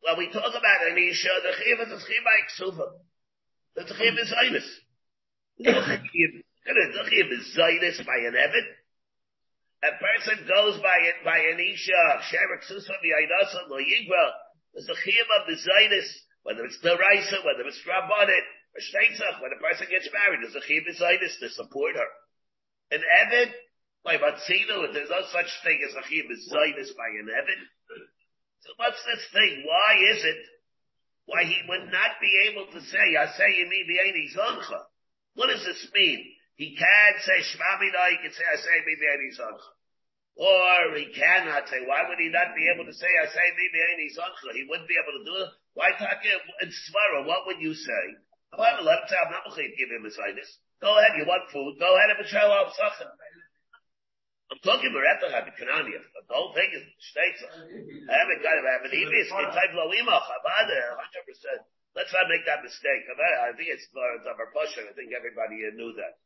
when 0.00 0.18
we 0.18 0.32
talk 0.32 0.50
about 0.50 0.80
Anisha, 0.90 1.34
the 1.42 1.52
chiv 1.58 1.78
is 1.82 1.92
a 1.92 2.00
chiv 2.06 2.22
by 2.24 2.38
ksuva. 2.48 2.86
The 3.76 3.84
chiv 3.94 4.14
is 4.18 4.30
zaynus. 4.30 4.68
The 5.58 7.04
chiv 7.10 7.28
is 7.32 7.56
zaynus 7.58 8.06
by 8.06 8.18
an 8.24 8.34
evid. 8.34 8.66
A 9.84 9.92
person 10.00 10.48
goes 10.48 10.80
by 10.80 10.96
it 11.04 11.20
by 11.24 11.38
Anisha, 11.52 12.22
sherik 12.30 12.64
susa 12.64 12.92
v'yaydasa 13.04 13.68
lo 13.68 13.76
yigra. 13.76 14.26
There's 14.72 14.88
a 14.88 14.96
chiv 14.96 15.26
of 15.40 15.46
the 15.46 15.56
zaynus, 15.60 16.08
whether 16.42 16.64
it's 16.64 16.80
the 16.80 16.96
raisa, 16.96 17.36
whether 17.44 17.68
it's 17.68 17.82
rabbanet, 17.84 18.46
or 18.74 18.80
shteitzach, 18.80 19.42
when 19.42 19.52
a 19.52 19.60
person 19.60 19.86
gets 19.90 20.08
married, 20.12 20.40
there's 20.42 20.56
a 20.56 20.66
chiv 20.66 20.84
of 20.88 20.96
zaynus 20.96 21.38
to 21.40 21.48
support 21.50 21.96
her. 21.96 22.10
An 22.90 23.02
evid, 23.02 23.52
by 24.04 24.16
Batzino, 24.16 24.92
there's 24.92 25.08
no 25.08 25.22
such 25.32 25.48
thing 25.64 25.80
as 25.88 25.94
a 25.96 26.02
chiv 26.08 26.24
of 26.28 26.38
zaynus 26.52 26.94
by 26.96 27.08
an 27.20 27.28
evid. 27.28 27.60
So 28.64 28.72
what's 28.80 29.00
this 29.04 29.20
thing? 29.28 29.68
Why 29.68 29.92
is 30.08 30.24
it? 30.24 30.40
Why 31.28 31.44
he 31.44 31.60
would 31.68 31.92
not 31.92 32.16
be 32.16 32.32
able 32.48 32.72
to 32.72 32.80
say, 32.80 33.06
I 33.12 33.28
say 33.36 33.48
you 33.60 33.68
the 33.68 34.00
Aini 34.00 34.32
Zoncha. 34.32 34.88
What 35.36 35.52
does 35.52 35.64
this 35.68 35.84
mean? 35.92 36.32
He 36.56 36.72
can't 36.72 37.18
say 37.20 37.44
Shmamina, 37.44 38.16
he 38.16 38.18
can 38.24 38.32
say, 38.32 38.44
I 38.44 38.56
say 38.56 38.76
me 38.88 38.96
the 38.96 39.08
Aini 39.12 39.30
Zoncha. 39.36 39.68
Or 40.34 40.96
he 40.96 41.12
cannot 41.12 41.68
say, 41.68 41.84
why 41.84 42.08
would 42.08 42.16
he 42.16 42.32
not 42.32 42.56
be 42.56 42.64
able 42.72 42.88
to 42.88 42.96
say, 42.96 43.08
I 43.20 43.28
say 43.28 43.46
me 43.52 43.68
the 43.68 43.84
Aini 43.84 44.08
Zoncha? 44.16 44.56
He 44.56 44.64
wouldn't 44.64 44.88
be 44.88 44.96
able 44.96 45.12
to 45.20 45.24
do 45.28 45.36
it. 45.44 45.50
Why 45.76 45.92
talk 46.00 46.24
in 46.24 46.68
Svara? 46.72 47.28
What 47.28 47.44
would 47.44 47.60
you 47.60 47.76
say? 47.76 48.04
Say, 48.54 48.60
I'm 48.64 49.32
not 49.34 49.44
going 49.44 49.60
to 49.60 49.76
give 49.76 49.92
him 49.92 50.06
a 50.06 50.12
sinus. 50.14 50.48
Go 50.80 50.88
ahead, 50.96 51.18
you 51.18 51.26
want 51.26 51.50
food? 51.52 51.76
Go 51.76 51.96
ahead 51.96 52.16
and 52.16 52.28
show 52.28 52.48
up 52.48 52.72
something. 52.72 53.12
I'm 54.52 54.60
talking 54.60 54.92
about 54.92 55.24
the 55.24 55.54
Kanania. 55.56 56.00
The 56.04 56.34
whole 56.34 56.52
thing 56.52 56.68
is 56.76 56.84
states. 57.00 57.40
I 57.48 58.12
haven't 58.12 58.42
got 58.44 58.60
it. 58.60 58.64
I 58.68 58.72
haven't 58.76 58.92
even 58.92 59.14
it's 59.16 59.32
type 59.32 59.72
loima 59.72 60.20
chabada, 60.20 61.00
hundred 61.00 61.24
percent. 61.24 61.64
Let's 61.96 62.12
not 62.12 62.28
make 62.28 62.44
that 62.44 62.60
mistake. 62.60 63.06
I 63.08 63.54
think 63.56 63.70
it's 63.70 63.86
Lawrence 63.94 64.26
of 64.26 64.36
I 64.36 64.92
think 64.98 65.14
everybody 65.14 65.62
knew 65.78 65.94
that. 65.96 66.18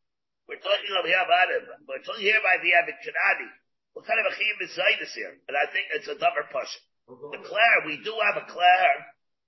We're 0.49 0.65
talking 0.65 0.89
about 0.91 1.49
it. 1.53 1.63
We're 1.85 2.01
talking 2.03 2.25
here 2.25 2.41
about 2.41 2.65
the 2.65 2.73
Avid 2.73 2.99
Kanani. 3.05 3.49
What 3.93 4.09
kind 4.09 4.19
of 4.19 4.33
a 4.33 4.35
chiyim 4.35 4.59
is 4.65 4.73
Zaydis 4.73 5.13
here? 5.13 5.37
And 5.47 5.55
I 5.55 5.69
think 5.69 5.93
it's 5.93 6.09
a 6.09 6.17
double 6.17 6.49
pasha. 6.49 6.81
The 7.07 7.41
Claire, 7.45 7.81
we 7.85 8.01
do 8.01 8.17
have 8.17 8.41
a 8.41 8.47
Claire 8.49 8.97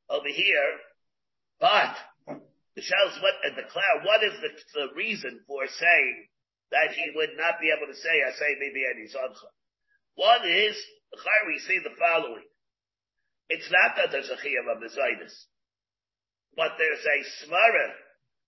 over 0.09 0.28
here, 0.28 0.70
but 1.61 1.96
the 2.74 2.83
shells 2.83 3.16
what 3.20 3.37
and 3.44 3.56
the 3.56 3.68
Claire, 3.68 3.96
what 4.04 4.24
is 4.24 4.37
the, 4.40 4.52
the 4.74 4.87
reason 4.96 5.40
for 5.46 5.66
saying 5.68 6.28
that 6.70 6.94
he 6.94 7.11
would 7.14 7.35
not 7.37 7.59
be 7.61 7.70
able 7.74 7.90
to 7.90 7.98
say, 7.98 8.22
I 8.22 8.33
say 8.33 8.56
maybe 8.59 8.87
any. 8.87 9.11
One 10.14 10.44
is, 10.46 10.76
we 11.46 11.59
see 11.66 11.78
the 11.83 11.96
following. 11.98 12.46
It's 13.50 13.70
not 13.70 13.98
that 13.98 14.14
there's 14.14 14.30
a 14.30 14.38
Chiyam 14.38 14.70
of 14.70 14.78
Mizaitis, 14.78 15.35
but 16.54 16.78
there's 16.78 17.02
a 17.02 17.18
Smara 17.42 17.90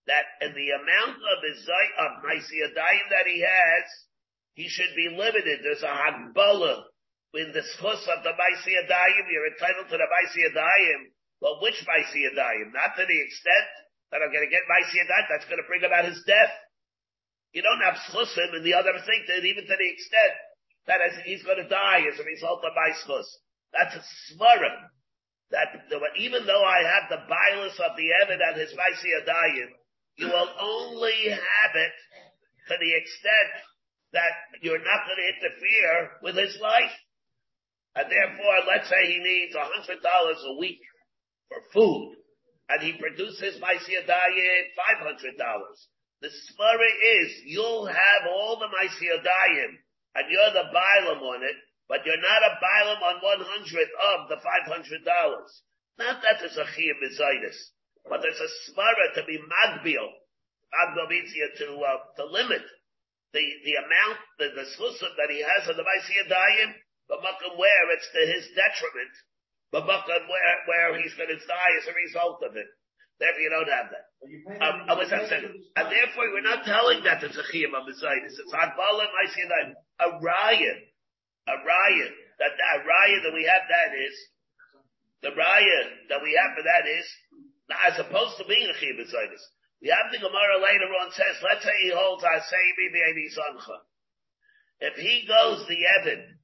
that 0.07 0.27
in 0.47 0.55
the 0.55 0.71
amount 0.71 1.19
of 1.19 1.37
Mizai, 1.43 1.87
of 1.99 2.11
Maisiyadayim 2.23 3.07
that 3.11 3.27
he 3.27 3.43
has, 3.43 3.85
he 4.55 4.69
should 4.69 4.95
be 4.95 5.11
limited. 5.11 5.61
There's 5.63 5.83
a 5.83 5.91
Hagbala 5.91 6.87
in 7.35 7.49
the 7.53 7.65
schus 7.65 8.05
of 8.13 8.21
the 8.23 8.35
Maisiyadayim, 8.37 9.25
you're 9.33 9.49
entitled 9.49 9.89
to 9.89 9.97
the 9.97 10.05
Maisiyadayim. 10.05 11.01
but 11.41 11.63
which 11.63 11.81
Maisiyadayim? 11.89 12.73
Not 12.77 12.95
to 12.97 13.05
the 13.09 13.21
extent 13.25 13.69
that 14.13 14.21
I'm 14.21 14.31
going 14.31 14.45
to 14.45 14.53
get 14.53 14.69
Maisiyadayim, 14.69 15.27
that's 15.31 15.49
going 15.49 15.63
to 15.63 15.69
bring 15.69 15.85
about 15.85 16.05
his 16.05 16.23
death. 16.27 16.53
You 17.53 17.63
don't 17.63 17.85
have 17.85 18.01
schusim 18.09 18.57
and 18.57 18.65
the 18.65 18.75
other 18.75 18.97
thing, 19.05 19.21
that 19.29 19.45
even 19.45 19.65
to 19.65 19.77
the 19.77 19.91
extent 19.93 20.35
that 20.87 21.01
he's 21.25 21.43
going 21.45 21.63
to 21.63 21.69
die 21.69 22.03
as 22.13 22.19
a 22.19 22.25
result 22.25 22.65
of 22.65 22.73
my 22.75 22.91
schus. 23.05 23.29
That's 23.73 23.95
a 23.97 24.03
svarim. 24.33 24.77
that 25.51 25.69
even 26.17 26.47
though 26.47 26.65
I 26.65 26.81
have 26.83 27.09
the 27.09 27.25
bias 27.29 27.79
of 27.79 27.97
the 27.97 28.09
Evid 28.25 28.41
and 28.41 28.57
his 28.61 28.73
Vaisiyadayim, 28.73 29.71
you 30.17 30.27
will 30.27 30.49
only 30.61 31.29
have 31.29 31.73
it 31.75 31.93
to 32.69 32.75
the 32.81 32.93
extent 32.97 33.53
that 34.13 34.33
you're 34.61 34.79
not 34.79 35.07
going 35.07 35.21
to 35.21 35.33
interfere 35.37 36.11
with 36.23 36.37
his 36.37 36.59
life. 36.61 36.93
And 37.97 38.11
therefore, 38.11 38.65
let's 38.69 38.89
say 38.89 39.07
he 39.07 39.19
needs 39.19 39.55
a 39.55 39.65
hundred 39.65 40.03
dollars 40.03 40.41
a 40.45 40.59
week 40.59 40.81
for 41.49 41.61
food, 41.73 42.17
and 42.69 42.83
he 42.83 42.97
produces 42.99 43.61
Vaisiyadayim 43.61 44.63
five 44.77 45.05
hundred 45.05 45.37
dollars. 45.37 45.89
The 46.23 46.31
svara 46.31 46.91
is 47.19 47.43
you'll 47.51 47.87
have 47.87 48.23
all 48.31 48.55
the 48.55 48.71
Maisiyadayim, 48.71 49.75
and 50.15 50.25
you're 50.31 50.55
the 50.55 50.71
bilam 50.71 51.19
on 51.19 51.43
it, 51.43 51.59
but 51.89 52.07
you're 52.07 52.23
not 52.23 52.47
a 52.47 52.63
bilam 52.63 53.03
on 53.03 53.17
one 53.27 53.43
hundredth 53.43 53.91
of 53.91 54.29
the 54.31 54.39
$500. 54.39 55.03
Not 55.99 56.23
that 56.23 56.39
there's 56.39 56.57
a 56.57 56.65
chiyah 56.65 56.95
mizaitis, 57.03 57.59
but 58.09 58.23
there's 58.23 58.39
a 58.39 58.51
svara 58.71 59.15
to 59.19 59.25
be 59.27 59.43
magbil. 59.43 60.09
Magbil 60.71 61.11
means 61.11 61.35
to, 61.59 61.67
uh, 61.75 61.99
to 62.15 62.25
limit 62.25 62.63
the, 63.33 63.43
the 63.65 63.75
amount, 63.83 64.19
the, 64.39 64.47
the 64.55 64.65
that 65.19 65.31
he 65.31 65.43
has 65.43 65.69
on 65.69 65.77
the 65.77 65.83
Maisiyadayim, 65.83 66.71
but 67.09 67.19
makkam 67.19 67.59
where 67.59 67.91
it's 67.99 68.09
to 68.15 68.23
his 68.31 68.47
detriment, 68.55 69.11
but 69.73 69.91
makkam 69.91 70.29
where, 70.31 70.55
where 70.71 71.03
he's 71.03 71.15
going 71.15 71.35
to 71.35 71.47
die 71.51 71.73
as 71.83 71.89
a 71.89 71.99
result 71.99 72.45
of 72.47 72.55
it. 72.55 72.71
Therefore, 73.21 73.41
you 73.41 73.51
don't 73.51 73.71
have 73.71 73.89
that. 73.93 74.07
Um, 74.63 74.77
I 74.89 74.95
was 74.95 75.09
saying, 75.09 75.31
and 75.77 75.87
therefore, 75.91 76.31
we're 76.33 76.47
not 76.47 76.65
telling 76.65 77.03
that 77.05 77.23
it's 77.23 77.37
a 77.37 77.47
chiyam 77.51 77.75
of 77.75 77.89
It's 77.89 78.03
Agbalim, 78.03 79.11
Maisiyadayim, 79.11 79.75
a 80.01 80.21
riot 80.21 80.93
a 81.49 81.57
riot, 81.67 82.15
that, 82.39 82.55
that 82.55 82.87
riot 82.87 83.21
that 83.27 83.35
we 83.35 83.45
have 83.47 83.67
that 83.67 83.91
is, 83.99 84.15
the 85.23 85.35
riot 85.35 85.89
that 86.11 86.23
we 86.23 86.35
have 86.39 86.55
for 86.55 86.63
that 86.67 86.87
is, 86.87 87.07
as 87.89 87.99
opposed 87.99 88.39
to 88.39 88.47
being 88.47 88.67
a. 88.67 89.43
We 89.83 89.91
have 89.91 90.11
the 90.15 90.23
Gemara 90.23 90.63
later 90.63 90.91
on 91.03 91.11
says, 91.11 91.43
let's 91.43 91.65
say 91.65 91.75
he 91.83 91.91
holds 91.91 92.23
Asayimi 92.23 92.95
B'Eini 92.95 93.27
Sancha. 93.35 93.79
If 94.79 94.95
he 94.95 95.27
goes 95.27 95.67
the 95.67 95.79
Evan, 95.99 96.39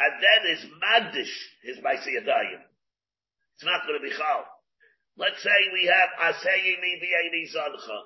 and 0.00 0.12
then 0.16 0.40
is 0.48 0.64
Magdish, 0.80 1.34
his 1.64 1.76
Maisiyadayim, 1.84 2.64
it's 3.56 3.64
not 3.64 3.84
going 3.86 4.00
to 4.00 4.04
be 4.04 4.16
Chal. 4.16 4.44
Let's 5.20 5.42
say 5.44 5.58
we 5.76 5.84
have 5.84 6.32
Asayimi 6.32 6.96
B'Eini 6.96 7.44
Sancha, 7.52 7.98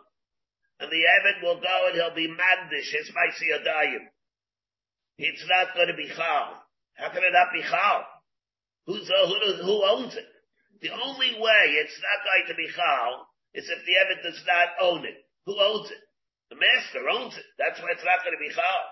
and 0.81 0.91
the 0.91 1.05
Evan 1.07 1.47
will 1.47 1.63
go 1.63 1.77
and 1.87 1.95
he'll 1.95 2.15
be 2.19 2.27
Magdish, 2.27 2.91
his 2.91 3.15
Maisiyadayim 3.15 4.11
it's 5.19 5.47
not 5.47 5.75
going 5.75 5.89
to 5.89 5.95
be 5.95 6.11
chal. 6.11 6.59
How 6.95 7.11
can 7.11 7.23
it 7.23 7.35
not 7.35 7.55
be 7.55 7.63
chal? 7.63 8.03
Who's, 8.87 9.07
uh, 9.07 9.27
who, 9.27 9.39
who 9.63 9.77
owns 9.87 10.15
it? 10.15 10.27
The 10.83 10.91
only 10.91 11.39
way 11.39 11.63
it's 11.81 11.99
not 12.03 12.27
going 12.27 12.47
to 12.51 12.57
be 12.59 12.69
chal 12.75 13.31
is 13.55 13.65
if 13.71 13.81
the 13.87 13.95
Evid 13.95 14.21
does 14.27 14.43
not 14.47 14.75
own 14.83 15.07
it. 15.07 15.17
Who 15.47 15.55
owns 15.55 15.91
it? 15.91 16.03
The 16.51 16.59
master 16.59 17.09
owns 17.09 17.37
it. 17.39 17.47
That's 17.57 17.81
why 17.81 17.95
it's 17.95 18.05
not 18.05 18.27
going 18.27 18.37
to 18.37 18.43
be 18.43 18.53
chal. 18.53 18.83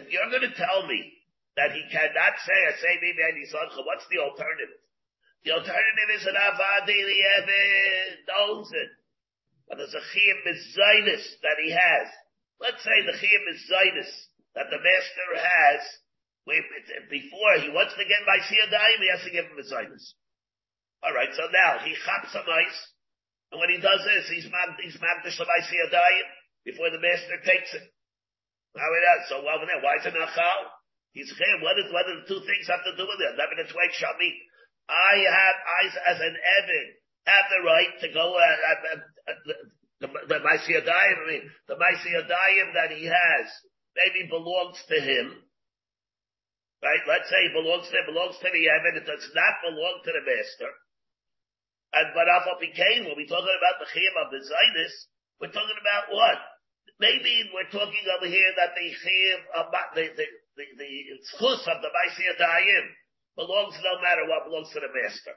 If 0.00 0.08
you're 0.08 0.32
going 0.32 0.48
to 0.48 0.56
tell 0.56 0.86
me 0.88 1.12
that 1.56 1.76
he 1.76 1.84
cannot 1.92 2.34
say, 2.40 2.56
I 2.56 2.72
say 2.80 2.92
maybe 3.04 3.20
I 3.20 3.36
what's 3.84 4.08
the 4.08 4.22
alternative? 4.24 4.72
The 5.44 5.52
alternative 5.52 6.10
is 6.14 6.26
an 6.26 6.36
avadi, 6.36 7.00
the 7.00 7.20
Evid 7.40 8.28
owns 8.44 8.70
it. 8.72 8.90
But 9.68 9.78
there's 9.78 9.94
a 9.94 10.04
chiyim 10.12 10.38
mizainis 10.44 11.24
that 11.42 11.56
he 11.64 11.70
has. 11.70 12.06
Let's 12.60 12.82
say 12.84 12.96
the 13.06 13.16
chiyim 13.16 13.42
mizainis 13.48 14.10
that 14.54 14.68
the 14.68 14.78
master 14.82 15.30
has, 15.36 15.80
Wait 16.48 16.64
before 17.12 17.54
he 17.60 17.68
wants 17.68 17.92
to 17.94 18.04
get 18.08 18.24
by 18.24 18.40
Siyadayim, 18.40 18.98
he 18.98 19.10
has 19.12 19.22
to 19.22 19.30
give 19.30 19.44
him 19.44 19.60
sinus. 19.60 20.16
Alright, 21.04 21.32
so 21.36 21.46
now 21.52 21.78
he 21.84 21.92
chaps 22.04 22.32
some 22.32 22.48
ice, 22.48 22.80
and 23.52 23.60
when 23.60 23.70
he 23.70 23.78
does 23.80 24.00
this, 24.04 24.28
he's 24.28 24.48
he's 24.82 24.98
magdish 24.98 25.38
by 25.38 25.60
Siyadayim 25.62 26.28
before 26.64 26.90
the 26.90 27.00
master 27.00 27.38
takes 27.44 27.72
it. 27.76 27.84
How 28.74 28.88
it 28.88 29.04
is, 29.04 29.22
so 29.28 29.42
why 29.44 29.62
is 29.62 30.06
it 30.06 30.14
not 30.16 30.32
chal? 30.34 30.60
He's 31.12 31.32
clear, 31.34 31.58
what, 31.60 31.74
is, 31.78 31.90
what 31.90 32.06
do 32.06 32.22
the 32.22 32.26
two 32.30 32.42
things 32.46 32.70
have 32.70 32.86
to 32.86 32.94
do 32.94 33.02
with 33.02 33.18
it? 33.18 33.34
The 33.34 33.66
twain 33.66 33.90
shall 33.98 34.14
meet. 34.18 34.38
I 34.90 35.14
have, 35.22 35.56
I, 35.62 35.82
as 36.10 36.18
an 36.18 36.34
Evan, 36.34 36.86
have 37.30 37.46
the 37.46 37.62
right 37.62 37.94
to 38.02 38.08
go, 38.10 38.26
uh, 38.34 38.42
uh, 38.42 38.98
uh, 39.30 39.34
the, 40.02 40.08
the, 40.26 40.38
Maisiyadayim, 40.42 41.16
I 41.22 41.26
mean, 41.30 41.44
the 41.70 41.78
Maisiyadayim 41.78 42.68
that 42.74 42.90
he 42.90 43.06
has, 43.06 43.46
maybe 43.94 44.26
belongs 44.26 44.82
to 44.90 44.98
him, 44.98 45.38
right? 46.82 47.04
Let's 47.06 47.30
say 47.30 47.38
it 47.46 47.54
belongs 47.54 47.86
to 47.86 47.96
belongs 48.08 48.36
to 48.42 48.48
the 48.50 48.64
Evan, 48.66 48.98
it 48.98 49.06
does 49.06 49.26
not 49.30 49.54
belong 49.62 50.02
to 50.02 50.10
the 50.10 50.24
master. 50.26 50.72
And 51.90 52.14
but 52.14 52.30
Alpha 52.30 52.58
became, 52.58 53.06
when 53.06 53.18
we're 53.18 53.30
talking 53.30 53.58
about 53.58 53.82
the 53.82 53.90
Chiyam 53.90 54.14
of 54.26 54.30
the 54.30 54.42
Zionist, 54.42 54.98
we're 55.42 55.54
talking 55.54 55.80
about 55.80 56.10
what? 56.14 56.38
Maybe 56.98 57.50
we're 57.54 57.70
talking 57.70 58.04
over 58.14 58.26
here 58.26 58.52
that 58.58 58.74
the 58.74 58.88
Chiyam, 58.90 59.40
about 59.54 59.94
the, 59.94 60.06
the, 60.14 60.26
the, 60.58 60.64
the 60.78 60.90
of 61.66 61.78
the 61.82 61.90
Maisiyadayim 61.90 62.84
belongs 63.36 63.76
no 63.82 63.94
matter 64.02 64.26
what, 64.26 64.46
belongs 64.46 64.70
to 64.74 64.80
the 64.80 64.90
master. 64.90 65.36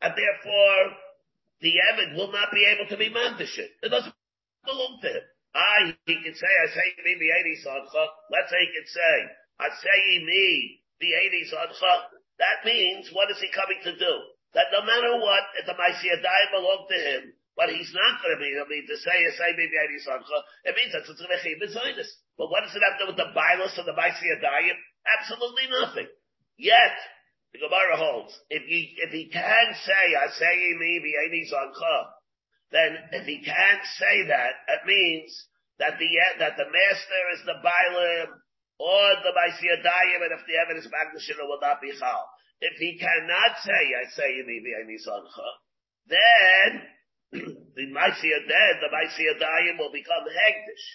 And 0.00 0.14
therefore, 0.16 0.80
the 1.60 1.74
Evan 1.92 2.16
will 2.16 2.32
not 2.32 2.48
be 2.52 2.64
able 2.64 2.88
to 2.88 2.96
be 2.96 3.12
mandishit. 3.12 3.68
It 3.84 3.92
doesn't 3.92 4.14
belong 4.64 4.98
to 5.02 5.08
him. 5.08 5.24
I, 5.52 5.92
he 6.06 6.16
could 6.24 6.38
say, 6.38 6.48
I 6.48 6.66
say 6.72 6.86
me 7.04 7.18
the 7.18 7.30
80 7.36 7.66
sadcha. 7.66 8.04
Let's 8.30 8.48
say 8.48 8.60
he 8.64 8.70
can 8.70 8.86
say, 8.86 9.14
I 9.60 9.68
say 9.76 10.00
me 10.24 10.80
the 11.02 11.10
80 11.10 11.52
sadcha. 11.52 11.92
That 12.38 12.64
means, 12.64 13.10
what 13.12 13.28
is 13.28 13.40
he 13.42 13.52
coming 13.52 13.82
to 13.84 13.92
do? 13.92 14.14
That 14.54 14.72
no 14.72 14.82
matter 14.86 15.20
what, 15.20 15.44
if 15.60 15.66
the 15.66 15.76
Maisiyadai 15.76 16.42
belong 16.54 16.86
to 16.88 16.98
him, 16.98 17.22
but 17.58 17.68
he's 17.68 17.92
not 17.92 18.22
going 18.24 18.34
to 18.34 18.40
be, 18.40 18.50
I 18.56 18.64
mean, 18.64 18.86
to 18.88 18.96
say, 18.96 19.12
I 19.12 19.30
say 19.36 19.52
me 19.58 19.68
the 19.68 19.80
80 19.84 20.06
sadcha, 20.06 20.38
it 20.70 20.74
means 20.78 20.96
that's 20.96 21.10
be 21.12 21.66
Zionist. 21.68 22.14
But 22.38 22.48
what 22.48 22.64
does 22.64 22.72
it 22.72 22.80
have 22.80 22.96
to 22.96 23.04
do 23.04 23.10
with 23.12 23.20
the 23.20 23.34
bias 23.36 23.76
of 23.76 23.84
the 23.84 23.92
Maisiyadai? 23.92 24.72
Absolutely 25.20 25.66
nothing. 25.68 26.08
Yet, 26.60 26.92
the 27.56 27.64
Gemara 27.64 27.96
holds, 27.96 28.36
if 28.52 28.68
he, 28.68 28.92
if 29.00 29.10
he 29.16 29.32
can 29.32 29.66
say, 29.80 30.04
I 30.12 30.28
say 30.36 30.76
me 30.76 31.00
the 31.00 31.16
80 31.32 31.48
sadcha, 31.48 31.96
then 32.70 32.90
if 33.16 33.24
he 33.24 33.40
can't 33.40 33.84
say 33.96 34.28
that, 34.28 34.52
it 34.68 34.84
means 34.84 35.32
that 35.80 35.96
the 35.98 36.08
that 36.38 36.60
the 36.60 36.68
master 36.68 37.22
is 37.32 37.42
the 37.48 37.58
Bailim 37.64 38.28
or 38.78 39.04
the 39.24 39.32
Baisiyadayim, 39.32 40.20
and 40.20 40.36
if 40.36 40.44
the 40.46 40.60
evidence 40.60 40.86
Magdashina 40.86 41.48
will 41.48 41.58
not 41.60 41.80
be 41.80 41.96
Chal. 41.98 42.28
If 42.60 42.76
he 42.76 43.00
cannot 43.00 43.56
say, 43.64 43.72
I 43.72 44.04
say 44.12 44.28
Yinivi 44.36 44.76
Anisancha, 44.84 45.48
then 46.12 46.82
the 47.32 47.86
Maisiyad 47.88 48.44
then 48.46 48.74
the 48.84 48.92
Maisiyadayim 48.92 49.78
will 49.78 49.92
become 49.92 50.28
Hegdish. 50.28 50.86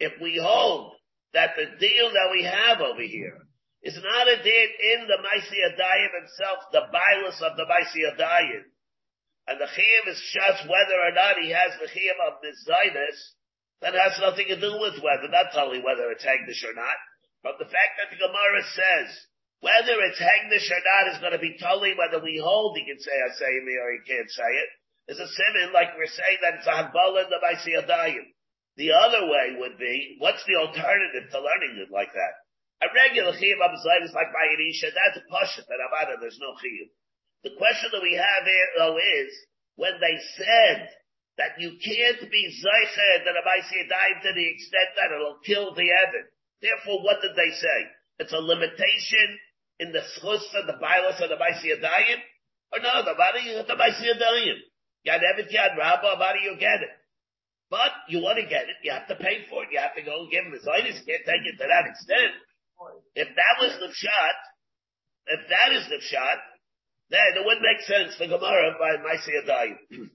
If 0.00 0.20
we 0.20 0.40
hold 0.42 0.99
that 1.32 1.54
the 1.56 1.66
deal 1.78 2.10
that 2.10 2.30
we 2.32 2.42
have 2.44 2.80
over 2.80 3.02
here 3.02 3.38
is 3.82 3.96
not 3.96 4.28
a 4.28 4.42
deal 4.42 4.68
in 4.94 5.08
the 5.08 5.20
Maisiyadayim 5.24 6.12
himself, 6.20 6.58
the 6.72 6.84
Bailis 6.92 7.40
of 7.40 7.56
the 7.56 7.64
Maisiyadayim, 7.64 8.64
and 9.48 9.56
the 9.58 9.70
chiyam 9.70 10.04
is 10.10 10.20
just 10.30 10.68
whether 10.68 10.98
or 11.00 11.12
not 11.16 11.40
he 11.40 11.50
has 11.50 11.72
the 11.80 11.88
chiyam 11.88 12.18
of 12.28 12.42
mizaynus, 12.44 13.18
that 13.80 13.96
has 13.96 14.20
nothing 14.20 14.46
to 14.48 14.60
do 14.60 14.76
with 14.76 15.00
whether, 15.00 15.28
not 15.32 15.56
only 15.56 15.80
whether 15.80 16.12
it's 16.12 16.24
hegdish 16.24 16.60
or 16.68 16.76
not, 16.76 16.98
but 17.42 17.56
the 17.56 17.64
fact 17.64 17.96
that 17.96 18.12
the 18.12 18.20
Gemara 18.20 18.62
says, 18.76 19.08
whether 19.64 19.96
it's 20.04 20.20
hegdish 20.20 20.68
or 20.68 20.82
not 20.84 21.12
is 21.16 21.20
going 21.24 21.32
to 21.32 21.40
be 21.40 21.56
totally 21.56 21.96
whether 21.96 22.20
we 22.20 22.36
hold 22.36 22.76
he 22.76 22.84
can 22.84 23.00
say 23.00 23.12
I 23.12 23.32
say 23.32 23.52
me 23.64 23.76
or 23.80 23.92
he 23.96 24.04
can't 24.04 24.28
say 24.28 24.50
it. 24.60 24.70
Is 25.08 25.20
a 25.20 25.26
simon 25.26 25.72
like 25.72 25.96
we're 25.96 26.06
saying 26.06 26.38
that 26.44 26.60
it's 26.60 26.68
a 26.68 26.76
Hagbala 26.76 27.24
in 27.24 27.30
the 27.32 27.40
Maisiyadayim. 27.40 28.24
The 28.80 28.96
other 28.96 29.28
way 29.28 29.60
would 29.60 29.76
be, 29.76 30.16
what's 30.24 30.40
the 30.48 30.56
alternative 30.56 31.28
to 31.28 31.36
learning 31.36 31.84
it 31.84 31.92
like 31.92 32.16
that? 32.16 32.34
A 32.80 32.88
regular 32.96 33.36
chiyam 33.36 33.60
of 33.60 33.76
is 33.76 34.16
like 34.16 34.32
by 34.32 34.48
that's 34.96 35.20
a 35.20 35.24
pasha, 35.28 35.68
that 35.68 35.84
Avada, 35.84 36.16
there's 36.16 36.40
no 36.40 36.56
chiyam. 36.56 36.88
The 37.44 37.60
question 37.60 37.92
that 37.92 38.00
we 38.00 38.16
have 38.16 38.48
here, 38.48 38.68
though, 38.80 38.96
is 38.96 39.36
when 39.76 40.00
they 40.00 40.16
said 40.40 40.88
that 41.36 41.60
you 41.60 41.76
can't 41.76 42.24
be 42.32 42.48
zeiched 42.48 43.24
that 43.28 43.36
a 43.36 43.44
died 43.84 44.24
to 44.24 44.32
the 44.32 44.48
extent 44.48 44.90
that 44.96 45.12
it'll 45.12 45.44
kill 45.44 45.76
the 45.76 45.92
Evan. 45.92 46.24
Therefore, 46.64 47.04
what 47.04 47.20
did 47.20 47.36
they 47.36 47.52
say? 47.52 47.78
It's 48.24 48.32
a 48.32 48.40
limitation 48.40 49.28
in 49.76 49.92
the 49.92 50.00
schus 50.16 50.40
and 50.56 50.64
the 50.64 50.80
bilas 50.80 51.20
of 51.20 51.28
the 51.28 51.36
Maisiyadayim? 51.36 52.20
Or 52.72 52.80
no, 52.80 53.04
the 53.04 53.12
of 53.60 53.68
the 53.68 53.76
Maisiyadayim. 53.76 54.56
Yad 55.04 55.20
Evet 55.20 55.52
Yad 55.52 55.76
Rabba, 55.76 56.16
body 56.16 56.48
you 56.48 56.56
get 56.56 56.80
it. 56.80 56.96
But 57.70 57.94
you 58.10 58.18
want 58.18 58.42
to 58.42 58.50
get 58.50 58.66
it, 58.66 58.82
you 58.82 58.90
have 58.90 59.06
to 59.06 59.14
pay 59.14 59.46
for 59.46 59.62
it. 59.62 59.70
You 59.70 59.78
have 59.78 59.94
to 59.94 60.02
go 60.02 60.26
and 60.26 60.30
give 60.30 60.42
him 60.42 60.58
his 60.58 60.66
itis. 60.66 61.06
Can't 61.06 61.22
take 61.22 61.46
it 61.46 61.54
to 61.62 61.66
that 61.70 61.86
extent. 61.86 62.34
If 63.14 63.30
that 63.30 63.54
was 63.62 63.78
the 63.78 63.94
shot, 63.94 64.36
if 65.30 65.46
that 65.46 65.70
is 65.78 65.86
the 65.86 66.02
shot, 66.02 66.38
then 67.14 67.22
it 67.38 67.46
wouldn't 67.46 67.62
make 67.62 67.86
sense 67.86 68.18
for 68.18 68.26
Gemara 68.26 68.74
by 68.74 68.98
Maisiyadayim. 68.98 69.78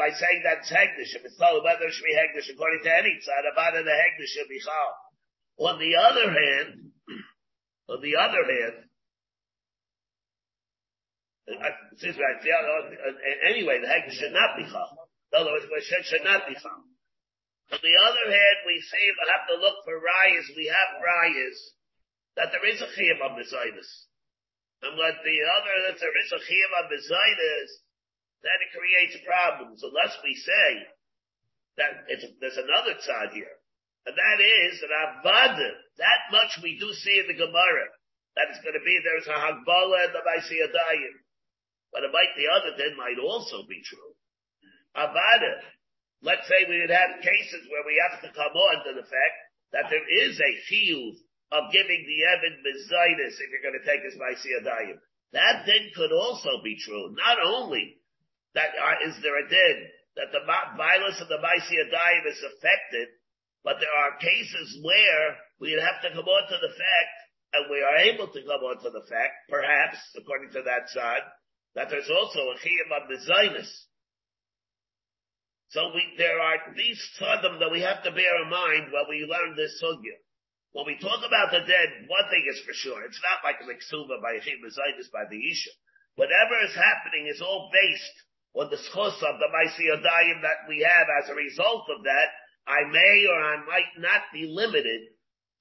by 0.00 0.10
saying 0.16 0.40
that 0.48 0.64
it's 0.64 0.72
Hegdish, 0.72 1.12
if 1.12 1.28
it's 1.28 1.36
told 1.36 1.62
whether 1.62 1.84
it 1.84 1.92
should 1.92 2.08
be 2.08 2.16
Hegdish 2.16 2.48
according 2.48 2.82
to 2.88 2.92
any 2.92 3.20
side, 3.20 3.44
about 3.52 3.76
the 3.76 3.84
Hegdish 3.84 4.32
should 4.32 4.48
be 4.48 4.60
Chal. 4.64 5.68
On 5.68 5.76
the 5.76 5.92
other 6.00 6.32
hand, 6.32 6.88
on 7.92 8.00
the 8.00 8.16
other 8.16 8.44
hand, 8.48 8.88
uh, 11.52 11.54
uh, 11.58 11.68
uh, 11.68 13.50
anyway, 13.50 13.80
the 13.82 13.88
hegdish 13.88 14.14
should 14.14 14.32
not 14.32 14.56
be 14.56 14.64
chal. 14.70 15.01
In 15.32 15.40
other 15.40 15.56
words, 15.56 15.66
Moshe 15.72 16.04
should 16.04 16.28
not 16.28 16.44
be 16.44 16.54
found. 16.60 16.92
On 17.72 17.80
the 17.80 17.96
other 18.04 18.26
hand, 18.28 18.58
we 18.68 18.76
say 18.84 19.00
we 19.00 19.32
have 19.32 19.48
to 19.48 19.56
look 19.56 19.80
for 19.88 19.96
rayas. 19.96 20.52
We 20.52 20.68
have 20.68 21.00
rayas 21.00 21.56
that 22.36 22.52
there 22.52 22.68
is 22.68 22.84
a 22.84 22.92
chiyam 22.92 23.24
of 23.24 23.40
mezaitis. 23.40 23.90
And 24.84 24.92
what 25.00 25.16
the 25.24 25.38
other, 25.56 25.74
that 25.88 25.96
there 25.96 26.16
is 26.20 26.32
a 26.36 26.42
chiyam 26.44 26.72
of 26.84 26.92
mezaitis, 26.92 27.70
then 28.44 28.58
it 28.60 28.76
creates 28.76 29.16
problems. 29.24 29.80
Unless 29.80 30.20
we 30.20 30.36
say 30.36 30.68
that 31.80 32.04
there's 32.40 32.60
another 32.60 33.00
tzad 33.00 33.32
here. 33.32 33.56
And 34.04 34.18
that 34.18 34.38
is 34.42 34.82
that 34.84 34.92
avada, 34.92 35.70
that 35.96 36.22
much 36.28 36.60
we 36.60 36.76
do 36.76 36.92
see 36.92 37.24
in 37.24 37.28
the 37.30 37.40
Gemara, 37.40 37.88
that 38.36 38.50
it's 38.50 38.60
going 38.60 38.76
to 38.76 38.84
be, 38.84 39.00
there's 39.00 39.30
a 39.30 39.38
hagbala 39.38 40.10
and 40.10 40.14
the 40.14 40.24
Maisiyadayim. 40.26 41.16
But 41.92 42.04
it 42.04 42.12
might, 42.12 42.36
the 42.36 42.52
other 42.52 42.76
then 42.76 42.96
might 42.98 43.20
also 43.22 43.64
be 43.64 43.80
true. 43.80 44.12
Avada, 44.96 45.64
let's 46.22 46.46
say 46.48 46.68
we 46.68 46.80
would 46.80 46.92
have 46.92 47.24
cases 47.24 47.66
where 47.68 47.84
we 47.86 47.96
have 48.08 48.20
to 48.22 48.30
come 48.32 48.54
on 48.54 48.76
to 48.84 48.92
the 48.94 49.06
fact 49.06 49.36
that 49.72 49.88
there 49.88 50.06
is 50.28 50.36
a 50.38 50.62
field 50.68 51.16
of 51.52 51.72
giving 51.72 52.02
the 52.04 52.20
Evan 52.28 52.60
Mizaitis 52.64 53.36
if 53.40 53.48
you're 53.52 53.64
going 53.64 53.80
to 53.80 53.88
take 53.88 54.04
his 54.04 54.16
Maisiyadayim. 54.16 54.96
That 55.32 55.64
then 55.64 55.92
could 55.96 56.12
also 56.12 56.60
be 56.64 56.76
true. 56.76 57.16
Not 57.16 57.40
only 57.40 58.00
that 58.54 58.76
uh, 58.76 59.08
is 59.08 59.16
there 59.22 59.40
a 59.40 59.48
din 59.48 59.76
that 60.16 60.32
the 60.32 60.44
violence 60.44 61.20
of 61.20 61.28
the 61.28 61.40
Maisiyadayim 61.40 62.24
is 62.28 62.40
affected, 62.52 63.08
but 63.64 63.80
there 63.80 63.92
are 63.92 64.20
cases 64.20 64.80
where 64.84 65.36
we'd 65.60 65.80
have 65.80 66.02
to 66.02 66.12
come 66.12 66.28
on 66.28 66.44
to 66.48 66.58
the 66.60 66.74
fact, 66.76 67.14
and 67.54 67.70
we 67.70 67.80
are 67.80 68.12
able 68.12 68.28
to 68.28 68.40
come 68.44 68.60
on 68.60 68.76
to 68.82 68.90
the 68.90 69.06
fact, 69.08 69.48
perhaps, 69.48 69.96
according 70.16 70.52
to 70.52 70.62
that 70.68 70.88
side, 70.92 71.24
that 71.74 71.88
there's 71.88 72.10
also 72.10 72.40
a 72.52 72.60
chiyam 72.60 72.92
of 72.92 73.08
Zionist. 73.24 73.72
So 75.72 75.88
we, 75.96 76.04
there 76.20 76.36
are 76.36 76.60
these 76.76 77.00
tzadim 77.16 77.56
that 77.56 77.72
we 77.72 77.80
have 77.80 78.04
to 78.04 78.12
bear 78.12 78.44
in 78.44 78.52
mind 78.52 78.92
when 78.92 79.08
we 79.08 79.24
learn 79.24 79.56
this 79.56 79.80
sugya. 79.80 80.20
When 80.76 80.84
we 80.84 81.00
talk 81.00 81.24
about 81.24 81.48
the 81.48 81.64
dead, 81.64 81.88
one 82.12 82.28
thing 82.28 82.44
is 82.44 82.60
for 82.60 82.76
sure, 82.76 83.00
it's 83.08 83.20
not 83.24 83.40
like 83.40 83.56
a 83.56 83.64
miksuba 83.64 84.20
by 84.20 84.36
chiyam 84.44 84.60
by 84.68 85.24
the 85.32 85.40
Isha. 85.40 85.72
Whatever 86.20 86.60
is 86.68 86.76
happening 86.76 87.24
is 87.24 87.40
all 87.40 87.72
based 87.72 88.16
on 88.52 88.68
the 88.68 88.76
schos 88.76 89.16
of 89.16 89.40
the 89.40 89.48
Maisiyadayim 89.48 90.44
that 90.44 90.68
we 90.68 90.84
have 90.84 91.08
as 91.24 91.32
a 91.32 91.40
result 91.40 91.88
of 91.88 92.04
that, 92.04 92.28
I 92.68 92.84
may 92.92 93.24
or 93.32 93.40
I 93.40 93.64
might 93.64 93.96
not 93.96 94.28
be 94.28 94.44
limited 94.44 95.08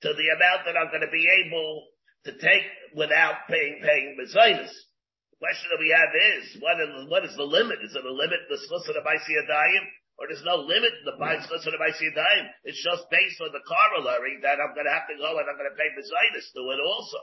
to 0.04 0.12
the 0.12 0.28
amount 0.36 0.67
that 0.67 0.76
I'm 0.76 0.91
going 0.91 1.08
to 1.08 1.12
be 1.12 1.24
able 1.24 1.88
to 2.28 2.32
take 2.36 2.67
without 3.00 3.47
paying, 3.47 3.80
paying. 3.80 4.19
The 4.19 4.28
question 4.28 5.67
that 5.71 5.80
we 5.80 5.95
have 5.95 6.12
is, 6.36 6.60
what 6.60 6.76
is, 6.84 7.08
what 7.08 7.24
is 7.24 7.36
the 7.39 7.47
limit? 7.47 7.80
Is 7.80 7.95
it 7.95 8.04
a 8.04 8.12
limit 8.12 8.43
the 8.52 8.60
schus 8.60 8.91
of 8.91 8.95
the 9.00 9.08
Maisiyadayim? 9.08 9.88
Or 10.21 10.29
there's 10.29 10.45
no 10.45 10.62
limit 10.62 10.93
to 10.93 11.03
the 11.10 11.17
schus 11.17 11.65
of 11.65 11.73
the 11.73 11.81
Maisiyadayim? 11.81 12.45
It's 12.69 12.77
just 12.77 13.10
based 13.10 13.41
on 13.41 13.49
the 13.49 13.65
corollary 13.65 14.38
that 14.45 14.62
I'm 14.62 14.77
going 14.77 14.86
to 14.86 14.93
have 14.93 15.10
to 15.10 15.17
go 15.17 15.34
and 15.41 15.49
I'm 15.49 15.57
going 15.57 15.73
to 15.73 15.73
pay 15.73 15.89
mezainis 15.97 16.45
to 16.53 16.62
it 16.62 16.77
also. 16.77 17.19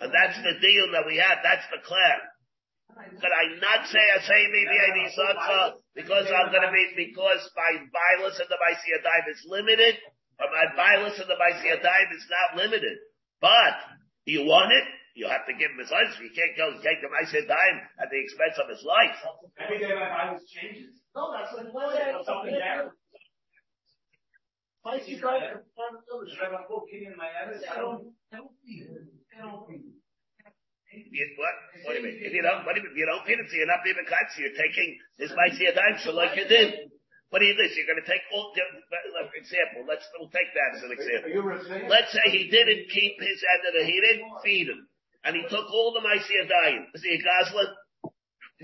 And 0.00 0.08
that's 0.08 0.40
the 0.40 0.56
deal 0.56 0.88
that 0.96 1.04
we 1.04 1.20
have. 1.20 1.44
That's 1.44 1.68
the 1.68 1.84
claim. 1.84 2.20
Could 2.96 3.34
I 3.34 3.60
not 3.60 3.84
say 3.92 4.00
a 4.16 4.18
say 4.24 4.40
maybe 4.48 4.72
I 4.72 4.88
need 4.96 5.12
because 5.94 6.26
I'm 6.32 6.48
going 6.48 6.64
to 6.64 6.72
be 6.72 7.12
because 7.12 7.44
my 7.52 7.84
violence 7.92 8.40
in 8.40 8.48
the 8.48 8.56
Maisiyadayim 8.56 9.26
is 9.28 9.44
limited, 9.44 10.00
or 10.40 10.48
my 10.48 10.66
violence 10.74 11.20
in 11.20 11.28
the 11.28 11.36
Maisiyadayim 11.36 12.08
is 12.16 12.26
not 12.32 12.56
limited. 12.56 12.96
But 13.40 13.76
you 14.24 14.48
want 14.48 14.72
it, 14.72 14.86
you 15.14 15.28
have 15.28 15.46
to 15.46 15.52
give 15.52 15.70
him 15.70 15.78
his 15.78 15.92
life. 15.92 16.16
You 16.18 16.32
can't 16.32 16.56
go 16.56 16.72
take 16.80 17.04
the 17.04 17.12
Maisiyadayim 17.12 17.76
at 18.00 18.08
the 18.10 18.18
expense 18.18 18.56
of 18.56 18.66
his 18.72 18.82
life. 18.82 19.18
Every 19.60 19.78
day 19.78 19.92
my 19.92 20.08
violence 20.08 20.48
changes. 20.48 20.97
No, 21.16 21.32
that's 21.32 21.52
like 21.54 21.72
something 22.24 22.52
there. 22.52 22.92
I 24.86 25.00
see 25.04 25.20
guys, 25.20 25.60
I'm 25.60 26.64
looking 26.70 27.04
in 27.04 27.14
my 27.18 27.28
eyes. 27.28 27.60
I 27.68 27.76
don't, 27.76 28.08
I 28.32 28.40
don't 28.40 28.56
feel 28.64 28.88
it. 28.88 29.04
I 29.36 29.44
don't 29.44 29.68
feel 29.68 29.84
it. 29.84 29.98
What? 31.36 31.54
What 31.84 31.92
do 31.92 32.00
you 32.00 32.08
mean? 32.08 32.16
If 32.24 32.32
you 32.32 32.40
don't, 32.40 32.64
what 32.64 32.72
do 32.72 32.80
you 32.80 32.88
mean? 32.88 32.96
If 32.96 32.98
you 32.98 33.04
don't 33.04 33.24
feed 33.28 33.36
it, 33.36 33.46
so 33.52 33.56
you're 33.60 33.68
not 33.68 33.84
being 33.84 34.00
a 34.00 34.06
so 34.08 34.40
you're 34.40 34.56
taking 34.56 34.96
this 35.20 35.28
might 35.36 35.52
see 35.60 35.68
a 35.68 35.76
so 36.00 36.16
like 36.16 36.32
you 36.32 36.48
did. 36.48 36.88
What 37.28 37.40
do 37.40 37.44
you 37.44 37.52
do? 37.52 37.68
So 37.68 37.76
you're 37.76 37.92
going 37.92 38.00
to 38.00 38.08
take 38.08 38.24
all, 38.32 38.56
for 38.56 39.36
example, 39.36 39.84
let's, 39.84 40.08
we'll 40.16 40.32
take 40.32 40.48
that 40.56 40.80
as 40.80 40.82
an 40.88 40.92
example. 40.96 41.28
Let's 41.92 42.08
say 42.08 42.24
he 42.32 42.48
didn't 42.48 42.88
keep 42.88 43.20
his 43.20 43.38
end 43.44 43.62
of 43.68 43.72
the, 43.76 43.84
he 43.84 44.00
didn't 44.00 44.32
feed 44.40 44.72
him. 44.72 44.88
And 45.28 45.36
he 45.36 45.44
took 45.44 45.68
all 45.68 45.92
the 45.92 46.00
Maisiyah 46.00 46.48
dying. 46.48 46.88
Is 46.96 47.04
he 47.04 47.12
a 47.12 47.20
Goslin? 47.20 47.68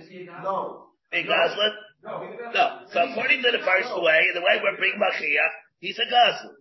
Is 0.00 0.08
he 0.08 0.24
no. 0.24 0.93
A 1.14 1.22
Goslin? 1.22 1.74
No. 2.02 2.26
No. 2.52 2.64
So 2.90 2.98
according 3.06 3.42
to 3.46 3.50
the 3.54 3.62
first 3.62 3.94
way, 4.02 4.34
the 4.34 4.42
way 4.42 4.58
we're 4.58 4.76
bringing 4.76 4.98
Mashiach, 4.98 5.54
he's 5.78 5.98
a 5.98 6.08
Goslin. 6.10 6.58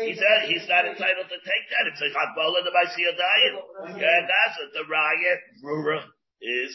He 0.00 0.16
said 0.16 0.48
he's 0.48 0.66
not 0.68 0.88
entitled 0.88 1.28
to 1.28 1.38
take 1.44 1.64
that. 1.68 1.84
It's 1.92 2.00
a 2.00 2.08
Chatbola 2.08 2.64
the 2.64 2.72
Maisiyah 2.72 4.00
Yeah, 4.00 4.18
that's 4.24 4.56
what 4.56 4.72
the 4.72 4.84
riot, 4.88 5.40
Rura, 5.62 6.00
is 6.40 6.72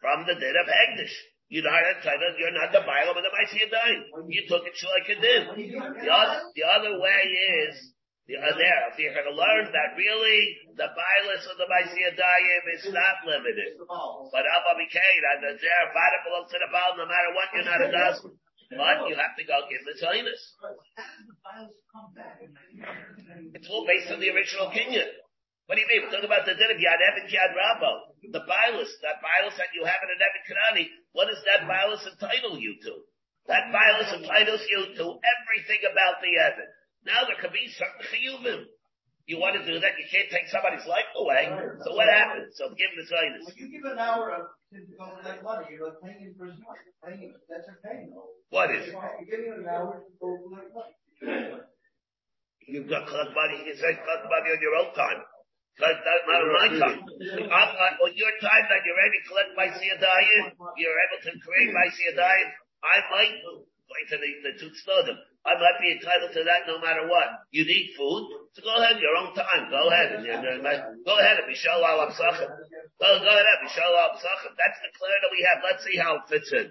from 0.00 0.26
the 0.26 0.34
dead 0.34 0.56
of 0.58 0.66
Hegdish. 0.66 1.14
You're 1.48 1.66
not 1.66 1.82
entitled, 1.82 2.38
you're 2.38 2.54
not 2.54 2.70
the 2.70 2.86
Bible 2.86 3.18
of 3.18 3.22
the 3.22 3.34
Maisiyah 3.34 4.30
You 4.30 4.42
took 4.46 4.62
it 4.66 4.74
like 4.86 5.08
did. 5.20 5.42
The 6.02 6.10
other, 6.10 6.40
the 6.54 6.64
other 6.66 7.00
way 7.00 7.20
is, 7.66 7.74
there, 8.38 8.80
if 8.92 8.94
you're 9.00 9.16
going 9.16 9.26
to 9.26 9.34
learn 9.34 9.66
that 9.74 9.98
really 9.98 10.38
the 10.78 10.86
violence 10.86 11.44
of 11.50 11.58
the 11.58 11.66
Maisiyah 11.66 12.14
is 12.78 12.86
not 12.94 13.26
limited. 13.26 13.74
But 14.30 14.44
Abba 14.46 14.78
Mikaid, 14.78 15.22
and 15.34 15.40
the 15.42 15.52
there, 15.58 15.84
Vada 15.90 16.18
belongs 16.22 16.50
to 16.54 16.58
the 16.62 16.70
Baal, 16.70 16.94
no 16.94 17.10
matter 17.10 17.30
what, 17.34 17.48
you're 17.50 17.66
not 17.66 17.82
a 17.82 17.90
Gospel. 17.90 18.38
But 18.70 19.10
you 19.10 19.18
have 19.18 19.34
to 19.34 19.42
go 19.42 19.66
give 19.66 19.82
the 19.82 19.98
Zionist. 19.98 20.46
It's 23.58 23.66
all 23.66 23.82
based 23.82 24.14
on 24.14 24.22
the 24.22 24.30
original 24.30 24.70
Kenyan. 24.70 25.10
What 25.66 25.78
do 25.78 25.82
you 25.82 25.90
mean? 25.90 26.02
We're 26.06 26.14
talking 26.14 26.30
about 26.30 26.46
the 26.46 26.54
din 26.54 26.70
of 26.70 26.78
Yad 26.78 26.98
Evan 26.98 27.26
Yad. 27.30 27.54
The 28.30 28.42
violence, 28.46 28.90
that 29.02 29.18
violence 29.22 29.58
that 29.58 29.74
you 29.74 29.82
have 29.86 30.02
in 30.06 30.10
an 30.10 30.22
Evan 30.22 30.42
Kanani, 30.46 30.86
what 31.14 31.26
does 31.26 31.42
that 31.50 31.66
violence 31.66 32.06
entitle 32.06 32.58
you 32.58 32.78
to? 32.86 33.06
That 33.50 33.74
violence 33.74 34.10
entitles 34.14 34.62
you 34.70 34.94
to 34.98 35.04
everything 35.18 35.82
about 35.90 36.22
the 36.22 36.30
Evan. 36.38 36.70
Now 37.04 37.24
there 37.24 37.38
could 37.40 37.52
be 37.52 37.68
certain 37.72 38.04
chiyuvim. 38.08 38.68
You 39.26 39.36
You 39.36 39.38
want 39.38 39.54
to 39.56 39.64
do 39.64 39.78
that, 39.78 39.94
you 39.94 40.06
can't 40.10 40.26
take 40.28 40.50
somebody's 40.50 40.84
life 40.90 41.06
away. 41.14 41.46
So 41.86 41.94
what 41.94 42.10
happens? 42.10 42.50
So 42.58 42.74
give 42.74 42.90
the 42.98 43.06
Zionist. 43.06 43.54
you 43.56 43.70
give 43.70 43.86
an 43.86 43.98
hour 43.98 44.34
of 44.34 44.50
to 44.74 44.82
go 44.98 45.06
collect 45.22 45.42
money. 45.42 45.66
You're 45.70 45.86
like 45.86 45.98
paying 46.02 46.30
in 46.30 46.34
prison. 46.34 46.62
Paying, 47.02 47.34
that's 47.46 47.66
a 47.70 47.74
pay, 47.82 48.10
no? 48.10 48.26
What 48.50 48.74
is? 48.74 48.86
It? 48.86 48.94
You're 48.94 49.30
giving 49.30 49.54
an 49.62 49.68
hour 49.70 50.02
to 50.02 50.10
go 50.18 50.38
collect 50.46 50.70
money. 50.74 50.94
You've 52.66 52.90
got 52.90 53.06
collect 53.06 53.34
money. 53.34 53.66
You 53.66 53.74
say 53.74 53.98
collect 53.98 54.26
money 54.30 54.48
on 54.50 54.60
your 54.62 54.74
own 54.78 54.90
time. 54.94 55.20
Collect 55.78 56.00
that 56.04 56.20
not 56.28 56.42
on 56.44 56.52
my 56.52 56.68
time. 56.76 57.00
I'm, 57.50 57.70
not 57.72 57.94
on 58.02 58.12
your 58.12 58.34
time 58.42 58.64
that 58.68 58.80
you're 58.84 58.98
ready 59.00 59.16
to 59.16 59.26
collect 59.26 59.50
my 59.56 59.68
siyadayim, 59.72 60.44
you're 60.76 60.98
able 61.08 61.20
to 61.24 61.32
create 61.40 61.72
my 61.72 61.88
siyadayim. 61.88 62.48
I 62.84 62.96
might, 63.10 63.36
to 63.90 64.16
the, 64.16 64.30
the 64.46 64.70
them. 65.06 65.18
I 65.46 65.56
might 65.56 65.78
be 65.80 65.92
entitled 65.96 66.32
to 66.36 66.42
that 66.44 66.68
no 66.68 66.78
matter 66.78 67.08
what. 67.08 67.48
You 67.50 67.64
need 67.64 67.96
food, 67.96 68.28
so 68.52 68.62
go 68.62 68.76
ahead, 68.76 69.00
your 69.00 69.16
own 69.16 69.32
time. 69.32 69.72
Go 69.72 69.88
ahead 69.88 70.20
and 70.20 70.26
go 70.26 71.14
ahead 71.16 71.36
and 71.40 71.48
Mishal 71.48 71.80
al 71.80 72.04
Absachim. 72.06 72.50
Go, 73.00 73.08
go 73.18 73.32
ahead, 73.32 73.58
Mishal 73.64 73.92
al 73.94 74.14
Absachim. 74.14 74.52
That's 74.58 74.78
the 74.84 74.90
clear 74.94 75.16
that 75.22 75.32
we 75.32 75.40
have. 75.48 75.58
Let's 75.64 75.82
see 75.84 75.96
how 75.96 76.20
it 76.20 76.24
fits 76.28 76.50
in. 76.52 76.66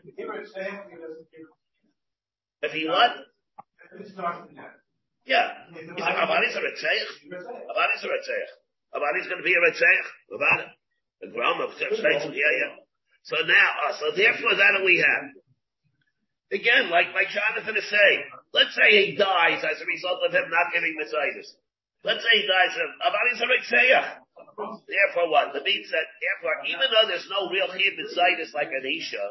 If 2.62 2.72
he 2.72 2.88
what? 2.88 3.26
Yeah. 5.26 5.50
Avadi's 5.74 6.56
a 6.56 6.62
Retzeich. 6.62 7.10
Avadi's 7.32 8.04
a 8.04 8.10
Retzeich. 8.10 8.50
Avadi's 8.94 9.28
going 9.28 9.42
to 9.42 9.48
be 9.48 9.56
a 9.56 9.62
Retzeich. 9.62 10.08
Avadi. 10.34 10.68
The 11.20 11.28
states, 12.00 12.26
yeah, 12.32 12.54
yeah. 12.64 12.80
So 13.24 13.36
now, 13.44 13.70
uh, 13.88 13.94
so 14.00 14.16
therefore 14.16 14.56
that 14.56 14.80
we 14.86 15.04
have. 15.04 15.36
Again, 16.50 16.90
like, 16.90 17.14
like 17.14 17.30
Jonathan 17.30 17.78
is 17.78 17.86
saying, 17.86 18.20
let's 18.58 18.74
say 18.74 18.90
he 18.90 19.14
dies 19.14 19.62
as 19.62 19.78
a 19.78 19.86
result 19.86 20.26
of 20.26 20.34
him 20.34 20.50
not 20.50 20.74
giving 20.74 20.98
Messiahs. 20.98 21.54
Let's 22.02 22.26
say 22.26 22.42
he 22.42 22.48
dies 22.50 22.74
of 22.74 22.90
Avadi's 23.06 23.42
Therefore 24.90 25.30
what? 25.30 25.54
The 25.54 25.62
means 25.62 25.92
that, 25.94 26.08
therefore, 26.20 26.66
even 26.66 26.88
though 26.90 27.06
there's 27.06 27.30
no 27.30 27.54
real 27.54 27.70
Chiyah 27.70 27.96
Messiahs 28.02 28.52
like 28.58 28.74
an 28.74 28.82
Isha, 28.82 29.26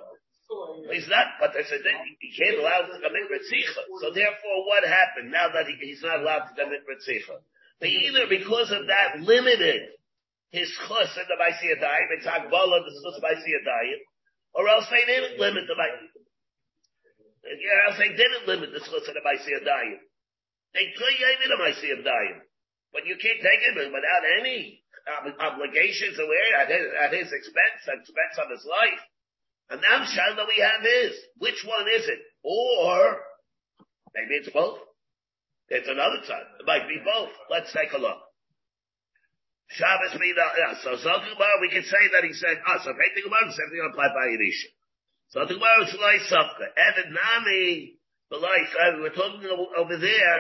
he's 0.95 1.09
not, 1.11 1.43
but 1.43 1.53
there's 1.53 1.69
a, 1.75 1.81
he 2.23 2.31
can't 2.33 2.63
allow 2.63 2.87
to 2.87 2.97
commit 3.03 3.27
Ritzicha. 3.29 3.83
So 4.01 4.15
therefore 4.15 4.65
what 4.65 4.87
happened 4.87 5.35
now 5.35 5.51
that 5.53 5.67
he, 5.67 5.75
he's 5.81 6.05
not 6.07 6.21
allowed 6.21 6.49
to 6.49 6.55
commit 6.55 6.87
Ritzicha? 6.87 7.43
They 7.81 7.93
either 8.09 8.31
because 8.31 8.71
of 8.71 8.87
that 8.89 9.21
limited 9.21 9.91
his 10.51 10.71
chus 10.89 11.13
in 11.19 11.27
the 11.29 11.37
Maisiyadayim, 11.37 12.09
it's 12.17 12.27
Akbala, 12.27 12.81
the 12.81 12.93
chus 12.95 13.21
Maisiyadayim, 13.21 14.01
or 14.55 14.69
else 14.69 14.87
they 14.91 15.05
didn't 15.05 15.39
limit 15.39 15.65
the 15.69 15.77
yeah, 17.57 17.97
they 17.97 18.13
didn't 18.13 18.47
limit 18.47 18.71
the 18.73 18.81
schutz 18.85 19.09
of 19.09 19.15
the 19.15 19.25
Maisiyadayim. 19.25 19.99
They 20.75 20.87
could 20.93 21.17
even 21.17 21.57
a 21.57 21.59
Maisiyadayim. 21.65 22.45
But 22.93 23.07
you 23.07 23.17
can't 23.21 23.41
take 23.41 23.63
it 23.65 23.77
without 23.77 24.25
any, 24.41 24.83
obligations 25.41 26.19
away 26.19 26.47
at 26.61 26.69
his, 26.69 26.87
at 27.01 27.13
his 27.13 27.29
expense, 27.33 27.81
expense 27.85 28.37
of 28.41 28.51
his 28.51 28.65
life. 28.65 29.03
And 29.71 29.81
now 29.81 30.05
Shiloh 30.05 30.49
we 30.49 30.61
have 30.65 30.85
is, 30.85 31.17
which 31.37 31.65
one 31.65 31.87
is 31.89 32.09
it? 32.09 32.21
Or, 32.43 33.21
maybe 34.15 34.41
it's 34.41 34.49
both. 34.51 34.81
It's 35.69 35.89
another 35.89 36.25
time. 36.25 36.49
It 36.61 36.67
might 36.67 36.89
be 36.89 37.01
both. 37.05 37.33
Let's 37.51 37.73
take 37.73 37.93
a 37.93 38.01
look. 38.01 38.17
Shabbos 39.69 40.17
yeah, 40.17 40.81
so 40.81 40.97
Zokumar, 40.97 41.61
we 41.61 41.69
can 41.69 41.85
say 41.85 42.05
that 42.13 42.25
he 42.25 42.33
said, 42.33 42.57
ah, 42.67 42.81
so 42.83 42.93
Pei 42.97 43.13
Tigumar, 43.13 43.53
same 43.53 43.69
thing 43.69 43.85
applied 43.85 44.17
by 44.17 44.33
Yerisha. 44.33 44.73
So 45.29 45.45
Tigumar 45.45 45.85
is 45.85 45.93
Shalai 45.93 46.19
Safka. 46.25 46.73
Evan 46.73 47.13
Nami, 47.13 48.01
the 48.31 48.39
life, 48.39 48.73
we're 49.01 49.13
talking 49.13 49.45
over 49.77 49.97
there, 49.99 50.39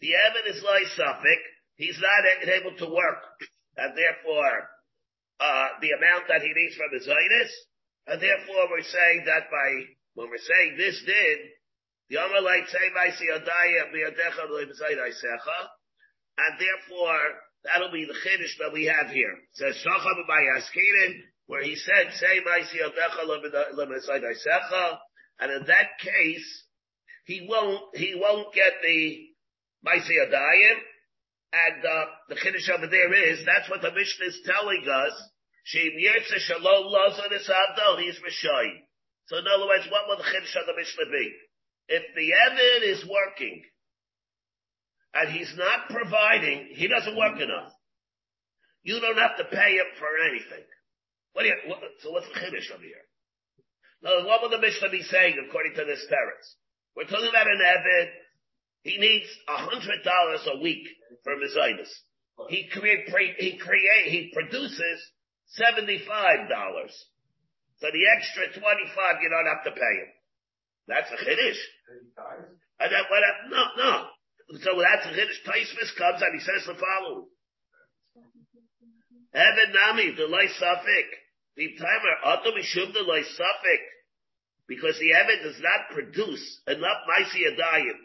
the 0.00 0.16
Evan 0.16 0.48
is 0.48 0.62
Lai 0.64 0.84
Suffolk, 0.96 1.42
he's 1.76 2.00
not 2.00 2.24
able 2.48 2.76
to 2.78 2.86
work, 2.88 3.20
and 3.76 3.92
therefore, 3.96 4.68
uh, 5.40 5.68
the 5.80 5.92
amount 5.92 6.28
that 6.28 6.40
he 6.40 6.52
needs 6.56 6.74
from 6.76 6.88
his 6.92 7.06
Zaitis, 7.06 7.52
and 8.06 8.20
therefore 8.20 8.68
we're 8.70 8.82
saying 8.82 9.24
that 9.26 9.50
by, 9.52 9.68
when 10.14 10.30
we're 10.30 10.38
saying 10.40 10.76
this 10.76 11.02
did, 11.04 11.38
the 12.08 12.16
Amalite 12.16 12.68
say, 12.68 12.88
and 16.38 16.56
therefore, 16.58 17.20
That'll 17.64 17.92
be 17.92 18.06
the 18.08 18.16
chiddush 18.16 18.56
that 18.58 18.72
we 18.72 18.86
have 18.86 19.12
here. 19.12 19.32
It 19.32 19.52
says 19.52 19.76
Shacham 19.84 20.24
Askirin, 20.56 21.20
where 21.50 21.64
he 21.64 21.74
said, 21.74 22.12
"Say 22.14 22.38
and 25.40 25.50
in 25.52 25.66
that 25.66 25.98
case, 25.98 26.64
he 27.24 27.44
won't 27.50 27.96
he 27.96 28.14
won't 28.14 28.54
get 28.54 28.74
the 28.80 29.26
Maisi 29.84 30.14
Adayim, 30.14 30.78
and 31.52 31.84
uh, 31.84 32.04
the 32.28 32.36
chiddush 32.36 32.70
over 32.70 32.86
there 32.86 33.12
is 33.32 33.44
that's 33.44 33.68
what 33.68 33.82
the 33.82 33.90
Mishnah 33.90 34.26
is 34.26 34.40
telling 34.46 34.86
us. 34.88 35.12
Sheim 35.74 35.98
Yirtze 35.98 36.38
Shalom 36.38 36.86
Lozon 36.86 37.32
Isavdo, 37.32 37.98
he's 38.00 38.20
Rishai. 38.20 38.68
So 39.26 39.38
in 39.38 39.44
other 39.52 39.66
words, 39.66 39.88
what 39.90 40.06
will 40.06 40.18
the 40.18 40.30
chiddush 40.30 40.54
of 40.54 40.66
the 40.66 40.76
Mishnah 40.78 41.10
be? 41.10 41.34
If 41.88 42.02
the 42.14 42.30
Evid 42.30 42.92
is 42.92 43.10
working 43.10 43.64
and 45.14 45.32
he's 45.32 45.52
not 45.56 45.88
providing, 45.90 46.68
he 46.76 46.86
doesn't 46.86 47.16
work 47.16 47.40
enough. 47.40 47.72
You 48.84 49.00
don't 49.00 49.18
have 49.18 49.36
to 49.38 49.44
pay 49.44 49.74
him 49.74 49.86
for 49.98 50.06
anything. 50.30 50.64
What 51.32 51.42
do 51.42 51.48
you, 51.48 51.56
what, 51.66 51.78
so 52.02 52.10
what's 52.10 52.26
the 52.28 52.34
chiddush 52.34 52.70
over 52.74 52.82
here? 52.82 53.04
Now, 54.02 54.26
what 54.26 54.42
will 54.42 54.50
the 54.50 54.58
Mishnah 54.58 54.90
be 54.90 55.02
saying 55.02 55.36
according 55.46 55.74
to 55.76 55.84
this 55.84 56.04
parents? 56.08 56.56
We're 56.96 57.04
talking 57.04 57.28
about 57.28 57.46
an 57.46 57.60
Evid. 57.60 58.08
He 58.82 58.98
needs 58.98 59.28
a 59.46 59.58
hundred 59.58 60.02
dollars 60.02 60.40
a 60.48 60.58
week 60.58 60.88
for 61.22 61.36
Mizaitis. 61.36 61.92
He 62.48 62.66
create, 62.72 63.04
he 63.36 63.58
create, 63.58 64.06
he 64.08 64.32
produces 64.32 64.98
seventy-five 65.52 66.48
dollars. 66.48 66.90
So 67.78 67.88
the 67.92 68.08
extra 68.16 68.48
twenty-five 68.58 69.20
you 69.20 69.28
don't 69.28 69.52
have 69.52 69.64
to 69.64 69.72
pay 69.76 69.94
him. 70.00 70.10
That's 70.88 71.10
a 71.12 71.20
chiddush. 71.20 71.60
And 72.80 72.90
then 72.90 73.04
what? 73.10 73.22
No, 73.50 73.62
no. 73.76 74.06
So 74.64 74.80
that's 74.80 75.06
a 75.06 75.12
Chiddush. 75.12 75.44
Taisvis 75.46 75.94
comes 75.96 76.22
and 76.22 76.34
he 76.34 76.40
says 76.40 76.64
the 76.66 76.74
following. 76.74 77.28
Evan 79.34 79.72
Nami, 79.74 80.14
the 80.16 80.24
Loi 80.24 80.48
Suffolk. 80.58 81.08
The 81.56 81.74
timer, 81.76 82.14
Atom 82.24 82.54
Ishub 82.58 82.92
the 82.92 83.02
Loi 83.02 83.22
Suffolk. 83.22 83.84
Because 84.66 84.98
the 84.98 85.12
Evan 85.12 85.42
does 85.42 85.60
not 85.60 85.90
produce 85.90 86.44
enough 86.66 87.02
Maisi 87.10 87.42
Adayim. 87.42 87.98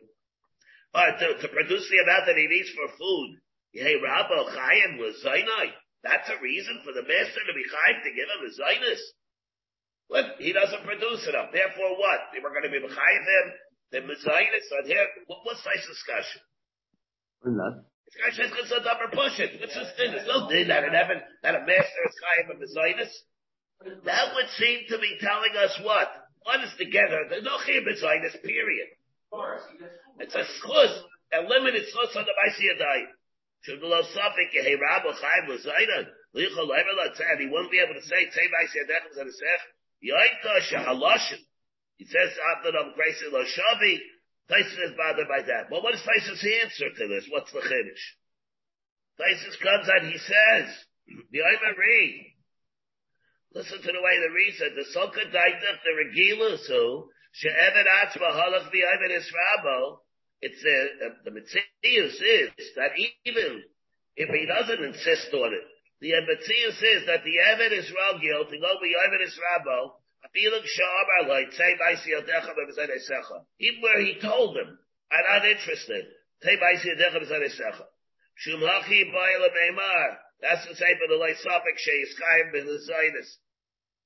Or 0.95 1.09
to, 1.19 1.27
to 1.41 1.47
produce 1.53 1.85
the 1.89 2.01
amount 2.01 2.25
that 2.25 2.39
he 2.39 2.47
needs 2.47 2.71
for 2.73 2.89
food. 2.97 3.29
Hey, 3.73 3.95
Rabbi 4.01 4.33
Chaim 4.49 4.97
was 4.97 5.21
Zainai. 5.21 5.75
That's 6.01 6.29
a 6.29 6.41
reason 6.41 6.81
for 6.81 6.93
the 6.93 7.03
master 7.03 7.41
to 7.43 7.53
be 7.53 7.65
Chaim 7.69 8.01
to 8.01 8.15
give 8.15 8.29
him 8.29 8.41
a 8.47 8.51
Zainus. 8.55 9.01
But 10.09 10.25
he 10.39 10.53
doesn't 10.53 10.85
produce 10.85 11.27
enough. 11.27 11.51
Therefore 11.51 11.97
what? 11.97 12.33
We're 12.33 12.49
going 12.49 12.65
to 12.65 12.73
be 12.73 12.81
Chaim 12.81 13.21
him 13.21 13.47
the 13.91 14.01
Mizainis 14.01 14.67
are 14.75 14.85
here. 14.85 15.07
What, 15.27 15.39
what's 15.43 15.63
this 15.63 15.85
discussion? 15.87 16.41
Not. 17.45 17.85
Discussion 18.09 18.51
is 18.51 18.69
going 18.69 18.83
to 18.83 18.89
upper 18.89 19.09
push 19.13 19.39
it. 19.39 19.61
What's 19.61 19.75
this 19.75 19.91
thing? 19.97 20.11
There's 20.11 20.27
no 20.27 20.49
din 20.49 20.67
that 20.69 20.83
an 20.83 20.95
Evan, 20.95 21.21
that 21.43 21.55
a 21.55 21.61
master 21.63 22.01
is 22.09 22.15
chayiv 22.19 22.51
of 22.51 22.57
Mizainis. 22.59 23.13
That 23.83 24.35
would 24.35 24.49
seem 24.57 24.87
to 24.89 24.97
be 24.97 25.17
telling 25.19 25.55
us 25.57 25.79
what? 25.83 26.07
What 26.43 26.63
is 26.63 26.73
together? 26.77 27.25
There's 27.29 27.43
no 27.43 27.57
chayiv 27.57 27.85
Mizainis, 27.85 28.41
period. 28.41 28.87
It's 30.19 30.35
a 30.35 30.45
schuz, 30.61 30.93
a 31.33 31.41
limited 31.43 31.83
schuz 31.91 32.15
on 32.15 32.25
the 32.25 32.33
Maisi 32.37 32.69
Adayim. 32.71 33.09
Should 33.61 33.81
Rabbi 33.81 34.05
he 37.39 37.47
won't 37.49 37.71
be 37.71 37.79
able 37.79 37.95
to 37.95 38.05
say, 38.05 38.29
Tei 38.29 38.47
Maisi 38.47 38.77
Adayim, 38.85 39.11
Zanasech, 39.17 39.63
Yaita 40.05 40.53
Shahalashim. 40.71 41.41
He 41.97 42.05
says 42.05 42.37
after 42.55 42.71
Rav 42.71 42.93
Gracie 42.95 43.29
Lo 43.31 43.43
Shavi, 43.43 43.97
Tosfos 44.49 44.91
is 44.91 44.93
bothered 44.95 45.27
by 45.27 45.41
that. 45.41 45.69
But 45.69 45.81
what 45.81 45.95
is 45.95 46.01
Tosfos' 46.01 46.45
answer 46.63 46.89
to 46.93 47.07
this? 47.07 47.25
What's 47.29 47.51
the 47.51 47.61
chiddush? 47.61 48.05
Tyson 49.17 49.53
comes 49.63 49.89
and 49.89 50.11
he 50.11 50.17
says, 50.19 50.85
the 51.31 51.41
Omer 51.41 51.73
read. 51.77 52.34
Listen 53.55 53.79
to 53.79 53.87
the 53.87 54.03
way 54.03 54.19
the 54.19 54.35
read 54.35 54.53
said, 54.59 54.75
the 54.75 54.83
Soka 54.91 55.31
Daitach, 55.31 55.79
the 55.87 55.95
Regilus 55.95 56.67
who, 56.67 57.07
She'evet 57.31 57.87
Atzma 57.87 58.27
Halach 58.35 58.67
V'Omer 58.67 59.15
Israbo, 59.15 59.99
it's 60.41 60.59
a, 60.59 61.07
uh, 61.07 61.15
the 61.23 61.31
Matthias 61.31 62.19
is 62.19 62.51
that 62.75 62.91
even 62.99 63.63
if 64.17 64.27
he 64.27 64.45
doesn't 64.45 64.83
insist 64.83 65.33
on 65.33 65.53
it, 65.55 65.63
the 66.01 66.11
Matthias 66.27 66.83
is 66.83 67.05
that 67.07 67.23
the 67.23 67.39
Evid 67.39 67.71
Israel 67.71 68.19
guilt 68.19 68.49
to 68.51 68.59
go 68.59 68.75
be 68.83 68.91
Evid 68.91 69.23
Israbo, 69.23 70.03
even 70.35 70.61
where 73.81 74.01
he 74.01 74.19
told 74.19 74.57
them, 74.57 74.77
I'm 75.09 75.23
not 75.31 75.45
interested. 75.47 76.05
That's 80.41 80.67
the 80.67 80.75
same 80.75 80.97
for 80.99 81.07
the 81.07 81.15
Lysophic 81.15 81.77
Shay's 81.77 82.19
Chaim 82.19 82.51
Zionist. 82.51 83.39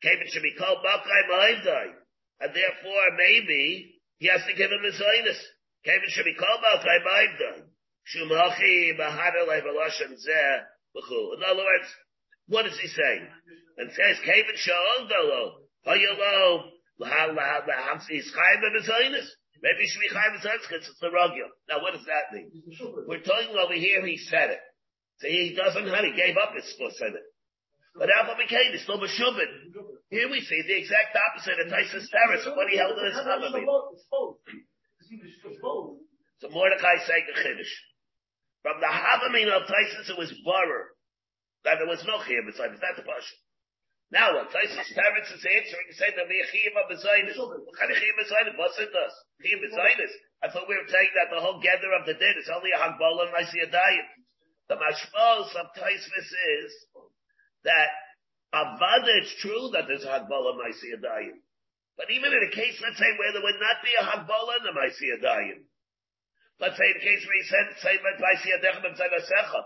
Kevin 0.01 0.27
should 0.31 0.43
be 0.43 0.55
called 0.55 0.79
Bakai 0.79 1.21
Ma'indai. 1.29 1.87
And 2.39 2.55
therefore, 2.55 3.05
maybe, 3.17 3.99
he 4.17 4.27
has 4.27 4.41
to 4.47 4.53
give 4.55 4.71
him 4.71 4.83
a 4.83 4.91
Zionist. 4.91 5.43
Kevin 5.83 6.09
should 6.09 6.25
be 6.25 6.35
called 6.35 6.63
Bakai 6.63 7.03
Ma'indai. 7.03 7.67
Shumachi 8.09 8.97
Bahada 8.97 9.45
Levalashan 9.45 10.15
Zeh 10.15 10.63
In 10.95 11.43
other 11.45 11.63
words, 11.63 11.89
what 12.47 12.65
is 12.65 12.79
he 12.79 12.87
saying? 12.87 13.27
And 13.77 13.91
says, 13.91 14.19
Kevin 14.25 14.55
Sha'ondalo. 14.55 15.69
Maybe 19.61 19.79
he 19.79 19.87
should 19.87 19.99
be 20.01 20.09
chayim 20.09 20.35
because 20.39 20.87
it's 20.87 20.99
the 20.99 21.07
rugil. 21.07 21.49
Now, 21.69 21.81
what 21.81 21.93
does 21.93 22.05
that 22.05 22.33
mean? 22.33 22.51
We're 23.07 23.21
talking 23.21 23.55
over 23.55 23.73
here. 23.73 24.05
He 24.05 24.17
said 24.17 24.51
it. 24.51 24.59
So 25.19 25.27
he 25.27 25.55
doesn't 25.55 25.87
have. 25.87 26.03
He 26.03 26.11
gave 26.11 26.37
up 26.37 26.53
his 26.55 26.75
said 26.97 27.13
it. 27.13 27.23
But 27.95 28.09
Alpha 28.13 28.35
became 28.37 28.73
it's 28.73 28.83
still 28.83 28.99
Meshubin. 28.99 29.73
Here 30.09 30.29
we 30.29 30.41
see 30.41 30.61
the 30.67 30.77
exact 30.77 31.17
opposite 31.17 31.59
of 31.59 31.67
Tysus 31.67 32.09
Terrace, 32.09 32.45
what 32.45 32.69
he 32.69 32.77
held 32.77 32.97
in 32.97 33.05
his 33.05 33.17
Havamim. 33.17 33.65
So 36.39 36.49
Mordecai 36.49 36.97
saying 37.05 37.25
the 37.27 37.41
Chiddush. 37.41 37.73
From 38.61 38.79
the 38.79 38.87
Havamim 38.87 39.49
of 39.49 39.63
Tysus, 39.67 40.09
it 40.09 40.17
was 40.17 40.31
Barer. 40.45 40.95
That 41.65 41.79
there 41.79 41.87
was 41.87 42.03
no 42.07 42.19
Chiyam 42.23 42.47
inside. 42.47 42.71
Is 42.71 42.79
that 42.79 42.95
the 42.95 43.03
Pasha? 43.03 43.35
Now 44.09 44.33
what? 44.33 44.49
Taisus 44.49 44.89
Teretz 44.89 45.29
is 45.29 45.45
answering, 45.45 45.89
said, 45.93 46.17
the 46.17 46.25
Mechiyim 46.25 46.73
of 46.81 46.89
Bezainis. 46.89 47.37
What 47.37 47.77
kind 47.77 47.93
of 47.93 47.97
Chiyim 47.97 48.17
Bezainis? 48.17 48.57
What's 48.57 48.79
it 48.81 48.89
does? 48.89 49.13
Chiyim 49.45 49.61
Bezainis. 49.61 50.13
I 50.41 50.49
thought 50.49 50.65
we 50.65 50.73
were 50.73 50.89
saying 50.89 51.13
that 51.13 51.29
the 51.29 51.37
whole 51.37 51.61
gather 51.61 51.93
of 51.93 52.09
the 52.09 52.17
dead 52.17 52.35
is 52.41 52.49
only 52.49 52.73
a 52.73 52.79
Hagbala 52.81 53.29
and 53.29 53.35
Maisiyadayim. 53.37 54.07
The 54.69 54.81
mashmos 54.81 55.53
of 55.61 55.69
Taisvis 55.77 56.29
is 56.29 56.71
that 57.63 57.89
Avada, 58.53 59.11
it's 59.21 59.35
true 59.41 59.69
that 59.73 59.85
there's 59.87 60.03
a 60.03 60.13
Hagbala 60.13 60.57
Maisiyadayim. 60.57 61.37
But 61.97 62.09
even 62.11 62.31
in 62.31 62.41
a 62.47 62.55
case, 62.55 62.79
let's 62.81 62.97
say, 62.97 63.11
where 63.19 63.33
there 63.33 63.43
would 63.43 63.59
not 63.59 63.83
be 63.83 63.93
a 63.93 64.03
Hagbala 64.03 64.63
and 64.63 64.69
a 64.69 64.75
Maisiyadayim. 64.75 65.59
Let's 66.59 66.77
say 66.77 66.89
in 66.91 66.97
a 66.97 67.03
case 67.03 67.21
where 67.23 67.39
he 67.39 67.45
said, 67.47 67.65
say, 67.83 67.95
Maisiyadayim 67.99 68.85
and 68.85 68.97
Zaynasecha. 68.97 69.61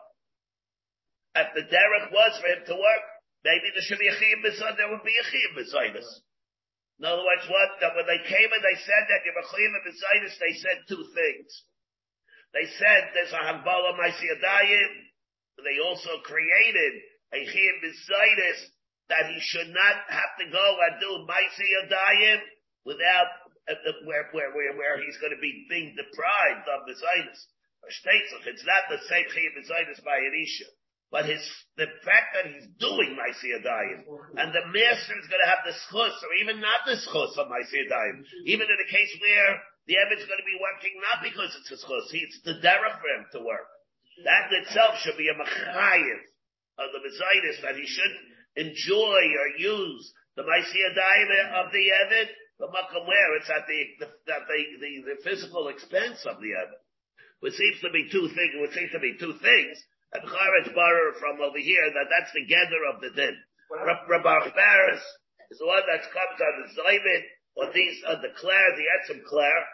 If 1.35 1.47
the 1.55 1.65
derech 1.65 2.11
was 2.11 2.33
for 2.41 2.47
him 2.47 2.61
to 2.67 2.75
work, 2.75 3.05
Maybe 3.43 3.75
there 3.75 3.83
should 3.83 3.99
be 3.99 4.07
a 4.07 4.15
chiyim 4.15 4.39
b'zayis, 4.39 4.77
there 4.79 4.87
would 4.87 5.03
be 5.03 5.19
a 5.19 5.25
chiyim 5.27 5.51
b'zayis. 5.59 6.07
In 6.99 7.03
other 7.03 7.27
words, 7.27 7.43
what, 7.51 7.75
that 7.83 7.91
when 7.91 8.07
they 8.07 8.23
came 8.23 8.47
and 8.47 8.63
they 8.63 8.79
said 8.79 9.03
that 9.11 9.19
you're 9.27 9.35
a 9.35 9.47
chiyim 9.51 9.75
b'zayis, 9.83 10.33
they 10.39 10.55
said 10.63 10.87
two 10.87 11.03
things. 11.11 11.51
They 12.55 12.67
said 12.79 13.11
there's 13.11 13.35
a 13.35 13.43
hagbala 13.43 13.99
ma'asiyadayim. 13.99 14.91
They 15.59 15.77
also 15.83 16.23
created 16.23 16.93
chiyim 17.41 17.77
b'zayis 17.81 18.59
that 19.09 19.25
he 19.27 19.39
should 19.41 19.69
not 19.73 19.95
have 20.07 20.31
to 20.39 20.45
go 20.51 20.67
and 20.87 21.01
do 21.01 21.11
ma'asiyadayim 21.25 22.39
without 22.85 23.29
uh, 23.69 23.73
where, 24.05 24.29
where, 24.31 24.51
where, 24.51 24.75
where 24.75 24.95
he's 25.01 25.17
going 25.17 25.33
to 25.33 25.39
be 25.41 25.65
being 25.69 25.95
deprived 25.95 26.67
of 26.67 26.87
if 26.87 28.43
it's 28.47 28.65
not 28.65 28.83
the 28.89 29.01
same 29.09 29.25
chiyim 29.31 29.53
b'zayis 29.59 30.03
by 30.03 30.17
Elisha. 30.19 30.69
but 31.13 31.29
his, 31.29 31.45
the 31.77 31.85
fact 32.01 32.33
that 32.33 32.49
he's 32.49 32.65
doing 32.81 33.13
Maisiyadayim, 33.13 34.01
and 34.33 34.49
the 34.49 34.65
master 34.73 35.13
is 35.13 35.29
gonna 35.29 35.45
have 35.45 35.61
the 35.61 35.77
schus, 35.85 36.17
or 36.25 36.33
even 36.41 36.57
not 36.57 36.89
the 36.89 36.97
schus 36.97 37.37
of 37.37 37.53
Maisiyadayim, 37.53 38.25
even 38.49 38.65
in 38.65 38.79
a 38.81 38.89
case 38.89 39.13
where 39.21 39.61
the 39.85 40.01
Evid's 40.01 40.25
gonna 40.25 40.47
be 40.47 40.57
working 40.57 40.97
not 41.05 41.21
because 41.21 41.53
it's 41.53 41.69
his 41.69 41.85
schus, 41.85 42.09
it's 42.17 42.41
the 42.41 42.57
dera 42.65 42.97
for 42.97 43.09
him 43.13 43.25
to 43.29 43.39
work. 43.45 43.69
That 44.25 44.49
in 44.49 44.65
itself 44.65 44.97
should 45.05 45.17
be 45.17 45.29
a 45.29 45.37
machayiv 45.37 46.32
of 46.79 46.89
the 46.91 47.01
Messiah 47.01 47.53
that 47.69 47.77
he 47.77 47.85
shouldn't 47.85 48.27
enjoy 48.55 49.21
or 49.21 49.47
use 49.57 50.13
the 50.35 50.43
Maisiyadayim 50.43 51.29
of 51.61 51.71
the 51.71 51.85
Evid, 52.05 52.29
the 52.59 52.69
Makam 52.69 53.05
where 53.05 53.37
it's 53.37 53.49
at 53.49 53.65
the, 53.67 53.79
the, 53.99 54.07
at 54.33 54.45
the, 54.49 54.59
the, 54.81 54.91
the 55.13 55.17
physical 55.21 55.69
expense 55.69 56.25
of 56.25 56.41
the 56.41 56.53
Evid. 56.57 56.81
Which 57.41 57.59
seems 57.59 57.81
to 57.83 57.91
be 57.91 58.07
two 58.07 58.31
things, 58.31 58.55
which 58.55 58.73
seems 58.73 58.91
to 58.95 59.03
be 59.03 59.19
two 59.19 59.35
things, 59.43 59.75
and 60.15 60.23
Charetz 60.23 60.71
Barer 60.71 61.11
from 61.19 61.41
over 61.43 61.59
here 61.59 61.89
that 61.91 62.07
that's 62.07 62.31
the 62.31 62.47
gather 62.47 62.81
of 62.87 63.01
the 63.01 63.11
din. 63.11 63.35
Rabbi 63.67 64.47
is 65.51 65.59
the 65.59 65.67
one 65.67 65.83
that 65.85 66.07
comes 66.07 66.39
on 66.39 66.53
the 66.61 66.69
Zayvid, 66.77 67.23
or 67.57 67.65
these, 67.73 67.97
on 68.07 68.21
the 68.21 68.33
Clare, 68.37 68.71
the 68.77 68.87
Etzim 68.87 69.25
Clare, 69.25 69.65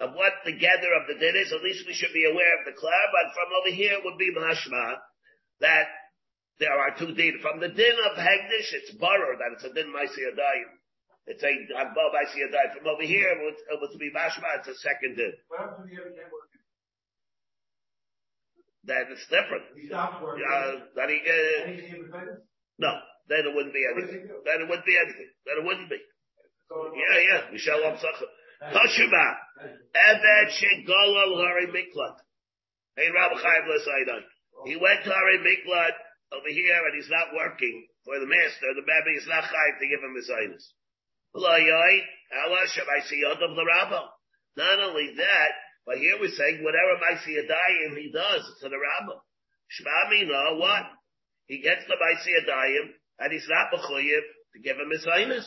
of 0.00 0.14
what 0.14 0.44
the 0.44 0.58
gather 0.58 0.92
of 0.98 1.06
the 1.08 1.18
din 1.18 1.36
is. 1.36 1.52
At 1.52 1.62
least 1.62 1.86
we 1.86 1.94
should 1.94 2.12
be 2.12 2.26
aware 2.26 2.58
of 2.58 2.66
the 2.66 2.76
Clare, 2.76 3.08
but 3.14 3.32
from 3.32 3.48
over 3.54 3.72
here 3.74 3.96
would 4.02 4.18
be 4.18 4.34
Mashma, 4.34 4.98
that 5.60 5.88
there 6.60 6.76
are 6.76 6.92
two 6.96 7.16
din. 7.16 7.40
From 7.40 7.58
the 7.58 7.68
din 7.72 7.96
of 8.12 8.20
Hegdish, 8.20 8.70
it's 8.76 8.92
Barer, 9.00 9.34
that 9.40 9.56
it's 9.56 9.64
a 9.64 9.72
din 9.72 9.88
Maisiyadayim. 9.88 10.70
It's 11.26 11.42
a 11.42 11.48
Agbal 11.48 12.12
Maisiyadayim. 12.12 12.76
From 12.76 12.86
over 12.86 13.02
here, 13.02 13.32
it 13.32 13.56
it 13.56 13.80
would 13.80 13.98
be 13.98 14.12
Mashma, 14.12 14.60
it's 14.60 14.68
a 14.68 14.76
second 14.76 15.16
din. 15.16 15.32
What 15.48 15.60
happens 15.60 15.88
if 15.88 15.92
you 15.96 16.00
ever 16.04 16.12
can't 16.12 16.28
work? 16.28 16.52
Then 18.84 19.04
it's 19.12 19.24
different. 19.28 19.64
He 19.76 19.88
stops 19.88 20.22
working. 20.22 20.44
Uh, 20.44 20.88
that 20.96 21.08
he, 21.08 21.18
uh, 21.20 21.68
And 21.68 21.80
independent? 21.80 22.40
No, 22.78 22.92
then 23.28 23.44
it 23.44 23.52
wouldn't 23.56 23.74
be 23.76 23.80
he 23.80 23.88
anything. 23.92 24.28
Then 24.44 24.56
it 24.64 24.68
wouldn't 24.68 24.88
be 24.88 24.96
anything. 24.96 25.30
Then 25.44 25.54
it 25.60 25.64
wouldn't 25.64 25.88
be. 25.88 26.00
Yeah, 26.70 27.18
yeah. 27.24 27.40
Michelle 27.52 27.84
Amsacha. 27.88 28.28
Toshima. 28.72 29.26
Eved 29.96 30.48
Shegolal 30.60 31.32
Hari 31.40 31.66
Miklat. 31.72 32.16
Hey, 32.96 33.08
Rabbi 33.08 33.36
Chaim 33.40 33.64
L'Saidai. 33.68 34.20
He 34.66 34.76
went 34.76 35.04
to 35.04 35.10
Hari 35.10 35.38
Miklat 35.40 35.96
over 36.32 36.48
here 36.48 36.80
and 36.86 36.94
he's 36.94 37.10
not 37.10 37.34
working 37.34 37.86
for 38.04 38.18
the 38.18 38.26
master. 38.26 38.74
The 38.74 38.86
baby 38.86 39.18
is 39.18 39.26
not 39.26 39.44
Chaim 39.44 39.74
to 39.78 39.86
give 39.90 40.02
him 40.02 40.14
his 40.14 40.26
sinus. 40.30 40.74
Not 44.56 44.78
only 44.80 45.14
that, 45.16 45.52
but 45.86 45.98
here 45.98 46.18
we're 46.18 46.30
saying 46.30 46.62
whatever 46.62 46.98
Maisiyadayim 47.02 47.98
he 47.98 48.10
does 48.12 48.44
to 48.62 48.68
the 48.68 48.78
Rabbah. 48.78 49.20
Shmami, 49.70 50.26
no, 50.26 50.58
what? 50.58 50.86
He 51.46 51.62
gets 51.62 51.86
the 51.86 51.94
Maisiyadayim 51.94 52.94
and 53.20 53.32
he's 53.32 53.48
not 53.48 53.70
Mechuyev 53.74 54.24
to 54.54 54.58
give 54.62 54.76
him 54.76 54.90
his 54.90 55.04
sinus. 55.04 55.46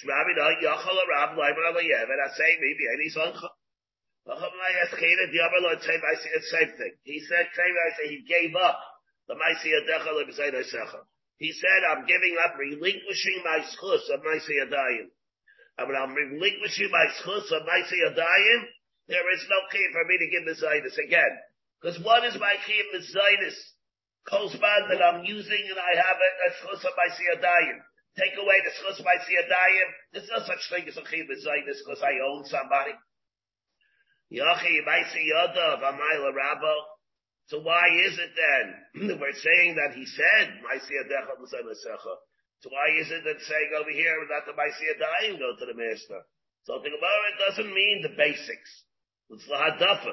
Shmami, 0.00 0.36
no, 0.36 0.48
Yachal 0.64 0.98
Rab, 1.08 1.36
Leimer 1.36 1.72
Alayev, 1.72 2.08
and 2.08 2.20
I 2.20 2.28
say 2.36 2.56
maybe 2.60 2.84
any 2.92 3.08
soncha. 3.10 3.48
He 7.04 7.20
said, 7.20 7.48
he 8.04 8.24
gave 8.28 8.54
up. 8.56 8.78
He 11.38 11.52
said, 11.52 11.80
I'm 11.86 12.06
giving 12.06 12.36
up, 12.44 12.58
relinquishing 12.58 13.42
my 13.44 13.60
schus 13.60 14.04
of 14.10 14.20
Maisiyadayim. 14.24 15.12
And 15.78 15.86
when 15.86 15.96
I'm 15.96 16.14
relinquishing 16.14 16.90
my 16.90 17.06
schus 17.20 17.46
of 17.52 17.62
Maisiyadayim, 17.62 18.60
there 19.06 19.28
is 19.34 19.46
no 19.48 19.60
key 19.70 19.86
for 19.92 20.04
me 20.04 20.18
to 20.18 20.26
give 20.26 20.44
Messiahs 20.44 20.98
again. 20.98 21.38
Because 21.80 22.00
what 22.02 22.24
is 22.24 22.34
my 22.40 22.56
key 22.66 22.80
of 22.80 23.00
Messiahs? 23.00 23.56
Kosman 24.26 24.88
that 24.90 25.00
I'm 25.00 25.24
using 25.24 25.64
and 25.70 25.78
I 25.78 25.96
have 25.96 26.18
a, 26.18 26.50
schus 26.60 26.84
of 26.84 26.92
Maisiyadayim. 26.98 27.78
Take 28.18 28.34
away 28.36 28.60
the 28.64 28.72
schus 28.74 28.98
of 28.98 29.06
Maisiyadayim. 29.06 29.88
There's 30.12 30.28
no 30.28 30.40
such 30.44 30.68
thing 30.68 30.88
as 30.88 30.96
a 30.96 31.04
key 31.06 31.20
of 31.20 31.28
Messiahs 31.28 31.80
because 31.84 32.02
I 32.02 32.18
own 32.26 32.44
somebody. 32.44 32.92
Yachi 34.32 34.84
Maisiyadav 34.84 35.80
Amayla 35.80 36.32
Rabbo. 36.34 36.74
So 37.48 37.60
why 37.64 37.88
is 38.04 38.12
it 38.20 38.32
then 38.36 39.08
that 39.08 39.20
we're 39.20 39.32
saying 39.32 39.76
that 39.80 39.96
he 39.96 40.04
said? 40.04 40.60
So 42.60 42.68
why 42.68 42.88
is 43.00 43.08
it 43.10 43.24
that 43.24 43.40
saying 43.40 43.70
over 43.72 43.90
here 43.90 44.20
that 44.28 44.44
the 44.44 44.52
Maisiyadayim 44.52 45.40
go 45.40 45.56
to 45.56 45.66
the 45.66 45.72
master? 45.72 46.20
Something 46.64 46.92
about 46.92 47.28
it 47.32 47.40
doesn't 47.48 47.72
mean 47.74 48.02
the 48.02 48.12
basics. 48.16 48.84
It's 49.30 49.46
the 49.48 49.56
hadafa, 49.56 50.12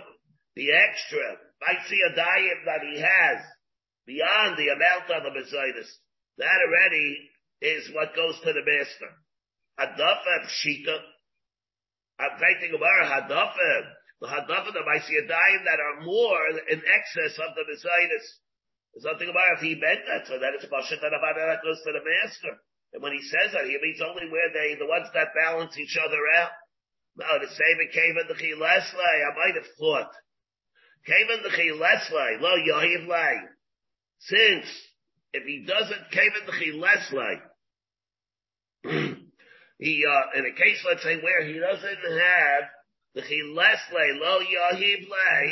the 0.56 0.72
extra 0.72 1.38
Maisiyadayim 1.60 2.66
that 2.66 2.82
he 2.88 3.02
has 3.04 3.44
beyond 4.08 4.56
the 4.56 4.70
amount 4.72 5.12
of 5.12 5.24
the 5.24 5.36
Messiahs. 5.36 6.00
That 6.38 6.60
already 6.68 7.20
is 7.62 7.92
what 7.94 8.16
goes 8.16 8.40
to 8.44 8.54
the 8.54 8.64
master. 8.64 9.12
Hadafa 9.80 10.48
Pshita. 10.48 11.00
I'm 12.18 12.40
thinking 12.40 12.76
about 12.76 13.12
hadafa 13.12 13.92
the 14.22 14.28
hadafa 14.28 14.72
the 14.72 14.86
Maisiyadayim 14.86 15.62
that 15.66 15.80
are 15.80 16.02
more 16.06 16.40
in 16.72 16.80
excess 16.80 17.36
of 17.40 17.56
the 17.56 17.66
Messiahs. 17.68 18.40
There's 18.94 19.12
nothing 19.12 19.28
about 19.28 19.60
if 19.60 19.62
he 19.62 19.76
meant 19.76 20.08
that, 20.08 20.28
so 20.28 20.40
that 20.40 20.56
it's 20.56 20.72
Moshe 20.72 20.96
that 20.96 21.64
goes 21.64 21.82
to 21.84 21.92
the 21.92 22.00
master. 22.00 22.56
And 22.94 23.04
when 23.04 23.12
he 23.12 23.22
says 23.22 23.52
that, 23.52 23.68
he 23.68 23.76
means 23.82 24.00
only 24.00 24.32
where 24.32 24.48
they, 24.56 24.80
the 24.80 24.88
ones 24.88 25.12
that 25.14 25.36
balance 25.36 25.78
each 25.78 25.98
other 26.00 26.24
out. 26.40 26.52
No, 27.18 27.28
the 27.40 27.52
same 27.52 27.80
in 28.16 28.28
the 28.28 28.40
Chileslay, 28.40 29.16
I 29.20 29.36
might 29.36 29.56
have 29.56 29.68
thought. 29.78 30.12
In 31.08 31.44
the 31.44 31.50
Chileslay, 31.50 32.40
lo 32.40 32.56
Yahiv 32.56 33.08
lay. 33.08 33.36
Since, 34.20 34.66
if 35.34 35.44
he 35.44 35.66
doesn't 35.68 36.12
in 36.40 36.46
the 36.46 36.54
Chileslay, 36.54 37.42
he, 39.80 40.04
uh, 40.08 40.40
in 40.40 40.46
a 40.46 40.52
case, 40.56 40.86
let's 40.88 41.04
say, 41.04 41.20
where 41.22 41.46
he 41.46 41.60
doesn't 41.60 42.20
have 42.20 42.64
the 43.16 43.24
Chileslay, 43.24 44.20
lo 44.20 44.44
Yahiv 44.44 45.08
lay, 45.08 45.44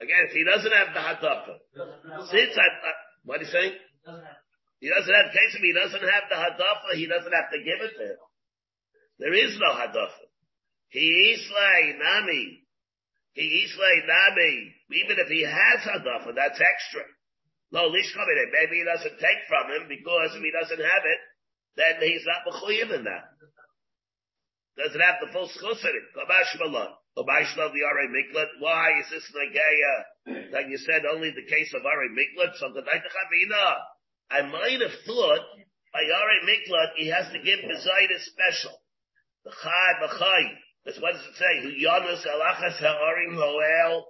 again, 0.00 0.22
if 0.24 0.32
he 0.32 0.42
doesn't 0.42 0.72
have 0.72 0.96
the 0.96 1.04
Hadafa, 1.04 1.54
since 2.32 2.56
I, 2.56 2.66
uh, 2.80 2.96
what 3.24 3.38
are 3.38 3.44
you 3.44 3.52
saying? 3.52 3.76
He 4.80 4.88
doesn't 4.88 5.14
have, 5.14 5.30
case 5.30 5.54
he 5.60 5.72
doesn't 5.76 6.00
have 6.00 6.26
the 6.32 6.40
Hadafa, 6.40 6.96
he 6.96 7.06
doesn't 7.06 7.30
have 7.30 7.52
to 7.52 7.58
give 7.60 7.80
it 7.84 7.92
to 8.00 8.04
him. 8.08 8.20
There 9.20 9.36
is 9.36 9.54
no 9.60 9.70
Hadafa. 9.76 10.26
He 10.88 11.36
islay 11.36 11.94
nami. 12.00 12.64
He 13.34 13.44
islay 13.68 14.02
nami. 14.08 14.74
Even 14.96 15.16
if 15.20 15.28
he 15.28 15.44
has 15.44 15.84
Hadafa, 15.84 16.34
that's 16.34 16.58
extra. 16.58 17.04
No, 17.70 17.88
lishkamine. 17.88 18.48
Maybe 18.52 18.80
he 18.80 18.84
doesn't 18.84 19.20
take 19.20 19.42
from 19.48 19.70
him 19.76 19.88
because 19.88 20.36
if 20.36 20.42
he 20.42 20.52
doesn't 20.52 20.80
have 20.82 21.04
it, 21.04 21.20
then 21.76 21.94
he's 22.00 22.24
not 22.24 22.44
mechuyev 22.48 22.96
in 22.96 23.04
that. 23.04 23.32
Doesn't 24.76 25.00
have 25.00 25.20
the 25.20 25.32
full 25.32 25.48
schus 25.48 25.84
in 25.84 25.92
it. 25.92 26.06
Kabash 26.16 26.56
lo 26.56 27.68
the 27.68 27.84
Ari 27.84 28.08
Miklat. 28.08 28.48
Why 28.58 29.00
is 29.00 29.10
this 29.10 29.30
Nagaya? 29.36 30.50
Like 30.52 30.68
you 30.68 30.78
said, 30.78 31.04
only 31.04 31.30
the 31.30 31.44
case 31.44 31.74
of 31.74 31.84
Ari 31.84 32.08
Miklat. 32.08 32.56
So 32.56 32.72
the 32.72 32.80
Chavina. 32.80 33.76
I 34.30 34.42
might 34.42 34.80
have 34.80 34.96
thought 35.04 35.44
by 35.92 36.00
Ari 36.00 36.40
Miklat 36.48 36.96
he 36.96 37.08
has 37.08 37.30
to 37.32 37.42
give 37.42 37.60
Bezayda 37.60 38.18
special. 38.20 38.72
The 39.44 39.52
Chai 39.62 39.92
B'Chai. 40.00 40.56
That's 40.86 41.00
what 41.00 41.12
does 41.12 41.26
it 41.26 41.36
say? 41.36 41.62
Hu 41.62 41.68
Yonas 41.68 42.24
Alachas 42.26 42.78
Ha'arim 42.80 43.34
Hoel 43.34 44.06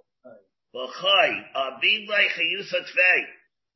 B'Chai. 0.73 1.43
Abid 1.55 2.07
Chiyusat 2.07 2.87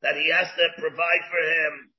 That 0.00 0.16
he 0.16 0.30
has 0.32 0.48
to 0.56 0.80
provide 0.80 1.24
for 1.30 1.38
him 1.38 1.90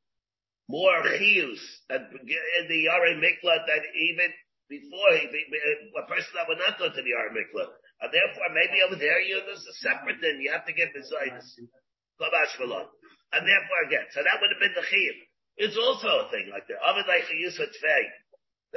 more 0.68 1.02
chiyus 1.18 1.60
in 1.90 2.68
the 2.70 2.88
Ari 2.90 3.16
Miklat 3.16 3.66
that 3.66 3.84
even 3.96 4.30
before 4.70 5.10
he, 5.18 5.26
uh, 5.26 6.06
a 6.06 6.06
person 6.06 6.30
that 6.38 6.46
would 6.46 6.62
not 6.62 6.78
go 6.78 6.88
to 6.88 7.02
the 7.02 7.14
Ari 7.18 7.34
Miklat. 7.34 7.74
And 8.00 8.08
uh, 8.08 8.14
therefore, 8.14 8.54
maybe 8.54 8.86
over 8.86 8.96
there, 8.96 9.20
you 9.20 9.42
there's 9.44 9.66
a 9.66 9.78
separate 9.82 10.22
thing. 10.22 10.40
You 10.40 10.54
have 10.54 10.70
to 10.70 10.78
get 10.78 10.94
Malon. 10.96 12.88
And 13.34 13.44
therefore 13.44 13.82
again, 13.90 14.08
so 14.14 14.22
that 14.22 14.38
would 14.40 14.54
have 14.54 14.62
been 14.62 14.78
the 14.78 14.86
chiyuv. 14.86 15.18
It's 15.60 15.76
also 15.76 16.08
a 16.24 16.32
thing 16.32 16.48
like 16.54 16.70
that. 16.70 16.80
Avid 16.80 17.10
like 17.10 17.28
tvei. 17.28 18.04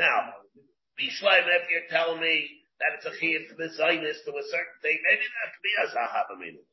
Now, 0.01 0.43
Bishleim, 0.99 1.47
if 1.47 1.69
you're 1.71 1.93
telling 1.93 2.19
me 2.19 2.51
that 2.81 2.99
it's 2.99 3.07
a 3.07 3.15
chiyuv 3.15 3.53
to 3.53 3.55
Messiahs 3.61 4.19
to 4.25 4.33
a 4.33 4.45
certain 4.51 4.79
thing, 4.83 4.99
maybe 5.07 5.23
that 5.23 5.49
could 5.55 5.63
be 5.65 5.77
a 5.77 5.87
habamina. 5.87 6.65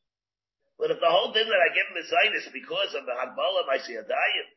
But 0.80 0.96
if 0.96 0.98
the 0.98 1.12
whole 1.12 1.30
thing 1.36 1.44
that 1.44 1.60
I 1.60 1.76
give 1.76 1.92
Messiahs 1.92 2.48
because 2.56 2.96
of 2.96 3.04
the 3.04 3.12
Hadbala, 3.12 3.68
I 3.68 3.84
see 3.84 4.00
a 4.00 4.02
diet, 4.02 4.48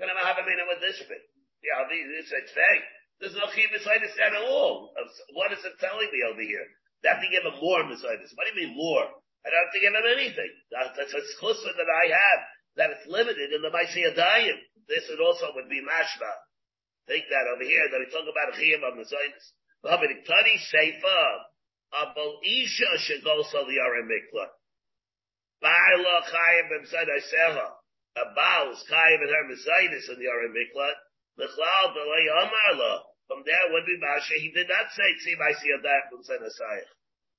then 0.00 0.08
I'm 0.08 0.16
a 0.16 0.24
habamina 0.24 0.64
with 0.64 0.80
this 0.80 0.96
thing. 1.04 1.24
Yeah, 1.60 1.84
this 1.92 2.32
it's 2.32 2.52
fake. 2.56 2.88
There's 3.22 3.38
no 3.38 3.46
chiyuv 3.54 3.70
Messiahs 3.70 4.18
at 4.18 4.34
all. 4.34 4.90
What 5.38 5.54
is 5.54 5.62
it 5.62 5.78
telling 5.78 6.10
me 6.10 6.26
over 6.26 6.42
here? 6.42 6.66
They 7.06 7.08
have 7.14 7.22
to 7.22 7.30
give 7.30 7.46
him 7.46 7.54
more 7.62 7.86
Messiahs. 7.86 8.34
What 8.34 8.50
do 8.50 8.58
you 8.58 8.66
mean 8.66 8.74
more? 8.74 9.06
I 9.46 9.46
don't 9.46 9.62
have 9.62 9.70
to 9.70 9.78
give 9.78 9.94
him 9.94 10.10
anything. 10.10 10.50
That's 10.74 11.14
a 11.14 11.22
chusma 11.38 11.70
that 11.70 11.86
I 11.86 12.10
have, 12.10 12.40
that 12.82 12.90
it's 12.98 13.06
limited 13.06 13.54
in 13.54 13.62
the 13.62 13.70
Maisiyadayim. 13.70 14.58
This 14.90 15.06
would 15.06 15.22
also 15.22 15.54
would 15.54 15.70
be 15.70 15.78
mashma. 15.78 16.34
Take 17.06 17.30
that 17.30 17.46
over 17.46 17.62
here, 17.62 17.86
that 17.94 18.02
we 18.02 18.10
talk 18.10 18.26
about 18.26 18.50
a 18.50 18.58
chiyam 18.58 18.82
of 18.82 18.98
Messiahs. 18.98 19.54
Tani 19.86 20.58
Seifa, 20.58 21.22
Abel 21.94 22.42
Isha 22.42 22.90
Shagos 23.06 23.54
of 23.54 23.70
the 23.70 23.78
Aram 23.78 24.10
Mikla. 24.10 24.50
Ba'ala 25.62 26.26
chayim 26.26 26.74
b'msad 26.74 27.06
ha'secha. 27.06 27.66
A 28.18 28.24
Baal 28.34 28.74
is 28.74 28.82
chayim 28.90 29.22
in 29.22 29.30
her 29.30 29.46
Messiahs 29.46 30.10
in 30.10 30.18
the 30.18 30.26
Aram 30.26 30.50
Miklat. 30.50 30.98
L'chlal 31.38 31.86
b'lay 31.94 32.26
amar 32.34 32.74
la. 32.82 33.11
From 33.32 33.48
there 33.48 33.72
would 33.72 33.88
be 33.88 33.96
Masha. 33.96 34.36
He 34.36 34.52
did 34.52 34.68
not 34.68 34.92
say 34.92 35.08
tzim 35.24 35.40
I 35.40 35.56
see 35.56 35.72
a 35.72 35.80
dach 35.80 36.12
b'msad 36.12 36.44
ha'sayach. 36.44 36.92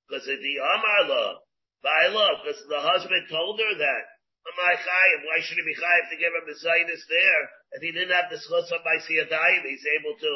Because 0.10 0.26
of 0.26 0.41
the 0.41 0.56
amar 0.58 1.02
la. 1.06 1.38
Ba'ala, 1.86 2.41
because 2.41 2.66
the 2.66 2.82
husband 2.82 3.30
told 3.30 3.62
her 3.62 3.78
that. 3.78 4.04
Amai 4.41 4.74
chayim, 4.74 5.20
why 5.30 5.38
should 5.46 5.62
he 5.62 5.70
be 5.70 5.78
chayim 5.78 6.10
to 6.10 6.18
give 6.18 6.34
her 6.34 6.50
Messiahs 6.50 7.06
there? 7.06 7.44
If 7.78 7.86
he 7.86 7.91
didn't 7.94 8.10
have 8.10 8.34
the 8.34 8.41
schus 8.41 8.74
of 8.74 8.82
Ma'asiyadayim, 8.82 9.70
he's 9.70 9.86
able 10.02 10.18
to 10.18 10.34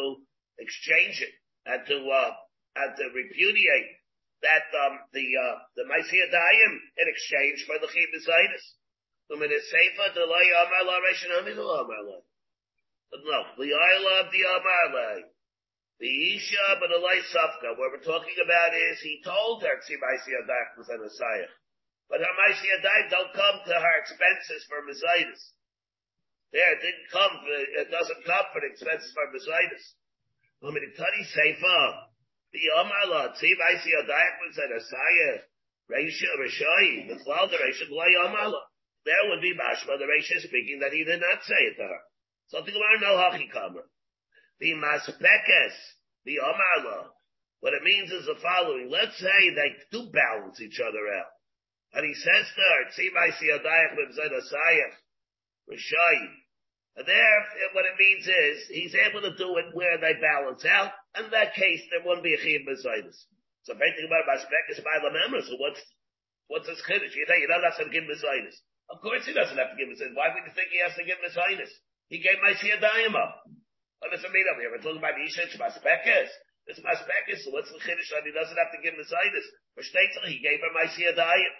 exchange 0.61 1.25
it 1.25 1.33
and 1.65 1.81
to, 1.89 1.97
uh, 2.05 2.31
and 2.77 2.93
to 2.93 3.05
repudiate 3.17 3.97
that 4.45 4.69
um, 4.85 5.01
the 5.09 5.25
uh, 5.25 5.57
the 5.73 5.89
in 5.89 7.07
exchange 7.09 7.65
for 7.65 7.81
the 7.81 7.89
Chibizitis. 7.89 8.65
Um, 9.33 9.41
it 9.41 9.51
is 9.51 9.65
safer 9.65 10.13
to 10.13 10.23
lay 10.23 10.47
Amar 10.53 10.85
La 10.85 11.01
Reshanami 11.01 11.55
the 11.57 11.65
Amar 11.65 12.03
La. 12.05 12.21
No, 13.25 13.39
the 13.57 13.73
Ayla 13.73 14.25
of 14.25 14.31
the 14.31 14.43
Amar 14.45 14.85
La. 14.93 15.36
The 15.97 16.37
Isha 16.37 16.77
but 16.77 16.93
the 16.93 17.01
Lay 17.01 17.25
Safka, 17.33 17.73
what 17.73 17.89
we're 17.89 18.05
talking 18.05 18.37
about 18.37 18.77
is 18.77 19.01
he 19.01 19.17
told 19.25 19.65
her 19.65 19.81
Tzi 19.81 19.97
Maisiyadayim 19.97 20.77
was 20.77 20.89
an 20.93 21.01
Asayah. 21.01 21.49
But 22.05 22.21
her 22.21 22.35
Maisiyadayim 22.37 23.09
don't 23.09 23.33
come 23.33 23.57
to 23.65 23.73
her 23.73 23.95
expenses 23.97 24.61
for 24.69 24.85
Mizaitis. 24.85 25.41
There, 26.53 26.69
it 26.69 26.81
didn't 26.85 27.09
come 27.09 27.33
for, 27.41 27.49
it 27.81 27.89
doesn't 27.89 28.25
come 28.29 28.45
for 28.53 28.61
the 28.61 28.69
expenses 28.69 29.09
for 29.09 29.25
Mizaitis. 29.33 29.85
Um, 30.61 30.77
it 30.77 30.93
Tani 30.93 31.23
Sefer. 31.33 31.81
The 32.53 32.63
Amala, 32.77 33.33
Tziv 33.33 33.57
Aisi 33.57 33.89
Adayakman 33.97 34.53
said 34.53 34.69
Asaya, 34.69 35.41
Reisha 35.89 36.29
Rishai, 36.37 37.09
the 37.09 37.23
cloud 37.23 37.49
the 37.49 37.57
Reisha 37.57 37.89
Glay 37.89 38.13
Amala. 38.21 38.61
There 39.03 39.29
would 39.29 39.41
be 39.41 39.57
Mashma, 39.57 39.97
the 39.97 40.05
Reisha 40.05 40.45
speaking 40.45 40.79
that 40.81 40.93
he 40.93 41.03
did 41.03 41.21
not 41.21 41.43
say 41.43 41.73
it 41.73 41.75
to 41.77 41.89
her. 41.89 42.01
Something 42.49 42.75
about 42.75 43.01
no 43.01 43.17
Hachikama. 43.17 43.81
The 44.59 44.73
Maspekes, 44.73 45.75
the 46.25 46.39
Amala, 46.41 47.09
what 47.59 47.73
it 47.73 47.83
means 47.83 48.11
is 48.11 48.25
the 48.25 48.35
following. 48.41 48.89
Let's 48.89 49.17
say 49.17 49.49
they 49.53 49.75
do 49.91 50.09
balance 50.11 50.61
each 50.61 50.79
other 50.79 51.07
out. 51.13 51.31
And 51.93 52.05
he 52.05 52.13
says 52.13 52.45
to 52.55 52.61
her, 52.61 52.89
and 56.97 57.05
there, 57.05 57.37
what 57.77 57.85
it 57.85 57.93
means 58.01 58.25
is, 58.25 58.55
he's 58.73 58.95
able 58.97 59.21
to 59.21 59.37
do 59.37 59.53
it 59.61 59.69
where 59.77 60.01
they 60.01 60.17
balance 60.17 60.65
out. 60.65 60.97
In 61.13 61.29
that 61.29 61.53
case, 61.53 61.81
there 61.93 62.01
wouldn't 62.01 62.25
be 62.25 62.33
a 62.33 62.41
chiyuv 62.41 62.65
b'zayis. 62.65 63.17
So 63.69 63.77
anything 63.77 64.09
about 64.09 64.25
Maspek 64.25 64.65
is 64.73 64.81
by 64.81 64.97
the 65.05 65.13
members. 65.13 65.45
So 65.45 65.61
what's, 65.61 65.77
what's 66.49 66.65
his 66.65 66.81
chiddush? 66.81 67.13
You 67.13 67.29
think 67.29 67.45
you 67.45 67.49
don't 67.53 67.61
have 67.61 67.77
to 67.77 67.93
give 67.93 68.09
b'zayis. 68.09 68.57
Of 68.89 69.01
course 69.05 69.29
he 69.29 69.33
doesn't 69.33 69.57
have 69.57 69.71
to 69.73 69.77
give 69.77 69.93
b'zayis. 69.93 70.17
Why 70.17 70.33
would 70.33 70.41
you 70.49 70.53
think 70.57 70.73
he 70.73 70.81
has 70.81 70.97
to 70.97 71.05
give 71.05 71.21
b'zayis? 71.21 71.69
He 72.09 72.17
gave 72.17 72.41
my 72.41 72.57
siyadayim 72.57 73.13
up. 73.13 73.45
What 73.99 74.11
does 74.13 74.23
it 74.23 74.31
mean 74.31 74.45
here? 74.61 74.69
We're 74.69 74.81
talking 74.83 75.01
about 75.01 75.17
Isha, 75.17 75.49
Maspekes. 75.57 76.29
It's 76.67 76.79
Maspekes, 76.83 77.41
so 77.43 77.51
what's 77.51 77.71
the 77.71 77.79
chiddush 77.79 78.11
that 78.11 78.27
he 78.27 78.33
doesn't 78.35 78.57
have 78.59 78.71
to 78.75 78.81
give 78.83 78.93
the 78.93 79.03
b'zayis? 79.07 79.47
For 79.73 79.81
Shteitzel, 79.81 80.27
he 80.29 80.39
gave 80.43 80.59
her 80.61 80.71
my 80.75 80.85
siyadayim. 80.91 81.53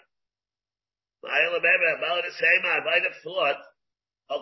I 1.24 1.50
might 2.84 3.02
have 3.02 3.18
thought 3.24 3.58
I 4.30 4.36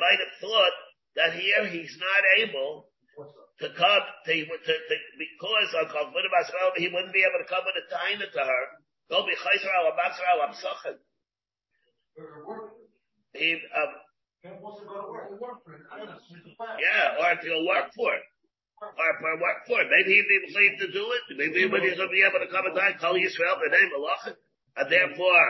might 0.00 0.18
have 0.18 0.34
thought 0.40 0.72
that 1.14 1.32
here 1.34 1.66
he's 1.66 1.96
not 2.00 2.22
able 2.42 2.88
to 3.60 3.68
come 3.76 4.02
to, 4.24 4.32
to, 4.32 4.46
to 4.46 4.96
because 5.18 5.74
on 5.74 5.86
Kalvin 5.86 6.26
he 6.76 6.88
wouldn't 6.88 7.12
be 7.12 7.22
able 7.22 7.38
to 7.44 7.48
come 7.48 7.64
with 7.66 7.76
a 7.76 7.84
taina 7.92 8.30
to 8.32 8.38
her. 8.38 8.64
Go 9.10 9.26
be 9.26 9.34
chayzer 9.34 9.72
al 9.74 9.92
abatzar 9.92 10.26
al 10.32 10.48
absachin. 10.48 10.98
He 13.34 13.52
um, 13.76 13.94
yeah, 16.78 17.18
or 17.18 17.34
to 17.42 17.66
work 17.66 17.90
for 17.94 18.14
it. 18.14 18.22
Or 18.78 19.10
for 19.18 19.34
work 19.42 19.66
for 19.66 19.80
it. 19.82 19.90
Maybe 19.90 20.14
he'd 20.14 20.30
be 20.30 20.38
able 20.38 20.78
to 20.86 20.92
do 20.92 21.04
it. 21.10 21.22
Maybe 21.34 21.66
he'd 21.66 21.74
be 21.74 22.22
able 22.22 22.38
to 22.38 22.46
come 22.46 22.66
and 22.66 22.76
die, 22.76 22.94
call 23.00 23.14
Yisrael, 23.14 23.58
the 23.58 23.74
name 23.74 23.90
of 23.98 24.06
And 24.78 24.86
therefore, 24.86 25.46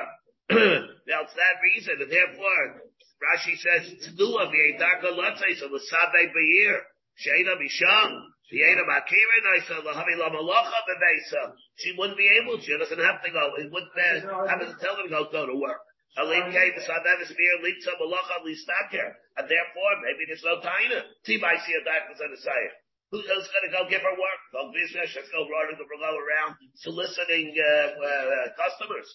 that's 1.04 1.34
that 1.36 1.60
reason, 1.60 2.00
and 2.00 2.10
therefore, 2.10 2.80
Rashi 3.20 3.60
says, 3.60 3.92
Tzduah 4.08 4.48
v'yedaka 4.48 5.12
latzay, 5.12 5.60
so 5.60 5.68
the 5.68 5.80
sabe 5.84 6.32
be'ir, 6.32 6.80
sheina 7.20 7.60
b'sham, 7.60 8.10
v'yeda 8.48 8.88
makira 8.88 9.38
naisa, 9.44 9.84
l'havi 9.84 10.16
l'malacha 10.16 10.80
b'beisa. 10.88 11.52
She 11.76 11.92
wouldn't 11.98 12.16
be 12.16 12.30
able, 12.40 12.56
to. 12.56 12.64
she 12.64 12.78
doesn't 12.78 12.98
have 12.98 13.22
to 13.22 13.30
go, 13.30 13.52
it 13.58 13.70
wouldn't 13.70 13.92
uh, 13.92 14.48
have 14.48 14.60
to 14.60 14.72
tell 14.80 14.96
her 14.96 15.02
to 15.02 15.08
go, 15.10 15.28
go 15.30 15.44
to 15.44 15.54
work. 15.60 15.84
Alim 16.16 16.50
came 16.50 16.72
to 16.74 16.82
Sadev 16.82 17.20
Spear, 17.28 17.54
Litza 17.60 17.92
Malacha, 18.00 18.40
Listaker, 18.42 19.12
and 19.36 19.44
therefore, 19.44 19.92
maybe 20.02 20.24
there's 20.26 20.42
no 20.42 20.58
taina. 20.58 21.04
Tibai 21.26 21.60
see 21.62 21.74
a 21.76 21.82
the. 21.84 22.72
Who's 23.10 23.24
going 23.24 23.64
to 23.64 23.72
go 23.72 23.88
give 23.88 24.04
her 24.04 24.16
work? 24.20 24.40
Go 24.52 24.68
business. 24.68 25.16
Let's 25.16 25.32
go 25.32 25.48
running 25.48 25.80
the 25.80 25.88
around 25.88 26.60
soliciting 26.76 27.56
uh, 27.56 27.96
uh, 27.96 28.46
customers. 28.52 29.08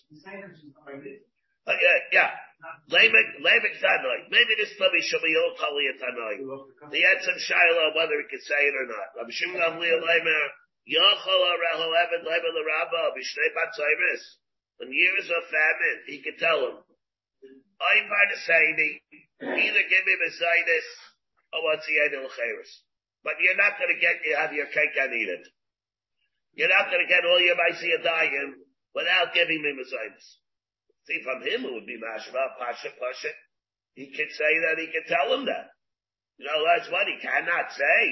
Uh, 1.63 1.77
yeah, 1.77 1.97
yeah. 2.09 2.31
Lamech, 2.89 3.29
Lamech 3.37 3.75
Tanoi. 3.77 4.33
Maybe 4.33 4.57
this 4.57 4.73
Tabi 4.81 4.97
Shamiyot 4.97 5.53
Tali 5.61 5.85
Tanoi. 6.01 6.35
The 6.89 7.05
answer 7.05 7.37
Shiloh, 7.37 7.93
whether 7.93 8.17
he 8.17 8.25
can 8.33 8.41
say 8.41 8.65
it 8.65 8.73
or 8.73 8.87
not. 8.89 9.13
Rabbi 9.13 9.29
Shimon 9.29 9.61
Gamliel 9.61 10.01
Lamer, 10.01 10.43
Yochol 10.89 11.41
Araho 11.53 11.87
Evan 11.93 12.23
Lamer 12.25 12.53
Larabba, 12.55 13.13
Bishnei 13.13 13.49
Batzairis. 13.53 14.42
In 14.83 14.91
years 14.91 15.31
of 15.31 15.47
famine, 15.47 15.99
he 16.11 16.19
could 16.19 16.35
tell 16.43 16.59
him, 16.59 16.75
I'm 17.79 18.05
by 18.11 18.23
the 18.27 18.39
either 19.39 19.83
give 19.87 20.03
me 20.03 20.15
Messiah 20.19 20.83
or 21.55 21.63
what's 21.63 21.87
the 21.87 22.03
end 22.03 22.19
of 22.19 22.27
but 23.23 23.39
you're 23.39 23.55
not 23.55 23.79
going 23.79 23.95
to 23.95 23.99
get, 24.03 24.19
you 24.27 24.35
have 24.35 24.51
your 24.51 24.67
cake 24.67 24.91
and 24.99 25.15
eat 25.15 25.31
it. 25.31 25.47
You're 26.59 26.71
not 26.71 26.91
going 26.91 26.99
to 26.99 27.07
get 27.07 27.23
all 27.23 27.39
your 27.39 27.55
Maisiyadayim 27.55 28.59
without 28.91 29.31
giving 29.31 29.63
me 29.63 29.71
Messiah. 29.71 30.19
See, 31.07 31.23
from 31.23 31.39
him 31.47 31.63
it 31.63 31.73
would 31.73 31.87
be 31.87 31.99
Mashma, 31.99 32.59
Pasha, 32.59 32.91
Pasha. 32.99 33.31
He 33.95 34.11
could 34.11 34.31
say 34.35 34.53
that, 34.67 34.83
he 34.83 34.91
could 34.91 35.07
tell 35.07 35.31
him 35.31 35.45
that. 35.47 35.71
You 36.37 36.45
know, 36.51 36.59
that's 36.67 36.91
what 36.91 37.07
he 37.07 37.15
cannot 37.23 37.71
say. 37.71 38.03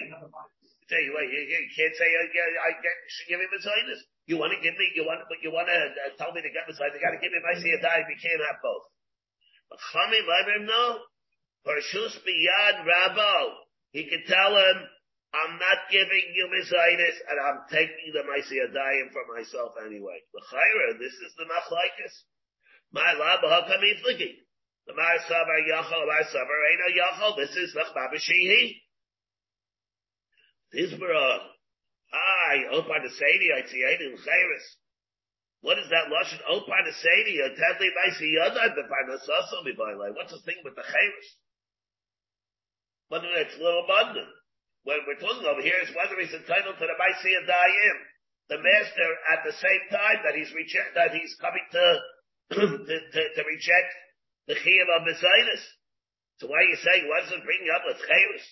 Say, 0.88 1.03
wait, 1.11 1.32
you, 1.36 1.41
you 1.51 1.72
can't 1.76 1.95
say, 1.99 2.07
I, 2.07 2.24
I, 2.32 2.72
I 2.80 2.91
should 3.11 3.28
give 3.28 3.43
him 3.43 3.51
Messiah. 3.51 3.99
You 4.30 4.38
want 4.38 4.53
to 4.53 4.59
give 4.61 4.78
me, 4.78 4.86
you 4.93 5.03
want, 5.03 5.26
but 5.26 5.41
you 5.41 5.49
want 5.49 5.67
to 5.67 5.76
uh, 5.76 6.13
tell 6.17 6.32
me 6.32 6.45
to 6.45 6.51
get 6.53 6.69
Messiah, 6.69 6.93
you 6.93 7.01
got 7.01 7.17
to 7.17 7.22
give 7.22 7.34
me 7.34 7.41
Maisiyadayim, 7.41 8.05
you 8.05 8.19
can't 8.22 8.43
have 8.45 8.61
both. 8.61 8.86
But 9.69 9.82
Chami 9.91 10.22
let 10.22 10.45
him 10.55 10.65
know. 10.69 11.01
Parshus 11.65 12.17
biyad 12.22 12.86
Rabbo. 12.86 13.65
He 13.91 14.05
could 14.09 14.26
tell 14.30 14.55
him, 14.55 14.78
I'm 15.34 15.55
not 15.57 15.88
giving 15.89 16.26
you 16.36 16.49
Mizaitis, 16.51 17.17
and 17.30 17.38
I'm 17.39 17.59
taking 17.72 18.11
the 18.13 18.24
Maisiyadayim 18.28 19.11
for 19.15 19.24
myself 19.32 19.74
anyway. 19.80 20.19
The 20.34 20.97
this 20.99 21.13
is 21.13 21.32
the 21.38 21.45
Machlaikis. 21.45 22.15
My 22.91 23.13
lab, 23.13 23.39
Hakam 23.41 23.80
Ifliki. 23.80 24.43
The 24.88 24.93
Mar 24.93 25.17
Savar 25.30 25.61
Yachal, 25.72 26.03
Mar 26.07 26.24
Savar 26.34 26.59
Eino 26.67 26.88
Yachal, 26.91 27.38
this 27.38 27.55
is 27.55 27.74
the 27.74 27.82
Chbabashihi. 27.82 28.76
Tisbara. 30.74 31.39
I, 32.12 32.68
Opar 32.76 32.99
the 32.99 33.09
Sadi, 33.09 33.47
I 33.55 33.64
see 33.68 33.84
in 33.84 34.20
Chayris. 34.20 34.68
What 35.62 35.80
is 35.80 35.88
that 35.89 36.12
Lashon? 36.12 36.41
Opar 36.49 36.84
the 36.84 36.93
Sadi, 36.93 37.39
a 37.39 37.49
Tadli 37.55 37.89
Maisi 37.95 38.36
Yadad, 38.36 38.76
the 38.76 38.84
Parnasaso, 38.84 39.64
oh, 39.64 40.14
What's 40.14 40.34
the 40.34 40.41
thing 40.43 40.59
with 40.64 40.76
the 40.76 40.84
Chayris? 40.84 41.30
Whether 43.07 43.28
it's 43.39 43.57
little 43.59 43.84
abundant. 43.84 44.32
What 44.84 45.05
we're 45.05 45.22
talking 45.22 45.45
over 45.45 45.62
here 45.62 45.78
is 45.84 45.93
whether 45.93 46.18
he's 46.18 46.34
entitled 46.34 46.80
to 46.80 46.88
the 46.88 46.97
Maisiyah 46.97 47.45
Dayim, 47.45 47.97
the 48.49 48.57
master 48.57 49.09
at 49.30 49.45
the 49.45 49.53
same 49.53 49.84
time 49.93 50.26
that 50.26 50.34
he's 50.34 50.49
reject, 50.51 50.97
that 50.97 51.14
he's 51.14 51.38
coming 51.38 51.64
to, 51.72 51.84
to, 52.57 52.95
to, 52.97 53.22
to, 53.36 53.41
reject 53.45 53.91
the 54.49 54.57
Chiyam 54.57 54.89
of 54.89 55.05
Messiahs. 55.05 55.64
So 56.41 56.49
why 56.49 56.66
are 56.66 56.72
you 56.74 56.80
saying, 56.82 57.05
why 57.07 57.22
does 57.22 57.32
it 57.32 57.45
bring 57.45 57.70
up 57.70 57.86
with 57.86 58.01
Chayrus? 58.01 58.45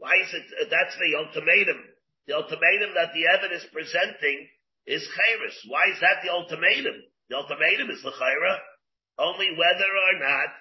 Why 0.00 0.14
is 0.24 0.32
it, 0.32 0.46
that's 0.72 0.96
the 0.96 1.12
ultimatum. 1.20 1.84
The 2.28 2.36
ultimatum 2.36 2.92
that 2.92 3.16
the 3.16 3.24
evidence 3.24 3.64
is 3.64 3.72
presenting 3.72 4.52
is 4.84 5.00
Chayrus. 5.00 5.56
Why 5.64 5.88
is 5.88 5.98
that 6.04 6.20
the 6.20 6.28
ultimatum? 6.28 7.00
The 7.32 7.40
ultimatum 7.40 7.88
is 7.88 8.04
the 8.04 8.12
Chayra, 8.12 8.60
only 9.16 9.56
whether 9.56 9.88
or 9.88 10.14
not 10.20 10.52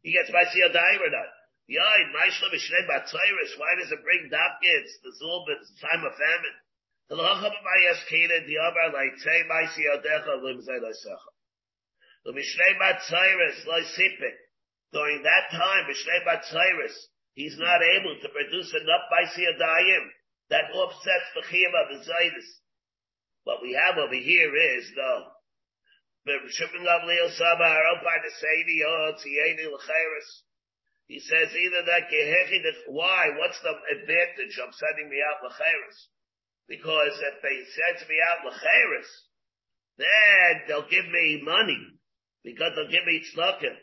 he 0.00 0.16
gets 0.16 0.32
Maisiyah 0.32 0.72
Dayim 0.72 1.04
or 1.04 1.12
not. 1.12 1.28
Yoid, 1.68 2.16
Maishla 2.16 2.48
Mishnei 2.48 2.88
Batziris, 2.88 3.60
why 3.60 3.76
does 3.76 3.92
it 3.92 4.00
bring 4.02 4.32
Dapkins, 4.32 4.92
the 5.04 5.12
Zulbit, 5.20 5.60
the 5.60 5.76
time 5.84 6.00
of 6.00 6.16
famine? 6.16 6.56
The 7.12 7.16
Lachab 7.20 7.60
Mayaskina, 7.60 8.48
the 8.48 8.56
Abar 8.56 8.96
Laitzei 8.96 9.44
Maisi 9.52 9.84
Odecha, 9.92 10.40
Limzei 10.40 10.80
Laisecha. 10.80 11.32
The 12.24 12.32
Mishnei 12.32 12.72
Batziris, 12.80 13.68
Laisipik. 13.68 14.36
During 14.94 15.22
that 15.22 15.50
time, 15.52 15.84
Mishnei 15.92 16.24
Batziris, 16.24 16.96
he's 17.34 17.58
not 17.58 17.82
able 17.82 18.16
to 18.16 18.28
produce 18.30 18.72
enough 18.72 19.12
Maisi 19.12 19.44
Adayim 19.44 20.08
that 20.52 20.68
offsets 20.76 21.32
the 21.32 21.40
the 21.40 22.04
Zaydis. 22.04 22.48
What 23.44 23.62
we 23.64 23.72
have 23.72 23.96
over 23.96 24.14
here 24.14 24.54
is, 24.54 24.84
the 24.94 25.32
Sadi, 28.38 28.84
oh. 28.86 29.16
He 31.08 31.18
says 31.20 31.48
either 31.56 31.82
that 31.88 32.08
Gehechi, 32.12 32.62
why? 32.88 33.30
What's 33.36 33.60
the 33.60 33.74
advantage 33.96 34.58
of 34.62 34.74
sending 34.74 35.08
me 35.08 35.18
out 35.24 35.42
L'chairis? 35.42 36.08
Because 36.68 37.18
if 37.18 37.42
they 37.42 37.64
send 37.72 38.08
me 38.08 38.20
out 38.20 38.44
L'chairis, 38.44 39.10
then 39.98 40.62
they'll 40.68 40.88
give 40.88 41.08
me 41.08 41.42
money. 41.42 41.98
Because 42.44 42.72
they'll 42.76 42.92
give 42.92 43.06
me 43.06 43.24
tzlakim. 43.34 43.76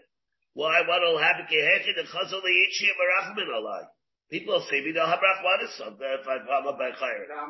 Why? 0.53 0.81
What'll 0.87 1.17
happen? 1.17 1.45
Gehechi, 1.51 1.95
the 1.95 2.03
Chazal 2.03 2.41
Yichi, 2.41 2.89
Barachmin 2.93 3.49
Alai. 3.49 3.85
People 4.29 4.61
say 4.69 4.85
me, 4.85 4.93
they'll 4.93 5.09
have 5.09 5.17
Rachmanis 5.25 5.73
if 5.73 6.25
I'm 6.29 6.69
a 6.69 6.73
Bechair. 6.77 7.25
Now 7.33 7.49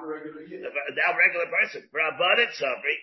regular 1.12 1.52
person. 1.52 1.84
Rabbanit 1.92 2.56
Sabri. 2.56 2.96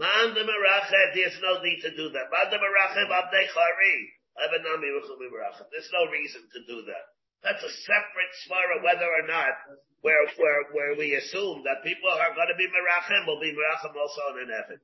Man 0.00 0.32
the 0.32 0.48
Merachet, 0.48 1.12
there's 1.12 1.36
no 1.42 1.60
need 1.60 1.82
to 1.84 1.92
do 1.92 2.08
that. 2.08 2.32
Man 2.32 2.48
the 2.48 2.56
Merachet, 2.56 3.04
Abdei 3.04 3.44
Chari. 3.52 3.96
There's 4.38 5.90
no 5.92 6.06
reason 6.08 6.42
to 6.46 6.60
do 6.64 6.86
that. 6.86 7.04
That's 7.42 7.62
a 7.62 7.70
separate 7.70 8.32
svara 8.46 8.82
whether 8.82 9.06
or 9.06 9.26
not 9.26 9.54
where, 10.00 10.26
where, 10.38 10.62
where 10.72 10.94
we 10.94 11.14
assume 11.14 11.62
that 11.66 11.82
people 11.82 12.10
are 12.10 12.34
going 12.34 12.50
to 12.50 12.58
be 12.58 12.66
merachim 12.66 13.26
will 13.26 13.42
be 13.42 13.50
merachim 13.50 13.94
also 13.94 14.20
on 14.30 14.42
an 14.42 14.50
effort. 14.54 14.80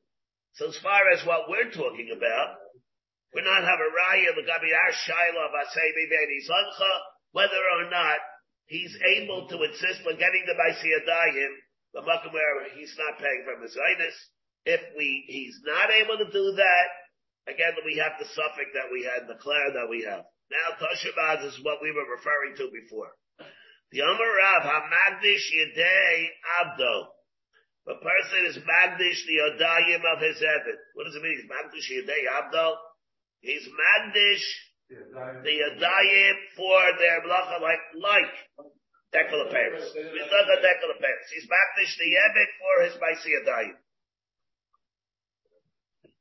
So 0.55 0.69
as 0.69 0.79
far 0.79 1.11
as 1.11 1.25
what 1.27 1.49
we're 1.49 1.71
talking 1.71 2.11
about, 2.15 2.59
we're 3.35 3.47
not 3.47 3.67
have 3.67 3.79
a 3.79 3.91
raya, 3.91 4.35
the 4.35 4.43
gabi 4.43 4.71
our 4.71 4.93
shaila 4.95 5.51
of 5.51 5.55
asay 5.55 5.91
whether 7.33 7.59
or 7.59 7.91
not 7.91 8.19
he's 8.67 8.97
able 9.17 9.49
to 9.49 9.57
insist 9.62 10.07
on 10.07 10.17
getting 10.19 10.45
the 10.47 10.57
Maisiyadayim, 10.57 11.53
the 11.95 12.03
Makam 12.03 12.33
where 12.33 12.69
he's 12.75 12.95
not 12.99 13.19
paying 13.19 13.45
for 13.45 13.57
Mizaitis. 13.61 14.17
If 14.65 14.81
we, 14.97 15.25
he's 15.29 15.61
not 15.65 15.91
able 15.91 16.19
to 16.19 16.33
do 16.33 16.57
that, 16.57 16.89
again, 17.53 17.77
we 17.85 18.01
have 18.01 18.17
the 18.19 18.27
suffix 18.33 18.73
that 18.75 18.89
we 18.91 19.05
had, 19.05 19.29
the 19.29 19.41
clear 19.41 19.73
that 19.75 19.91
we 19.91 20.03
have. 20.09 20.25
Now, 20.51 20.77
Toshabaz 20.81 21.45
is 21.45 21.61
what 21.62 21.81
we 21.83 21.93
were 21.93 22.09
referring 22.09 22.57
to 22.57 22.73
before. 22.73 23.12
The 23.93 24.01
Amar 24.01 24.37
Rav, 24.37 24.62
HaMagdish 24.65 25.47
Yedei 25.53 26.29
Abdo. 26.61 27.15
The 27.87 28.01
person 28.01 28.47
is 28.49 28.57
Magdish 28.65 29.21
the 29.29 29.39
Odayim 29.53 30.01
of 30.09 30.21
his 30.21 30.41
Evid. 30.41 30.81
What 30.95 31.05
does 31.05 31.15
it 31.15 31.23
mean? 31.23 31.37
He's 31.37 31.51
Magdish 31.51 31.93
Yedei 31.93 32.25
Abdo? 32.33 32.75
He's 33.41 33.69
Magdish 33.69 34.43
the 34.89 35.55
Yadayim 35.55 36.37
for 36.57 36.82
their 36.99 37.20
blacha 37.22 37.61
like, 37.61 37.85
like 37.97 38.32
Dekel 39.14 39.51
Paris. 39.51 39.93
He's 39.95 40.30
not 40.30 40.51
a 40.51 40.59
Dekel 40.61 40.93
Paris. 41.01 41.26
He's 41.32 41.49
Magdish 41.49 41.97
the 41.99 42.09
Yebek 42.11 42.51
for 42.61 42.85
his 42.85 42.95
Baisi 43.01 43.30
Yadayim. 43.32 43.76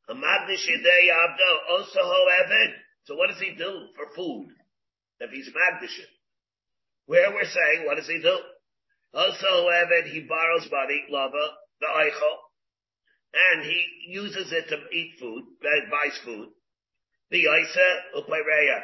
A 0.09 0.13
Magdish 0.15 0.67
Yadei 0.67 1.09
Abdo 1.11 1.71
also 1.71 1.99
however, 1.99 2.73
so 3.05 3.15
what 3.15 3.29
does 3.29 3.39
he 3.39 3.55
do 3.55 3.87
for 3.95 4.05
food? 4.15 4.47
If 5.19 5.31
he's 5.31 5.49
Magdish 5.49 5.97
Where 7.05 7.31
we're 7.31 7.45
saying, 7.45 7.85
what 7.85 7.95
does 7.95 8.07
he 8.07 8.19
do? 8.21 8.37
Also 9.13 9.47
however, 9.47 10.07
he 10.07 10.21
borrows 10.21 10.67
money, 10.71 11.05
lava, 11.09 11.47
the 11.79 11.87
Eichel, 11.87 12.35
and 13.33 13.63
he 13.63 13.85
uses 14.09 14.51
it 14.51 14.67
to 14.69 14.95
eat 14.95 15.15
food, 15.19 15.43
buys 15.61 16.17
food 16.23 16.49
the 17.33 17.41
Isa 17.41 17.89
Upaireya, 18.21 18.79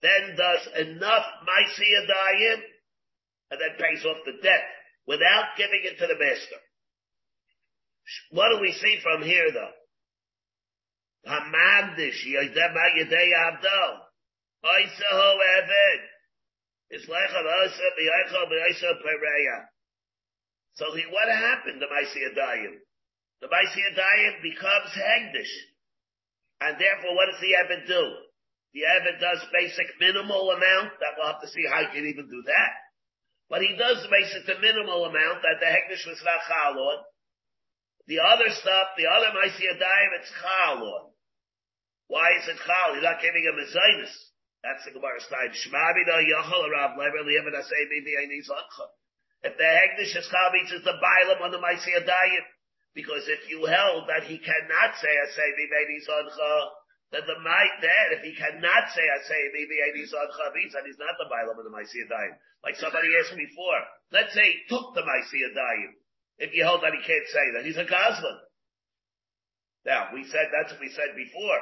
then 0.00 0.36
does 0.36 0.88
enough 0.88 1.26
Maisiya 1.44 2.00
Dayim, 2.08 2.60
and 3.52 3.60
then 3.60 3.76
pays 3.76 4.04
off 4.08 4.24
the 4.24 4.40
debt 4.42 4.64
without 5.06 5.52
giving 5.60 5.84
it 5.84 6.00
to 6.00 6.06
the 6.08 6.16
master. 6.16 6.60
What 8.32 8.48
do 8.56 8.60
we 8.60 8.72
see 8.72 8.98
from 9.02 9.22
here 9.22 9.52
though? 9.52 9.76
Hamagdish 11.28 12.24
Yadema 12.24 12.84
Yadei. 12.96 14.00
Isa 14.64 15.08
Ho 15.12 15.38
Eved. 15.60 16.00
It's 16.88 17.08
like 17.08 17.30
an 17.36 17.46
Isa 17.68 17.88
B'Yaicha 18.00 18.40
B'Isa 18.48 18.90
Pereya. 18.96 19.64
So 20.76 20.86
he, 20.96 21.04
what 21.10 21.28
happened 21.28 21.80
to 21.80 21.86
Maisiya 21.86 22.32
Dayim? 22.32 22.80
The 23.40 23.48
Maisiya 23.48 23.92
Dayim 23.96 24.42
becomes 24.42 24.90
Hegdish. 24.96 25.52
And 26.60 26.78
therefore, 26.78 27.14
what 27.14 27.30
does 27.30 27.40
the 27.40 27.54
Evid 27.58 27.86
do? 27.86 28.04
The 28.74 28.82
Evid 28.82 29.20
does 29.20 29.42
basic 29.54 29.86
minimal 30.00 30.50
amount, 30.50 30.98
that 30.98 31.14
we'll 31.16 31.30
have 31.30 31.42
to 31.42 31.48
see 31.48 31.62
how 31.70 31.86
he 31.86 31.94
can 31.94 32.06
even 32.06 32.26
do 32.26 32.42
that. 32.46 32.72
But 33.48 33.62
he 33.62 33.76
does 33.76 34.02
basic 34.10 34.46
the 34.46 34.58
minimal 34.58 35.04
amount 35.06 35.42
that 35.42 35.60
the 35.60 35.70
Hekdesh 35.70 36.06
was 36.08 36.22
not 36.24 36.42
Chal. 36.48 37.06
The 38.06 38.20
other 38.20 38.50
stuff, 38.50 38.98
the 38.98 39.06
other 39.06 39.30
Maisiyadayim, 39.30 40.10
it's 40.18 40.32
Chal. 40.42 41.14
Why 42.08 42.34
is 42.36 42.48
it 42.48 42.58
Chal? 42.66 42.94
He's 42.94 43.04
not 43.04 43.22
giving 43.22 43.44
him 43.44 43.56
a 43.56 43.66
Zaynus. 43.68 44.12
That's 44.64 44.84
the 44.84 44.92
Gemara 44.96 45.20
style. 45.20 45.52
Shmabida 45.52 46.24
Yachal 46.24 46.64
Rab 46.72 46.98
Lever 46.98 47.22
Liyav 47.22 47.46
Asay 47.52 47.84
Bibi 47.88 48.16
Einis 48.16 48.48
If 49.44 49.56
the 49.56 49.64
Hekdesh 49.64 50.16
is 50.16 50.28
Chal 50.28 50.50
it's 50.56 50.84
the 50.84 50.96
Bailam 50.98 51.40
on 51.44 51.52
the 51.52 51.60
Maisiyadayim, 51.60 52.44
because 52.94 53.26
if 53.26 53.50
you 53.50 53.66
held 53.66 54.06
that 54.06 54.24
he 54.30 54.38
cannot 54.38 54.94
say 55.02 55.10
a 55.10 55.26
say 55.34 55.48
maybe 55.58 55.98
zoncha, 56.06 56.54
then 57.10 57.26
the 57.26 57.38
might 57.42 57.78
then 57.82 58.18
if 58.18 58.22
he 58.22 58.34
cannot 58.38 58.90
say 58.94 59.02
a 59.02 59.18
say 59.26 59.40
maybe 59.50 60.06
zoncha 60.06 60.46
that 60.54 60.86
he's 60.86 61.02
not 61.02 61.18
the 61.18 61.26
bailam 61.26 61.58
of 61.58 61.66
the 61.66 61.74
Maisiyadayim. 61.74 62.38
Like 62.62 62.78
somebody 62.78 63.10
asked 63.18 63.34
me 63.34 63.44
before. 63.44 63.82
Let's 64.14 64.32
say 64.32 64.46
he 64.46 64.62
took 64.70 64.94
the 64.94 65.02
Maisiyadayim. 65.02 65.90
If 66.38 66.54
you 66.54 66.62
held 66.62 66.82
that 66.82 66.94
he 66.94 67.02
can't 67.02 67.28
say 67.30 67.46
that, 67.54 67.66
he's 67.66 67.78
a 67.78 67.86
Goslin. 67.86 68.38
Now, 69.84 70.10
we 70.16 70.24
said, 70.24 70.48
that's 70.50 70.72
what 70.72 70.80
we 70.80 70.88
said 70.90 71.12
before. 71.14 71.60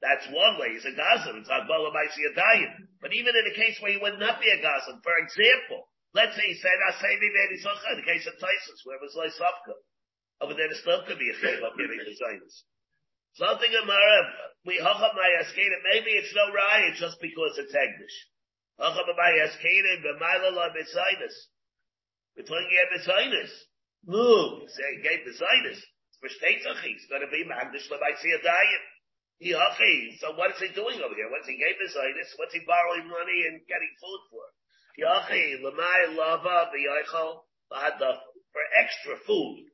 That's 0.00 0.24
one 0.30 0.60
way. 0.62 0.72
He's 0.76 0.86
a 0.86 0.94
Goslin. 0.94 1.42
It's 1.42 1.50
not 1.50 1.66
Bola 1.66 1.90
Maisiyadayim. 1.92 3.00
But 3.02 3.12
even 3.12 3.34
in 3.34 3.50
a 3.50 3.56
case 3.56 3.76
where 3.80 3.92
he 3.92 4.00
would 4.00 4.20
not 4.20 4.40
be 4.40 4.48
a 4.48 4.62
Goslin, 4.62 5.02
for 5.02 5.16
example, 5.18 5.90
let's 6.14 6.36
say 6.36 6.46
he 6.46 6.56
said, 6.56 6.76
I 6.88 6.92
say 7.02 7.12
maybe 7.18 7.60
zoncha, 7.60 7.98
in 7.98 8.00
the 8.00 8.08
case 8.08 8.24
of 8.28 8.38
Tysus, 8.38 8.84
where 8.84 8.96
it 8.96 9.04
was 9.04 9.16
like 9.16 9.34
But 10.40 10.56
then 10.58 10.70
it 10.70 10.78
still 10.82 11.02
could 11.06 11.18
be 11.18 11.30
a 11.30 11.36
chayv 11.38 11.62
of 11.62 11.78
giving 11.78 11.98
the 11.98 12.14
sinus. 12.14 12.64
Something 13.34 13.70
Gemara, 13.70 14.18
we 14.66 14.78
hacham 14.78 15.10
ma'yaskeda, 15.10 15.76
maybe 15.90 16.10
it's 16.14 16.34
no 16.34 16.54
riot 16.54 16.94
just 16.94 17.18
because 17.20 17.58
it's 17.58 17.74
Hegdish. 17.74 18.16
Hacham 18.78 19.10
ma'yaskeda, 19.10 20.04
b'mayla 20.04 20.54
la 20.54 20.68
b'sinus. 20.70 21.36
We're 22.36 22.46
talking 22.46 22.70
about 22.70 22.94
b'sinus. 22.94 23.50
No, 24.06 24.66
say 24.68 25.02
gave 25.02 25.24
the 25.24 25.34
sinus. 25.34 25.80
For 26.20 26.28
Shtetzach, 26.28 26.82
he's 26.82 27.06
going 27.08 27.22
to 27.22 27.30
be 27.32 27.44
magdish 27.44 27.90
l'maisiyadayim. 27.90 28.82
He 29.38 29.50
hachi. 29.52 30.18
So 30.20 30.32
what 30.36 30.54
is 30.54 30.60
he 30.60 30.68
doing 30.74 31.00
over 31.02 31.14
here? 31.14 31.30
What's 31.30 31.48
he 31.48 31.56
gave 31.58 31.74
the 31.80 31.90
sinus? 31.90 32.34
What's 32.36 32.54
he 32.54 32.60
borrowing 32.66 33.08
money 33.08 33.50
and 33.50 33.60
getting 33.66 33.92
food 33.98 34.22
for? 34.30 34.46
Yachi, 35.00 35.58
l'may 35.62 36.16
lava 36.16 36.70
b'yaychal, 36.70 37.42
for 37.68 38.62
extra 38.78 39.16
food. 39.26 39.73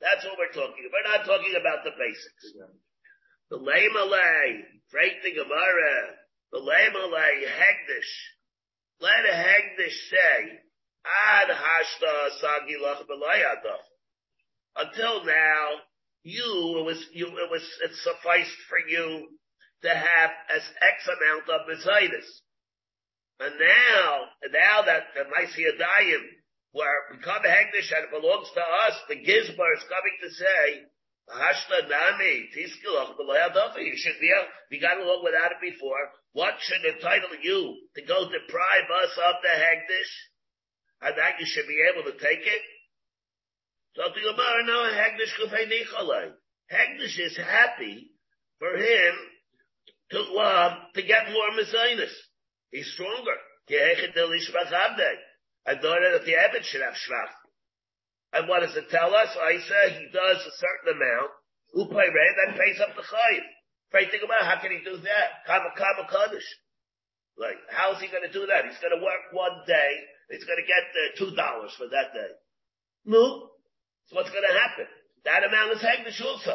That's 0.00 0.24
what 0.24 0.40
we're 0.40 0.56
talking 0.56 0.88
about. 0.88 0.96
We're 0.96 1.12
not 1.12 1.26
talking 1.28 1.54
about 1.60 1.84
the 1.84 1.92
basics. 1.92 2.56
The 3.50 3.58
Lamalay, 3.60 4.64
break 4.90 5.22
the 5.22 5.32
Gemara, 5.32 6.16
the 6.52 6.58
Lamalay, 6.58 7.44
Hegdish. 7.44 8.12
Let 9.00 9.28
a 9.28 9.36
Hegdish 9.36 9.98
say, 10.08 10.60
Ad 11.04 11.48
hashta 11.48 12.28
sagilach 12.42 13.06
belayadach. 13.06 13.84
Until 14.76 15.24
now, 15.24 15.66
you, 16.22 16.76
it 16.80 16.84
was, 16.84 17.06
you, 17.12 17.26
it 17.26 17.50
was, 17.50 17.62
it 17.82 17.90
sufficed 17.94 18.56
for 18.68 18.78
you 18.88 19.28
to 19.82 19.88
have 19.88 20.30
as 20.54 20.62
X 20.80 21.08
amount 21.08 21.48
of 21.48 21.66
Messiahs. 21.66 22.42
And 23.40 23.54
now, 23.58 24.24
now 24.52 24.82
that 24.82 25.04
the 25.14 25.24
Maisiyadayim 25.24 26.24
where 26.72 27.10
become 27.10 27.42
Hegdish 27.42 27.90
and 27.90 28.06
it 28.06 28.14
belongs 28.14 28.48
to 28.54 28.62
us, 28.62 28.94
the 29.08 29.18
Gizbar 29.18 29.74
is 29.74 29.90
coming 29.90 30.16
to 30.22 30.30
say, 30.30 30.64
Hashla 31.30 31.88
Nami, 31.88 32.50
Tiskilach, 32.54 33.14
you 33.78 33.96
should 33.96 34.20
be 34.20 34.30
able, 34.30 34.50
we 34.70 34.80
got 34.80 34.98
along 34.98 35.22
without 35.22 35.52
it 35.52 35.62
before. 35.62 36.10
What 36.32 36.54
should 36.60 36.84
entitle 36.84 37.36
you 37.42 37.76
to 37.96 38.02
go 38.02 38.30
deprive 38.30 38.88
us 39.02 39.14
of 39.18 39.34
the 39.42 39.54
Hegdish? 39.54 40.14
And 41.02 41.18
that 41.18 41.40
you 41.40 41.46
should 41.46 41.66
be 41.66 41.82
able 41.90 42.04
to 42.10 42.18
take 42.18 42.46
it? 42.46 42.62
So 43.96 44.02
the 44.14 44.20
Gemara, 44.20 44.66
no, 44.66 44.90
Hegdish 44.94 45.34
Kufay. 45.38 46.32
Hegdish 46.70 47.18
is 47.18 47.36
happy 47.36 48.10
for 48.58 48.76
him 48.76 49.14
to, 50.12 50.18
uh, 50.38 50.74
to 50.94 51.02
get 51.02 51.32
more 51.32 51.50
Messiahs. 51.56 52.14
He's 52.70 52.92
stronger. 52.92 53.36
I 55.66 55.74
thought 55.74 56.00
that 56.00 56.24
the 56.24 56.36
Evid 56.36 56.64
should 56.64 56.82
have 56.82 56.94
Shvach. 56.96 57.32
And 58.32 58.48
what 58.48 58.60
does 58.60 58.76
it 58.76 58.90
tell 58.90 59.14
us? 59.14 59.28
I 59.36 59.58
say 59.58 59.82
he 59.98 60.06
does 60.14 60.38
a 60.38 60.54
certain 60.56 60.96
amount, 60.96 61.30
Upay 61.76 62.08
Ray, 62.08 62.30
then 62.46 62.58
pays 62.58 62.78
up 62.80 62.94
the 62.94 63.02
Chayiv. 63.02 63.44
Pray 63.90 64.06
think 64.06 64.22
about 64.22 64.46
how 64.46 64.62
can 64.62 64.70
he 64.70 64.80
do 64.86 64.96
that? 65.02 65.28
Kama 65.46 65.74
Kaddish. 65.74 66.46
Like, 67.36 67.58
how 67.70 67.92
is 67.92 68.00
he 68.00 68.06
going 68.06 68.22
to 68.22 68.32
do 68.32 68.46
that? 68.46 68.64
He's 68.64 68.78
going 68.78 68.94
to 68.94 69.02
work 69.02 69.32
one 69.32 69.66
day, 69.66 69.90
he's 70.30 70.44
going 70.46 70.62
to 70.62 70.68
get 70.68 71.18
two 71.18 71.34
dollars 71.34 71.74
for 71.76 71.88
that 71.90 72.14
day. 72.14 72.30
No. 73.04 73.50
So 74.06 74.16
what's 74.16 74.30
going 74.30 74.46
to 74.46 74.54
happen? 74.54 74.86
That 75.24 75.44
amount 75.44 75.74
is 75.74 75.82
Hegdish 75.82 76.22
also. 76.22 76.54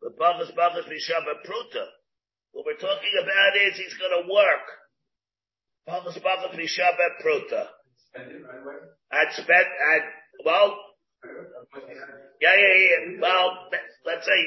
The 0.00 0.10
Bachas 0.16 0.54
Bachas 0.56 0.88
Mishava 0.88 1.44
Pruta. 1.44 1.84
What 2.52 2.64
we're 2.66 2.80
talking 2.80 3.14
about 3.20 3.52
is 3.68 3.76
he's 3.76 3.94
gonna 4.00 4.26
work. 4.26 4.66
Bachas 5.90 6.16
Bachas 6.22 6.54
Mishava 6.54 7.06
Pruta. 7.18 7.66
And 8.14 9.28
spend, 9.34 9.66
and, 9.66 10.04
well, 10.44 10.78
yeah, 12.40 12.54
yeah, 12.54 12.74
yeah. 12.78 13.20
Well, 13.20 13.68
let's 14.06 14.24
say, 14.24 14.38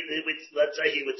let's 0.55 0.77
say 0.79 0.91
he 0.91 1.03
would, 1.05 1.19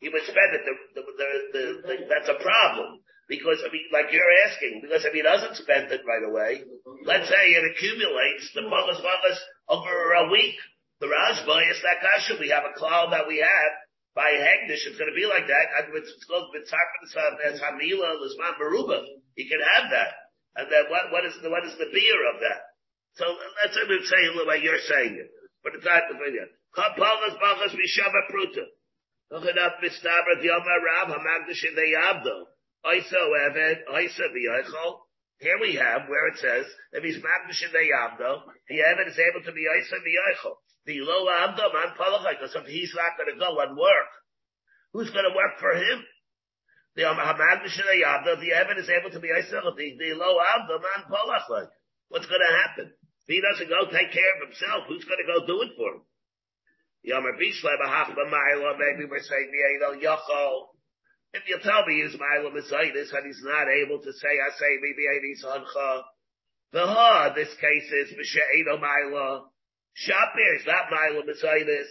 he 0.00 0.08
would 0.10 0.22
spend 0.26 0.50
it. 0.58 0.62
The, 0.66 0.74
the, 0.94 1.02
the, 1.02 1.28
the, 1.52 1.62
the 1.86 1.94
that's 2.10 2.28
a 2.28 2.42
problem. 2.42 3.00
Because, 3.30 3.62
I 3.64 3.72
mean, 3.72 3.86
like 3.94 4.12
you're 4.12 4.34
asking, 4.44 4.82
because 4.82 5.06
if 5.06 5.14
he 5.14 5.22
doesn't 5.22 5.56
spend 5.56 5.88
it 5.88 6.02
right 6.04 6.26
away, 6.26 6.66
let's 7.06 7.30
say 7.30 7.54
it 7.54 7.64
accumulates 7.70 8.50
the 8.52 8.66
Bachas 8.66 9.00
Bachas 9.00 9.38
over 9.70 10.12
a 10.12 10.28
week, 10.28 10.58
the 11.00 11.06
Rashba 11.06 11.70
is 11.70 11.80
that 11.82 12.02
kasha. 12.02 12.36
We 12.38 12.50
have 12.50 12.66
a 12.66 12.76
cloud 12.76 13.10
that 13.12 13.26
we 13.26 13.38
have 13.38 13.72
by 14.14 14.30
Hegdish. 14.36 14.84
It's 14.86 14.98
going 14.98 15.10
to 15.10 15.16
be 15.16 15.26
like 15.26 15.46
that. 15.46 15.66
It's 15.94 16.26
called 16.26 16.52
as 16.54 17.60
Hamila 17.60 18.20
Lisman 18.20 18.54
Baruba. 18.60 19.02
You 19.36 19.46
can 19.48 19.60
have 19.60 19.90
that. 19.90 20.12
And 20.56 20.66
then 20.68 20.84
what, 20.92 21.12
what 21.12 21.24
is 21.24 21.36
the, 21.40 21.48
what 21.48 21.64
is 21.64 21.76
the 21.80 21.88
beer 21.88 22.20
of 22.32 22.40
that? 22.44 22.60
So 23.16 23.24
let's 23.28 23.74
say 23.76 23.84
we're 23.88 24.04
saying 24.04 24.36
the 24.36 24.48
way 24.48 24.60
you're 24.60 24.84
saying 24.88 25.16
it. 25.16 25.30
But 25.64 25.76
it's 25.76 25.84
not 25.84 26.08
the 26.08 26.18
video. 26.20 26.48
Kapalas 26.76 27.36
Bachas 27.40 27.76
Mishava 27.76 28.22
Pruta. 28.28 28.66
Look 29.30 29.48
it 29.48 29.56
up, 29.56 29.80
Mistabra 29.80 30.40
Yoma 30.40 30.76
Rav 30.80 31.08
Hamagdish 31.16 31.64
in 31.64 31.74
the 31.76 31.88
Yabdo. 31.96 32.48
Oisa 32.84 33.20
Eved, 33.20 33.88
Oisa 33.88 34.26
V'Yochel. 34.28 34.92
Here 35.38 35.58
we 35.60 35.74
have 35.74 36.08
where 36.08 36.28
it 36.28 36.38
says, 36.38 36.66
if 36.92 37.04
he's 37.04 37.16
Magdish 37.16 37.64
in 37.64 37.72
the 37.72 37.78
Eved 37.78 39.08
is 39.08 39.18
able 39.18 39.44
to 39.44 39.52
be 39.52 39.64
Oisa 39.64 40.00
V'Yochel 40.00 40.56
the 40.86 41.00
low 41.00 41.26
abdo 41.26 41.72
man 41.72 41.94
palachai, 41.94 42.38
because 42.38 42.56
if 42.56 42.66
he's 42.66 42.94
not 42.94 43.16
going 43.16 43.32
to 43.32 43.38
go 43.38 43.60
and 43.60 43.76
work, 43.76 44.10
who's 44.92 45.10
going 45.10 45.28
to 45.28 45.36
work 45.36 45.58
for 45.60 45.72
him? 45.74 46.02
The 46.94 47.02
Hamagdish 47.08 47.80
Yabda, 47.80 48.40
the 48.40 48.52
Evan 48.52 48.78
is 48.78 48.90
able 48.90 49.10
to 49.10 49.20
be 49.20 49.28
Isel, 49.28 49.72
the, 49.76 49.96
the 49.96 50.12
low 50.12 50.36
abdo 50.36 50.76
man 50.76 51.08
palachai. 51.08 51.68
What's 52.08 52.26
going 52.26 52.44
to 52.44 52.56
happen? 52.68 52.92
If 52.92 53.26
he 53.26 53.40
doesn't 53.40 53.68
go 53.72 53.88
take 53.88 54.12
care 54.12 54.32
of 54.36 54.48
himself, 54.48 54.84
who's 54.88 55.04
going 55.04 55.22
to 55.24 55.32
go 55.32 55.46
do 55.46 55.62
it 55.62 55.72
for 55.76 55.96
him? 55.96 56.02
Yomer 57.08 57.32
Bishle 57.40 57.72
Bahachba 57.80 58.28
Maila, 58.28 58.76
maybe 58.78 59.08
we're 59.08 59.24
saying 59.24 59.48
the 59.48 59.62
Eidel 59.72 60.02
Yochol. 60.04 60.76
If 61.32 61.48
you 61.48 61.58
tell 61.64 61.86
me 61.86 62.04
he's 62.04 62.20
Maila 62.20 62.52
Mizaitis 62.52 63.08
and 63.16 63.24
he's 63.24 63.40
not 63.42 63.66
able 63.72 63.98
to 64.02 64.12
say, 64.12 64.32
I 64.36 64.50
say, 64.52 64.76
maybe 64.82 65.08
Eidis 65.08 65.42
Hancha. 65.48 66.02
The 66.72 66.86
ha, 66.86 67.32
this 67.34 67.48
case 67.56 67.90
is 67.90 68.12
Misha 68.16 68.44
Maila. 68.68 69.48
Shapir 69.96 70.56
is 70.56 70.66
not 70.66 70.90
Mila 70.90 71.24
Messiahs. 71.24 71.88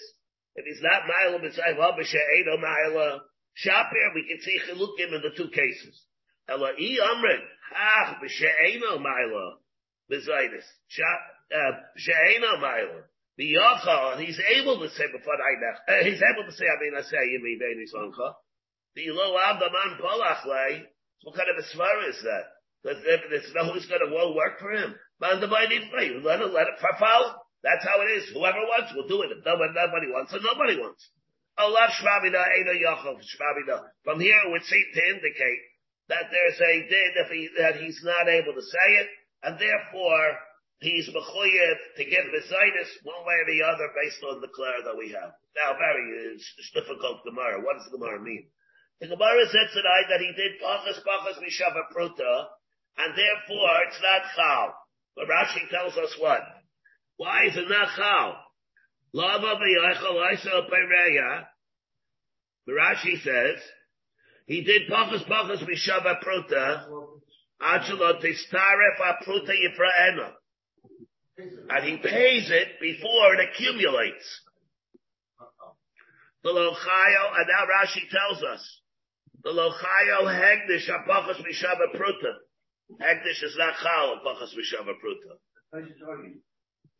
If 0.55 0.65
he's 0.65 0.81
not 0.81 1.03
Mila 1.05 1.39
Messiah, 1.39 1.75
Habasha 1.75 2.21
Edo 2.39 2.57
Mila. 2.57 3.21
Shapir, 3.59 4.15
we 4.15 4.27
can 4.27 4.39
see 4.41 4.59
Chilukim 4.63 5.15
in 5.15 5.21
the 5.21 5.35
two 5.35 5.49
cases. 5.49 6.01
Ela 6.47 6.71
I 6.71 6.97
Amrin, 7.13 7.41
Ach, 7.75 8.17
B'She'eno 8.21 8.99
Mila. 8.99 9.57
Messiahs. 10.09 10.65
Uh, 11.51 11.71
She'eno 11.97 12.57
Mila. 12.57 13.03
B'Yochal, 13.39 14.19
he's 14.19 14.39
able 14.55 14.79
to 14.79 14.89
say 14.89 15.05
before 15.11 15.35
I 15.35 15.55
uh, 15.91 16.03
he's 16.03 16.21
able 16.21 16.45
to 16.45 16.51
say, 16.51 16.65
I 16.65 16.79
mean, 16.81 16.93
I 16.97 17.01
say, 17.01 17.17
you 17.31 17.39
mean, 17.41 17.59
Beni 17.59 17.85
Soncha. 17.87 18.33
B'Lo 18.97 19.39
Abdaman 19.39 19.99
Polachle. 19.99 20.83
What 21.23 21.35
kind 21.35 21.49
of 21.49 21.63
a 21.63 21.77
svar 21.77 22.09
is 22.09 22.19
that? 22.23 22.45
There's 22.83 23.53
no 23.53 23.71
who's 23.71 23.85
going 23.85 24.01
to 24.01 24.33
work 24.35 24.59
for 24.59 24.71
him. 24.71 24.95
Man, 25.19 25.39
the 25.39 25.47
mighty 25.47 25.79
body, 25.91 26.19
let 26.23 26.41
it, 26.41 26.51
let 26.51 26.67
it 26.67 26.81
follow. 26.99 27.35
That's 27.63 27.85
how 27.85 28.01
it 28.01 28.09
is. 28.17 28.29
Whoever 28.33 28.57
wants 28.57 28.91
will 28.95 29.07
do 29.07 29.21
it. 29.21 29.29
If 29.29 29.45
nobody, 29.45 29.69
nobody 29.69 30.07
wants, 30.09 30.31
then 30.31 30.41
nobody 30.41 30.81
wants. 30.81 31.07
From 31.57 31.71
here 34.19 34.39
it 34.45 34.51
would 34.51 34.63
seem 34.63 34.85
to 34.93 35.03
indicate 35.09 35.61
that 36.09 36.27
there's 36.31 36.59
a 36.59 36.73
din 36.89 37.11
if 37.23 37.29
he, 37.31 37.49
that 37.57 37.75
he's 37.79 38.01
not 38.03 38.27
able 38.27 38.53
to 38.53 38.61
say 38.61 38.89
it, 38.99 39.07
and 39.43 39.59
therefore 39.59 40.37
he's 40.79 41.07
mechuyev 41.07 41.77
to 41.97 42.03
give 42.03 42.25
Messiahs 42.33 42.91
one 43.03 43.23
way 43.23 43.35
or 43.39 43.47
the 43.47 43.63
other 43.63 43.87
based 43.95 44.23
on 44.23 44.41
the 44.41 44.51
clear 44.51 44.81
that 44.83 44.97
we 44.97 45.11
have. 45.13 45.31
Now, 45.55 45.77
very 45.77 46.33
it's 46.33 46.71
difficult 46.73 47.23
Gemara. 47.23 47.61
What 47.61 47.77
does 47.77 47.87
the 47.91 47.97
Gemara 47.97 48.19
mean? 48.19 48.49
The 48.99 49.07
Gemara 49.07 49.45
said 49.47 49.69
tonight 49.73 50.07
that 50.09 50.21
he 50.21 50.33
did 50.33 50.59
pachas 50.61 50.99
pachas 51.05 51.39
mishava 51.39 51.87
pruta, 51.93 52.47
and 52.97 53.15
therefore 53.15 53.71
it's 53.87 54.01
not 54.01 54.21
chal. 54.35 54.73
But 55.15 55.27
Rashi 55.27 55.69
tells 55.69 55.97
us 55.97 56.15
what? 56.19 56.41
Why 57.17 57.45
is 57.45 57.57
it 57.57 57.69
not 57.69 57.95
chal? 57.95 58.40
Lava 59.13 59.55
v'yachal 59.55 60.33
isa 60.33 60.67
peireya. 60.69 61.45
Rashi 62.69 63.21
says, 63.23 63.59
he 64.45 64.63
did 64.63 64.83
pachas 64.89 65.27
pachas 65.27 65.63
mishava 65.67 66.21
pruta, 66.23 66.85
achalo 67.61 68.21
tistaref 68.21 68.99
apruta 69.01 69.51
yifraena. 69.51 70.31
And 71.69 71.85
he 71.85 71.97
pays 71.97 72.49
it 72.51 72.79
before 72.79 73.33
it 73.33 73.49
accumulates. 73.49 74.41
The 76.43 76.49
lochayo, 76.49 77.37
and 77.37 77.47
now 77.47 77.65
Rashi 77.65 78.09
tells 78.09 78.43
us, 78.43 78.81
the 79.43 79.49
lochayo 79.49 80.27
hegdish 80.27 80.89
apachas 80.89 81.41
mishava 81.41 81.95
pruta. 81.95 82.33
Hegdish 83.01 83.43
is 83.43 83.55
not 83.57 83.75
chal 83.81 84.17
apachas 84.17 84.53
mishava 84.55 84.93
pruta. 84.93 85.37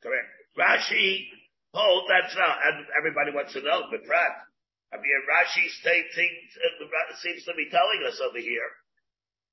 Correct. 0.02 0.28
Rashi 0.58 1.28
hold 1.74 2.08
that's 2.08 2.36
not, 2.36 2.60
and 2.68 2.86
everybody 2.98 3.32
wants 3.32 3.54
to 3.54 3.62
know, 3.62 3.88
but 3.92 4.04
Pratt. 4.04 4.48
I 4.92 5.00
mean, 5.00 5.08
Rashi 5.24 5.72
state, 5.80 6.12
things, 6.12 6.52
uh, 6.60 7.16
seems 7.24 7.48
to 7.48 7.56
be 7.56 7.72
telling 7.72 8.04
us 8.04 8.20
over 8.20 8.40
here. 8.44 8.70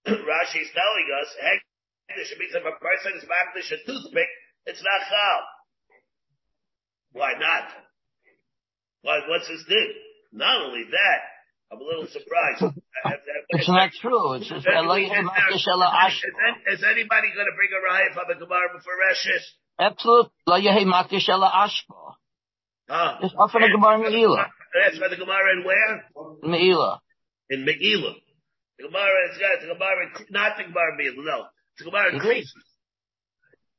Rashi's 0.26 0.70
telling 0.74 1.08
us, 1.14 1.28
hey, 1.38 1.58
this 2.18 2.34
means 2.38 2.54
if 2.58 2.66
a 2.66 2.74
person 2.82 3.14
is 3.14 3.24
magdish 3.28 3.70
a 3.70 3.78
toothpick, 3.86 4.26
it's 4.66 4.82
not 4.82 5.00
chal. 5.06 5.40
Why 7.12 7.32
not? 7.38 7.70
Why, 9.02 9.20
what's 9.28 9.46
his 9.46 9.64
name? 9.68 9.94
Not 10.32 10.60
only 10.66 10.84
that, 10.90 11.20
I'm 11.70 11.80
a 11.80 11.84
little 11.84 12.06
surprised. 12.08 12.64
it's 13.50 13.68
not 13.68 13.90
true. 14.00 14.34
It's 14.34 14.48
just, 14.48 14.66
is, 14.66 14.74
anybody 16.82 17.28
going 17.30 17.46
to 17.46 17.56
bring 17.56 17.70
a 17.70 17.82
riot 17.86 18.12
from 18.14 18.26
the 18.28 18.34
Gemara 18.34 18.74
before 18.74 18.98
Rashis? 19.06 19.44
Absolute. 19.78 20.30
Lo 20.46 20.58
yehi 20.58 20.84
makdish 20.84 21.28
ela 21.28 21.50
ashba. 21.54 22.14
Ah. 22.88 23.18
It's 23.22 23.34
in 23.34 23.60
the 23.60 23.68
Gemara 23.68 23.98
Me'ila. 23.98 24.46
That's 24.72 25.00
why 25.00 25.08
the 25.08 25.16
Gemara 25.16 25.52
in 25.56 25.64
where? 25.64 26.04
Me'ila. 26.42 27.00
In 27.50 27.64
Me'ila. 27.64 28.14
The 28.78 28.84
Gemara 28.88 29.28
is, 29.30 29.38
yeah, 29.40 29.60
the 29.60 29.74
Gemara, 29.74 30.08
not 30.30 30.56
the 30.56 30.64
Gemara 30.64 30.96
Me'ila, 30.96 31.22
no. 31.24 31.44
It's 31.76 31.84
The 31.84 31.90
Gemara 31.90 32.14
in 32.14 32.20
Crease. 32.20 32.52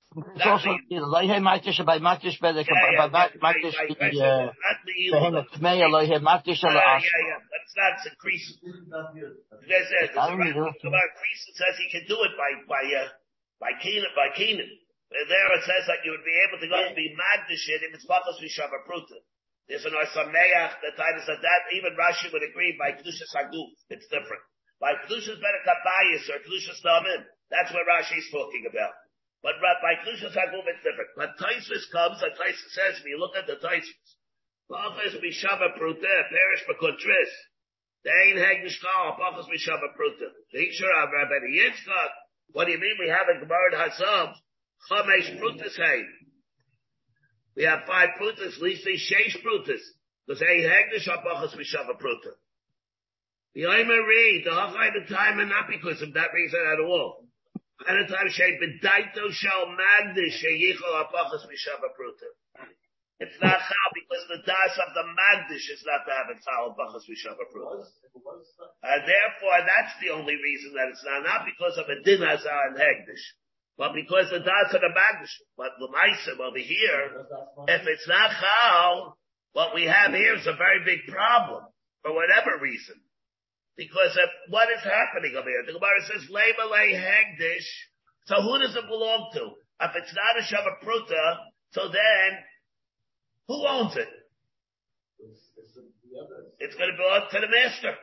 It's 0.09 0.45
also, 0.45 0.69
yehi 0.91 1.37
makdish 1.41 1.85
by 1.85 1.99
makdish 1.99 2.39
by 2.41 2.51
the, 2.51 2.65
by 2.65 3.29
makdish 3.37 3.77
the, 3.77 4.49
behem 5.13 5.33
the 5.37 5.45
Tmeya, 5.57 5.89
lo 5.89 6.01
yehi 6.01 6.17
makdish 6.21 6.63
ela 6.65 6.81
ashba. 6.81 7.05
Yeah, 7.05 7.29
yeah, 7.29 7.39
that's 7.49 7.73
not, 7.77 7.93
it's 7.97 8.05
in 8.09 8.13
Crease. 8.17 8.57
There's, 8.61 9.89
there's, 9.89 10.13
the 10.13 10.73
Gemara 10.81 11.09
Crease 11.17 11.43
says 11.53 11.77
he 11.77 11.89
can 11.89 12.05
do 12.07 12.17
it 12.25 12.33
by, 12.37 12.49
by, 12.67 12.83
uh, 12.93 13.09
by 13.59 13.71
Canaan, 13.81 14.13
by 14.15 14.29
Canaan. 14.35 14.69
There 15.09 15.51
it 15.57 15.63
says 15.65 15.89
that 15.89 16.05
you 16.05 16.13
would 16.13 16.25
be 16.25 16.37
able 16.45 16.61
to 16.61 16.69
go 16.69 16.77
and 16.85 16.93
be 16.93 17.17
magdishit 17.17 17.81
if 17.81 17.97
it's 17.97 18.05
pachas 18.05 18.37
v'shava 18.37 18.85
pruta. 18.85 19.17
There's 19.65 19.85
an 19.85 19.93
Arsameach 19.93 20.73
that 20.81 20.97
Titus 20.97 21.25
said 21.29 21.41
that 21.41 21.61
even 21.77 21.93
Rashi 21.93 22.33
would 22.33 22.41
agree 22.41 22.73
by 22.77 22.97
Kedushas 22.97 23.33
Haguf. 23.37 23.69
It's 23.89 24.09
different. 24.09 24.41
By 24.81 24.97
Kedushas 25.05 25.37
Berekabayis 25.37 26.25
or 26.29 26.41
Kedushas 26.41 26.81
Namin, 26.85 27.25
that's 27.53 27.73
what 27.73 27.85
Rashi's 27.85 28.29
talking 28.33 28.65
about. 28.69 28.93
But 29.41 29.61
by 29.61 29.97
Kedushas 30.01 30.33
Haguf, 30.33 30.65
it's 30.65 30.81
different. 30.81 31.13
But 31.17 31.37
Taisus 31.37 31.85
comes, 31.93 32.21
and 32.21 32.33
Taisus 32.33 32.69
says, 32.73 33.01
you 33.05 33.17
look 33.17 33.37
at 33.37 33.45
the 33.45 33.61
Taisus, 33.61 34.09
Pachas 34.69 35.17
v'shava 35.17 35.73
pruta, 35.77 36.13
perish 36.29 36.63
b'kontris. 36.69 37.33
They 38.05 38.13
ain't 38.29 38.37
heg 38.37 38.61
nishkal, 38.61 39.17
pachas 39.17 39.49
v'shava 39.49 39.89
pruta. 39.97 40.29
Hikshar 40.53 40.93
of 41.03 41.09
Rabbi 41.13 41.49
Yitzchak, 41.57 42.11
what 42.53 42.65
do 42.65 42.71
you 42.71 42.79
mean 42.79 42.97
we 42.99 43.09
have 43.09 43.27
a 43.29 43.39
Gemara 43.39 43.89
Hazav? 43.89 44.33
Chamesh 44.87 45.39
prutas 45.39 45.75
hay. 45.75 46.03
We 47.55 47.63
have 47.63 47.83
five 47.85 48.09
prutas, 48.21 48.55
at 48.55 48.61
least 48.61 48.87
sheish 48.87 49.43
prutas. 49.43 49.81
Because 50.29 50.41
a 50.41 50.45
hegdish 50.45 51.09
apachas 51.09 51.57
mishava 51.57 51.97
pruta. 51.97 52.37
The 53.55 53.65
Omer 53.65 54.05
read, 54.05 54.45
the 54.45 54.51
Hachai 54.53 54.93
the 54.93 55.13
time 55.13 55.39
and 55.39 55.49
not 55.49 55.65
because 55.67 56.01
of 56.01 56.13
that 56.13 56.29
reason 56.33 56.61
at 56.71 56.79
all. 56.85 57.25
And 57.87 57.97
the 57.97 58.13
time 58.13 58.29
shay 58.29 58.61
bedaito 58.61 59.25
shal 59.33 59.73
magdish 59.73 60.37
sheyichol 60.37 61.01
apachas 61.01 61.49
mishava 61.49 61.89
pruta. 61.97 62.29
It's 63.19 63.35
not 63.41 63.59
how 63.59 63.87
because 63.91 64.23
the 64.29 64.39
das 64.45 64.79
of 64.79 64.93
the 64.93 65.03
magdish 65.03 65.65
is 65.73 65.83
not 65.83 66.05
to 66.05 66.11
have 66.13 66.29
a 66.29 66.37
tzal 66.37 66.77
apachas 66.77 67.09
mishava 67.09 67.49
pruta. 67.49 67.89
And 68.83 69.01
therefore 69.03 69.59
that's 69.65 69.97
the 69.99 70.13
only 70.13 70.35
reason 70.37 70.73
that 70.77 70.89
it's 70.93 71.03
not, 71.03 71.25
not 71.25 71.41
because 71.43 71.75
of 71.79 71.89
a 71.89 72.03
din 72.03 72.21
hazar 72.21 72.69
and 72.69 72.77
hegdish. 72.77 73.25
But 73.79 73.95
because 73.95 74.27
the 74.27 74.43
das 74.43 74.75
of 74.75 74.83
the 74.83 74.91
magdish, 74.91 75.31
but 75.55 75.71
the 75.79 75.87
over 76.43 76.59
here, 76.59 77.23
if 77.65 77.87
it's 77.87 78.07
not 78.09 78.31
chal, 78.35 79.17
what 79.53 79.73
we 79.73 79.85
have 79.85 80.11
here 80.11 80.35
is 80.35 80.45
a 80.45 80.59
very 80.59 80.83
big 80.83 81.07
problem 81.07 81.63
for 82.03 82.13
whatever 82.13 82.59
reason. 82.61 82.95
Because 83.77 84.19
of 84.19 84.27
what 84.51 84.67
is 84.67 84.83
happening 84.83 85.31
over 85.39 85.47
here. 85.47 85.63
The 85.65 85.79
Gemara 85.79 86.03
says, 86.11 86.27
Leibale 86.27 86.91
Hagdish. 86.91 87.71
So 88.25 88.41
who 88.43 88.59
does 88.59 88.75
it 88.75 88.83
belong 88.85 89.31
to? 89.35 89.55
If 89.79 89.91
it's 89.95 90.11
not 90.11 90.35
a 90.35 90.43
Shavapruta, 90.43 91.37
so 91.71 91.87
then 91.87 92.29
who 93.47 93.65
owns 93.65 93.95
it? 93.95 94.09
It's 96.59 96.75
going 96.75 96.91
to 96.91 96.97
belong 96.97 97.29
to 97.31 97.39
the 97.39 97.47
master. 97.47 97.95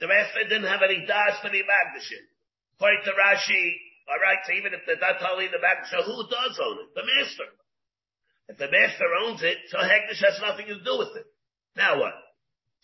The 0.00 0.08
master 0.08 0.48
didn't 0.48 0.72
have 0.72 0.80
any 0.82 1.04
das 1.06 1.42
to 1.44 1.50
be 1.50 1.60
magdashit. 1.60 2.24
According 2.76 3.02
to 3.04 3.12
Rashi, 3.12 3.83
alright, 4.08 4.42
so 4.44 4.52
even 4.52 4.72
if 4.74 4.84
they're 4.86 5.00
not 5.00 5.20
totally 5.20 5.48
the 5.48 5.60
magdash, 5.60 5.90
so 5.90 6.02
who 6.04 6.24
does 6.28 6.54
own 6.60 6.76
it? 6.84 6.90
The 6.94 7.04
master. 7.04 7.48
If 8.48 8.56
the 8.60 8.68
master 8.68 9.08
owns 9.24 9.40
it, 9.40 9.56
so 9.72 9.78
Hagdish 9.80 10.20
has 10.20 10.36
nothing 10.44 10.68
to 10.68 10.76
do 10.76 10.94
with 11.00 11.16
it. 11.16 11.24
Now 11.76 11.96
what? 11.96 12.12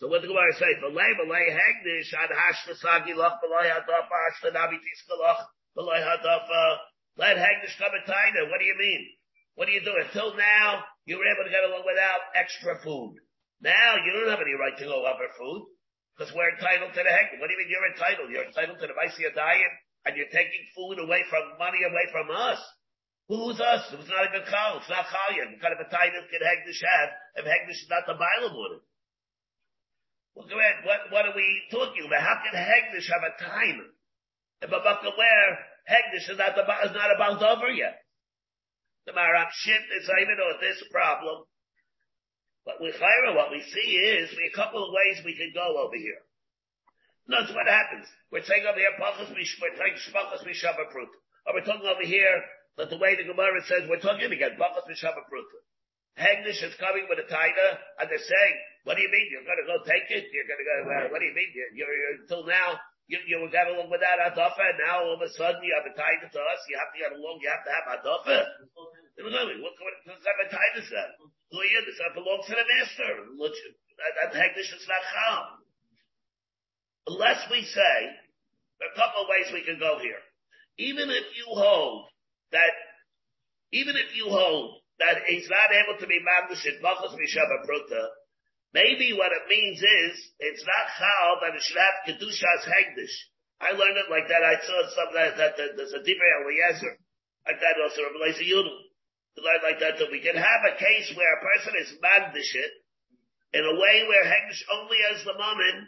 So 0.01 0.09
what 0.09 0.25
the 0.25 0.27
Gemara 0.27 0.53
say? 0.57 0.73
V'lei 0.81 1.13
v'lei 1.21 1.53
Hagdish 1.53 2.09
ad 2.17 2.33
hashlasagi 2.33 3.13
loch 3.13 3.37
v'lei 3.45 3.69
hadaf 3.69 4.09
hashlanami 4.09 4.81
tiskaloch 4.81 5.45
v'lei 5.77 6.01
hadaf 6.01 6.49
let 7.17 7.37
Hagdish 7.37 7.77
come 7.77 7.93
a 7.93 8.01
taina. 8.09 8.49
What 8.49 8.59
do 8.59 8.65
you 8.65 8.77
mean? 8.79 9.05
What 9.55 9.67
do 9.67 9.73
you 9.73 9.83
do? 9.83 9.93
Until 9.93 10.33
now, 10.35 10.83
you 11.05 11.17
were 11.17 11.27
able 11.27 11.43
to 11.43 11.53
get 11.53 11.63
along 11.63 11.83
without 11.85 12.33
extra 12.33 12.79
food. 12.81 13.21
Now 13.61 14.01
you 14.01 14.13
don't 14.13 14.31
have 14.33 14.41
any 14.41 14.57
right 14.57 14.73
to 14.79 14.85
go 14.85 15.05
over 15.05 15.27
food 15.37 15.69
because 16.17 16.33
we're 16.33 16.49
entitled 16.57 16.97
to 16.97 17.01
the 17.03 17.11
heck. 17.13 17.37
What 17.37 17.47
do 17.47 17.53
you 17.53 17.61
mean 17.61 17.69
you're 17.69 17.91
entitled? 17.93 18.31
You're 18.31 18.49
entitled 18.49 18.79
to 18.79 18.87
the 18.87 18.97
Vaisia 18.97 19.29
diet 19.35 19.73
and 20.05 20.17
you're 20.17 20.33
taking 20.33 20.63
food 20.73 20.97
away 20.97 21.21
from 21.29 21.57
money 21.61 21.81
away 21.85 22.05
from 22.09 22.33
us. 22.33 22.59
Who's 23.29 23.61
us? 23.61 23.87
It's 23.95 24.11
not 24.11 24.27
a 24.27 24.43
call. 24.43 24.81
It's 24.81 24.91
not 24.91 25.07
chalyan. 25.07 25.55
What 25.55 25.61
kind 25.63 25.75
of 25.77 25.85
a 25.85 25.89
title 25.89 26.25
can 26.27 26.41
Hegdish 26.43 26.81
have 26.83 27.09
if 27.39 27.45
Hegdish 27.47 27.85
is 27.85 27.91
not 27.91 28.03
the 28.03 28.19
Bible 28.19 28.51
with 28.51 28.81
it? 28.81 28.83
Well, 30.35 30.47
go 30.47 30.59
ahead. 30.59 30.83
What, 30.83 31.11
what 31.11 31.25
are 31.27 31.35
we 31.35 31.47
talking 31.71 32.07
about? 32.07 32.23
How 32.23 32.43
can 32.43 32.55
Hegdish 32.55 33.07
have 33.07 33.23
a 33.23 33.33
time? 33.39 33.87
If 34.61 34.69
a 34.69 34.79
where 34.79 35.49
Hegdish 35.87 36.27
is 36.29 36.37
not, 36.37 36.55
the, 36.55 36.63
is 36.85 36.93
not 36.93 37.13
about 37.15 37.41
over 37.41 37.71
yet. 37.71 38.03
The 39.05 39.13
Maharam 39.13 39.49
Shif 39.65 39.81
is 39.97 40.05
even 40.05 40.37
with 40.37 40.61
this 40.61 40.83
problem. 40.91 41.45
But 42.65 42.77
with 42.79 42.95
Chayra, 42.95 43.35
what 43.35 43.49
we 43.49 43.61
see 43.63 43.89
is 43.97 44.29
a 44.29 44.55
couple 44.55 44.85
of 44.85 44.93
ways 44.93 45.25
we 45.25 45.35
can 45.35 45.51
go 45.53 45.81
over 45.81 45.95
here. 45.97 46.21
Notice 47.29 47.53
what 47.53 47.69
happens. 47.69 48.07
We're 48.33 48.45
saying 48.45 48.65
over 48.65 48.79
here, 48.79 48.95
Pachas 48.97 49.29
we're 49.29 49.45
saying 49.45 49.97
Shpachas 50.09 50.41
Mishava 50.41 50.89
Prut. 50.89 51.11
Or 51.45 51.53
we're 51.53 51.67
talking 51.67 51.85
over 51.85 52.05
here 52.05 52.41
that 52.77 52.89
the 52.89 52.97
way 52.97 53.13
the 53.17 53.27
Gemara 53.29 53.61
says, 53.65 53.85
we're 53.85 54.01
talking 54.01 54.31
again, 54.31 54.57
Pachas 54.57 54.89
Mishava 54.89 55.21
Prut. 55.29 55.47
Hegnish 56.19 56.59
is 56.59 56.75
coming 56.75 57.07
with 57.07 57.23
a 57.23 57.27
taina, 57.31 57.67
and 58.03 58.11
they're 58.11 58.19
saying, 58.19 58.55
what 58.83 58.99
do 58.99 59.01
you 59.01 59.11
mean? 59.11 59.27
You're 59.31 59.47
gonna 59.47 59.63
go 59.63 59.79
take 59.87 60.11
it? 60.11 60.27
You're 60.33 60.49
gonna 60.49 60.67
go, 60.67 60.75
uh, 60.83 61.07
what 61.07 61.23
do 61.23 61.25
you 61.29 61.35
mean? 61.37 61.47
You're, 61.55 61.71
you're, 61.71 61.93
you're 61.95 62.15
until 62.27 62.43
now, 62.43 62.75
you, 63.07 63.15
you 63.27 63.39
got 63.47 63.71
along 63.71 63.87
without 63.87 64.19
Adafa, 64.19 64.59
and 64.59 64.79
now 64.83 65.07
all 65.07 65.15
of 65.15 65.23
a 65.23 65.31
sudden 65.39 65.63
you 65.63 65.71
have 65.71 65.87
a 65.87 65.95
taina 65.95 66.27
to 66.27 66.41
us, 66.41 66.61
you 66.67 66.75
have 66.75 66.91
to 66.91 66.99
get 66.99 67.11
along, 67.15 67.39
you 67.39 67.47
have 67.47 67.63
to 67.63 67.71
have 67.71 67.85
Adafa. 67.95 68.37
What, 69.23 69.31
what, 69.31 69.75
what 69.79 69.95
kind 70.03 70.19
of 70.19 70.43
a 70.43 70.47
taina 70.51 70.79
is 70.83 70.89
that? 70.91 71.15
this 71.51 71.99
belongs 72.15 72.47
to 72.47 72.55
the 72.59 72.65
master. 72.75 73.11
That 74.19 74.35
Hegdish 74.35 74.71
is 74.73 74.87
not 74.87 75.03
Chal. 75.03 75.60
Unless 77.07 77.49
we 77.49 77.63
say, 77.63 77.97
a 78.81 78.91
couple 78.97 79.23
of 79.23 79.29
ways 79.29 79.53
we 79.53 79.65
can 79.65 79.79
go 79.79 79.97
here. 80.01 80.21
Even 80.77 81.09
if 81.09 81.25
you 81.37 81.45
hold 81.49 82.09
that, 82.51 82.73
even 83.71 83.95
if 83.95 84.15
you 84.15 84.29
hold 84.29 84.81
that 84.99 85.25
he's 85.27 85.49
not 85.49 85.69
able 85.73 85.97
to 85.99 86.07
be 86.07 86.21
Magdish 86.21 86.65
in 86.65 86.81
Machos 86.81 87.13
Mishava 87.17 87.65
Pruta, 87.65 88.05
maybe 88.73 89.13
what 89.13 89.33
it 89.33 89.49
means 89.49 89.81
is, 89.81 90.13
it's 90.39 90.65
not 90.65 90.93
Chal 90.97 91.41
that 91.41 91.55
it 91.55 91.61
should 91.61 91.81
have 91.81 92.05
Kedushas 92.05 92.63
Hegdish. 92.69 93.15
I 93.61 93.71
learned 93.77 93.97
it 93.97 94.09
like 94.09 94.27
that. 94.29 94.41
I 94.41 94.57
saw 94.61 94.77
something 94.93 95.17
that, 95.21 95.37
that, 95.37 95.53
that 95.57 95.71
there's 95.77 95.93
a 95.93 96.01
Divrei 96.01 96.31
Eliezer. 96.41 96.97
Like 97.45 97.61
that 97.61 97.77
also, 97.81 98.01
Rabbi 98.05 98.21
Leizer 98.21 98.45
Yudel 98.45 98.91
like 99.39 99.79
that, 99.79 99.97
so 99.97 100.11
we 100.11 100.19
can 100.19 100.35
have 100.35 100.61
a 100.67 100.77
case 100.77 101.07
where 101.15 101.33
a 101.37 101.41
person 101.41 101.73
is 101.79 101.95
magdishit 102.03 102.73
in 103.53 103.63
a 103.63 103.75
way 103.79 104.05
where 104.07 104.25
hegdish 104.25 104.61
only 104.75 104.97
as 105.13 105.23
the 105.23 105.33
moment, 105.33 105.87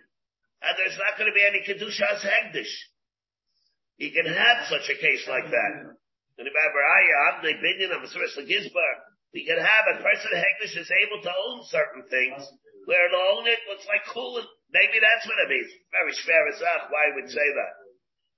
and 0.64 0.74
there's 0.80 0.96
not 0.96 1.20
going 1.20 1.28
to 1.28 1.36
be 1.36 1.44
any 1.44 1.60
kedushas 1.68 2.24
hegdish. 2.24 2.72
You 4.00 4.16
can 4.16 4.26
have 4.26 4.72
such 4.72 4.88
a 4.90 4.98
case 4.98 5.28
like 5.28 5.52
that. 5.52 5.74
And 6.40 6.46
remember, 6.48 6.82
I, 6.82 7.02
I'm 7.30 7.38
the 7.44 7.54
opinion 7.54 7.92
of 7.94 8.02
Mr. 8.02 8.42
Gizbar. 8.48 8.94
We 9.36 9.46
can 9.46 9.60
have 9.60 9.86
a 9.92 10.02
person 10.02 10.32
hegdish 10.34 10.80
is 10.80 10.90
able 11.04 11.22
to 11.22 11.32
own 11.34 11.68
certain 11.68 12.08
things, 12.10 12.42
where 12.86 13.10
to 13.12 13.20
own 13.36 13.46
it 13.46 13.60
looks 13.70 13.86
like 13.86 14.08
cool. 14.10 14.40
Maybe 14.72 14.98
that's 14.98 15.26
what 15.28 15.42
it 15.46 15.54
means. 15.54 15.70
Very 15.92 16.14
schwer 16.16 16.48
why 16.90 17.12
I 17.12 17.16
would 17.20 17.30
say 17.30 17.48
that. 17.60 17.74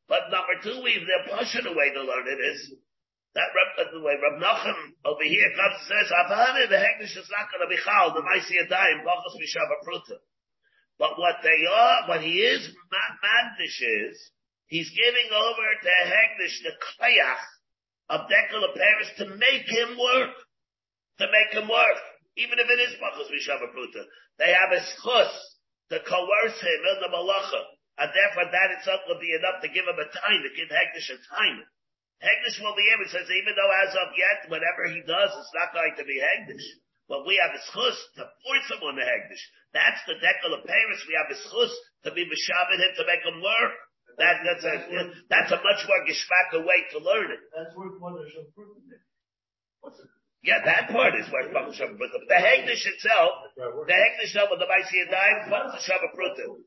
But 0.08 0.30
number 0.30 0.56
two, 0.62 0.82
we 0.84 0.98
the 1.02 1.32
Pashut 1.32 1.66
way 1.66 1.90
to 1.94 2.02
learn 2.04 2.28
it 2.28 2.42
is 2.42 2.60
that 3.34 3.52
Reb, 3.52 3.70
uh, 3.76 3.92
the 3.92 4.04
way 4.04 4.16
Reb 4.16 4.40
Nachum 4.40 4.96
over 5.04 5.24
here 5.24 5.52
comes 5.56 5.78
and 5.84 5.88
says, 5.92 6.08
Avane, 6.14 6.70
the 6.70 6.80
Hegdish 6.80 7.16
is 7.20 7.30
not 7.32 7.52
going 7.52 7.64
to 7.66 7.72
be 7.72 7.80
chal, 7.82 8.16
the 8.16 8.24
Maisi 8.24 8.56
Adayim, 8.64 9.04
Bachos 9.04 9.36
Mishava 9.36 9.76
Pruta. 9.84 10.20
But 10.98 11.20
what 11.20 11.44
they 11.44 11.60
are, 11.68 12.08
what 12.08 12.22
he 12.22 12.40
is, 12.40 12.72
Magdish 12.92 13.80
is, 13.82 14.16
he's 14.68 14.90
giving 14.96 15.30
over 15.32 15.68
to 15.84 15.92
Hegdish 16.08 16.64
the 16.64 16.72
Kayach 16.72 17.44
of 18.10 18.30
Dekel 18.32 18.64
Paris 18.76 19.12
to 19.18 19.26
make 19.36 19.68
him 19.68 19.98
work. 19.98 20.36
To 21.20 21.28
make 21.32 21.52
him 21.52 21.68
work. 21.68 22.00
Even 22.38 22.60
if 22.60 22.68
it 22.68 22.80
is 22.80 23.00
Bachos 23.00 23.32
Mishava 23.32 23.72
Pruta. 23.72 24.04
They 24.40 24.52
have 24.52 24.72
a 24.72 24.84
schus 24.84 25.32
to 25.92 26.00
coerce 26.00 26.60
him 26.60 26.82
in 26.92 26.98
the 27.04 27.12
Malacha. 27.12 27.62
And 27.98 28.12
therefore 28.12 28.52
that 28.52 28.76
itself 28.80 29.02
will 29.08 29.20
be 29.20 29.32
enough 29.36 29.64
to 29.64 29.72
give 29.72 29.88
him 29.88 30.00
a 30.00 30.08
time, 30.12 30.40
to 30.44 30.52
give 30.56 30.68
Hegdish 30.68 31.12
a 31.12 31.20
time. 31.32 31.64
Hegdish 32.24 32.60
will 32.64 32.76
be 32.76 32.88
able, 32.92 33.08
says, 33.12 33.28
even 33.32 33.56
though 33.56 33.74
as 33.84 33.96
of 33.96 34.16
yet, 34.16 34.48
whatever 34.52 34.88
he 34.88 35.04
does, 35.04 35.32
it's 35.32 35.56
not 35.56 35.76
going 35.76 35.96
to 36.00 36.04
be 36.08 36.20
Hegdish. 36.20 36.68
But 37.08 37.26
we 37.26 37.38
have 37.38 37.54
a 37.54 37.62
schus 37.70 37.98
to 38.18 38.24
force 38.26 38.68
him 38.74 38.82
on 38.82 38.98
the 38.98 39.06
Hegdish. 39.06 39.44
That's 39.74 40.02
the 40.10 40.18
decal 40.18 40.58
of 40.58 40.66
the 40.66 40.70
Paris. 40.70 41.06
We 41.06 41.18
have 41.18 41.30
a 41.30 41.38
schus 41.38 41.74
to 42.06 42.10
be 42.12 42.26
Meshabit 42.26 42.82
him 42.82 42.94
to 42.98 43.04
make 43.06 43.24
him 43.26 43.38
learn. 43.42 43.72
That, 44.18 44.42
that's 44.48 44.64
a, 44.64 44.76
that's 45.28 45.52
a 45.52 45.60
much 45.60 45.82
more 45.86 46.02
geshmaka 46.08 46.64
way 46.64 46.88
to 46.96 47.00
learn 47.04 47.36
it. 47.36 47.42
That's 47.52 47.76
worth 47.76 48.00
What's 49.82 50.00
it? 50.00 50.10
Yeah, 50.46 50.62
that 50.62 50.94
part 50.94 51.18
is 51.18 51.26
worth 51.34 51.50
Baruch 51.50 51.74
Shabbat 51.74 51.98
But 51.98 52.14
the 52.30 52.38
Hegdish 52.38 52.86
itself, 52.86 53.50
the 53.58 53.98
Hegdish 53.98 54.30
itself 54.30 54.54
with 54.54 54.62
the 54.62 54.70
Maisi 54.70 55.02
Yadayim, 55.02 55.50
Baruch 55.50 55.82
Shabbat 55.82 56.14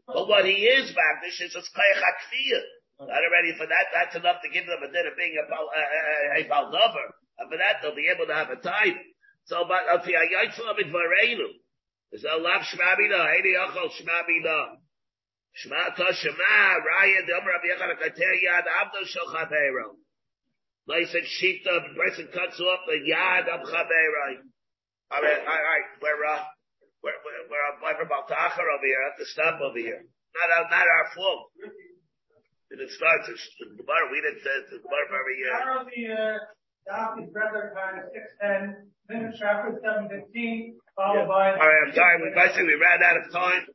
But 0.07 0.27
what 0.27 0.45
he 0.45 0.67
is, 0.67 0.91
Magdish, 0.91 1.39
is 1.39 1.55
a 1.55 1.63
HaKfiyah. 1.63 3.07
Not 3.07 3.23
already 3.23 3.55
for 3.55 3.71
that, 3.71 3.87
that's 3.95 4.19
enough 4.19 4.43
to 4.43 4.51
give 4.51 4.67
them 4.67 4.83
a 4.83 4.91
din 4.91 5.07
of 5.07 5.15
being 5.15 5.39
a, 5.39 5.47
a, 5.47 5.63
a, 5.63 6.43
a 6.43 6.51
baldover. 6.51 7.07
And 7.39 7.47
for 7.47 7.57
that, 7.57 7.79
they'll 7.79 7.95
be 7.95 8.11
able 8.11 8.27
to 8.27 8.35
have 8.35 8.51
a 8.51 8.59
time. 8.59 8.99
So, 9.49 9.65
but, 9.65 9.89
al 9.89 10.05
fi 10.05 10.13
hayaitzel 10.13 10.69
amit 10.69 10.93
vareinu. 10.93 11.49
Is 12.13 12.25
a 12.25 12.37
lav 12.37 12.63
shmabina, 12.69 13.33
heidi 13.33 13.57
achol 13.57 13.89
shmabina. 13.97 14.77
Shma 15.65 15.97
ta 15.97 16.13
shema, 16.13 16.77
raya, 16.85 17.25
Omer 17.25 17.53
Rabbi 17.57 17.73
Yechon 17.73 17.97
HaKater 17.97 18.35
yad 18.45 18.69
abdo 18.69 19.01
shel 19.09 19.25
chabeiro. 19.33 19.97
Nice 20.87 21.15
and 21.15 21.25
shita, 21.25 21.65
the 21.65 21.95
person 21.97 22.29
cuts 22.33 22.61
off 22.61 22.81
the 22.87 23.01
yad 23.09 23.49
of 23.49 23.65
chabeiro. 23.65 24.45
All 25.11 25.23
right, 25.23 25.41
all 25.41 25.63
right, 25.65 25.89
we're, 26.03 26.25
uh, 26.25 26.45
we're, 27.03 27.17
we're, 27.25 27.49
we're, 27.49 28.05
over 28.05 28.85
here, 28.85 29.03
at 29.09 29.17
the 29.19 29.25
stop 29.33 29.61
over 29.61 29.79
here. 29.79 30.05
Not 30.37 30.49
our, 30.59 30.71
not 30.71 30.87
our 30.87 31.09
fault. 31.17 31.53
And 32.71 32.81
it 32.81 32.91
starts, 32.91 33.29
the 33.29 33.81
Gemara, 33.81 34.13
we 34.13 34.21
didn't 34.21 34.45
the 34.45 34.79
Gemara 34.85 35.09
every 35.09 36.05
year. 36.05 36.49
Tomorrow 36.89 37.17
the, 37.17 37.29
regular 37.33 37.73
time 37.77 38.01
is 38.01 38.07
six 38.15 38.25
ten, 38.41 38.77
minutes 39.11 39.37
chapter 39.39 39.79
seven 39.85 40.09
fifteen, 40.09 40.77
followed 40.97 41.29
by. 41.29 41.51
Alright, 41.51 41.77
I'm 41.87 41.93
sorry, 41.95 42.23
we 42.23 42.31
basically 42.35 42.77
ran 42.81 43.03
out 43.05 43.19
of 43.19 43.31
time. 43.31 43.67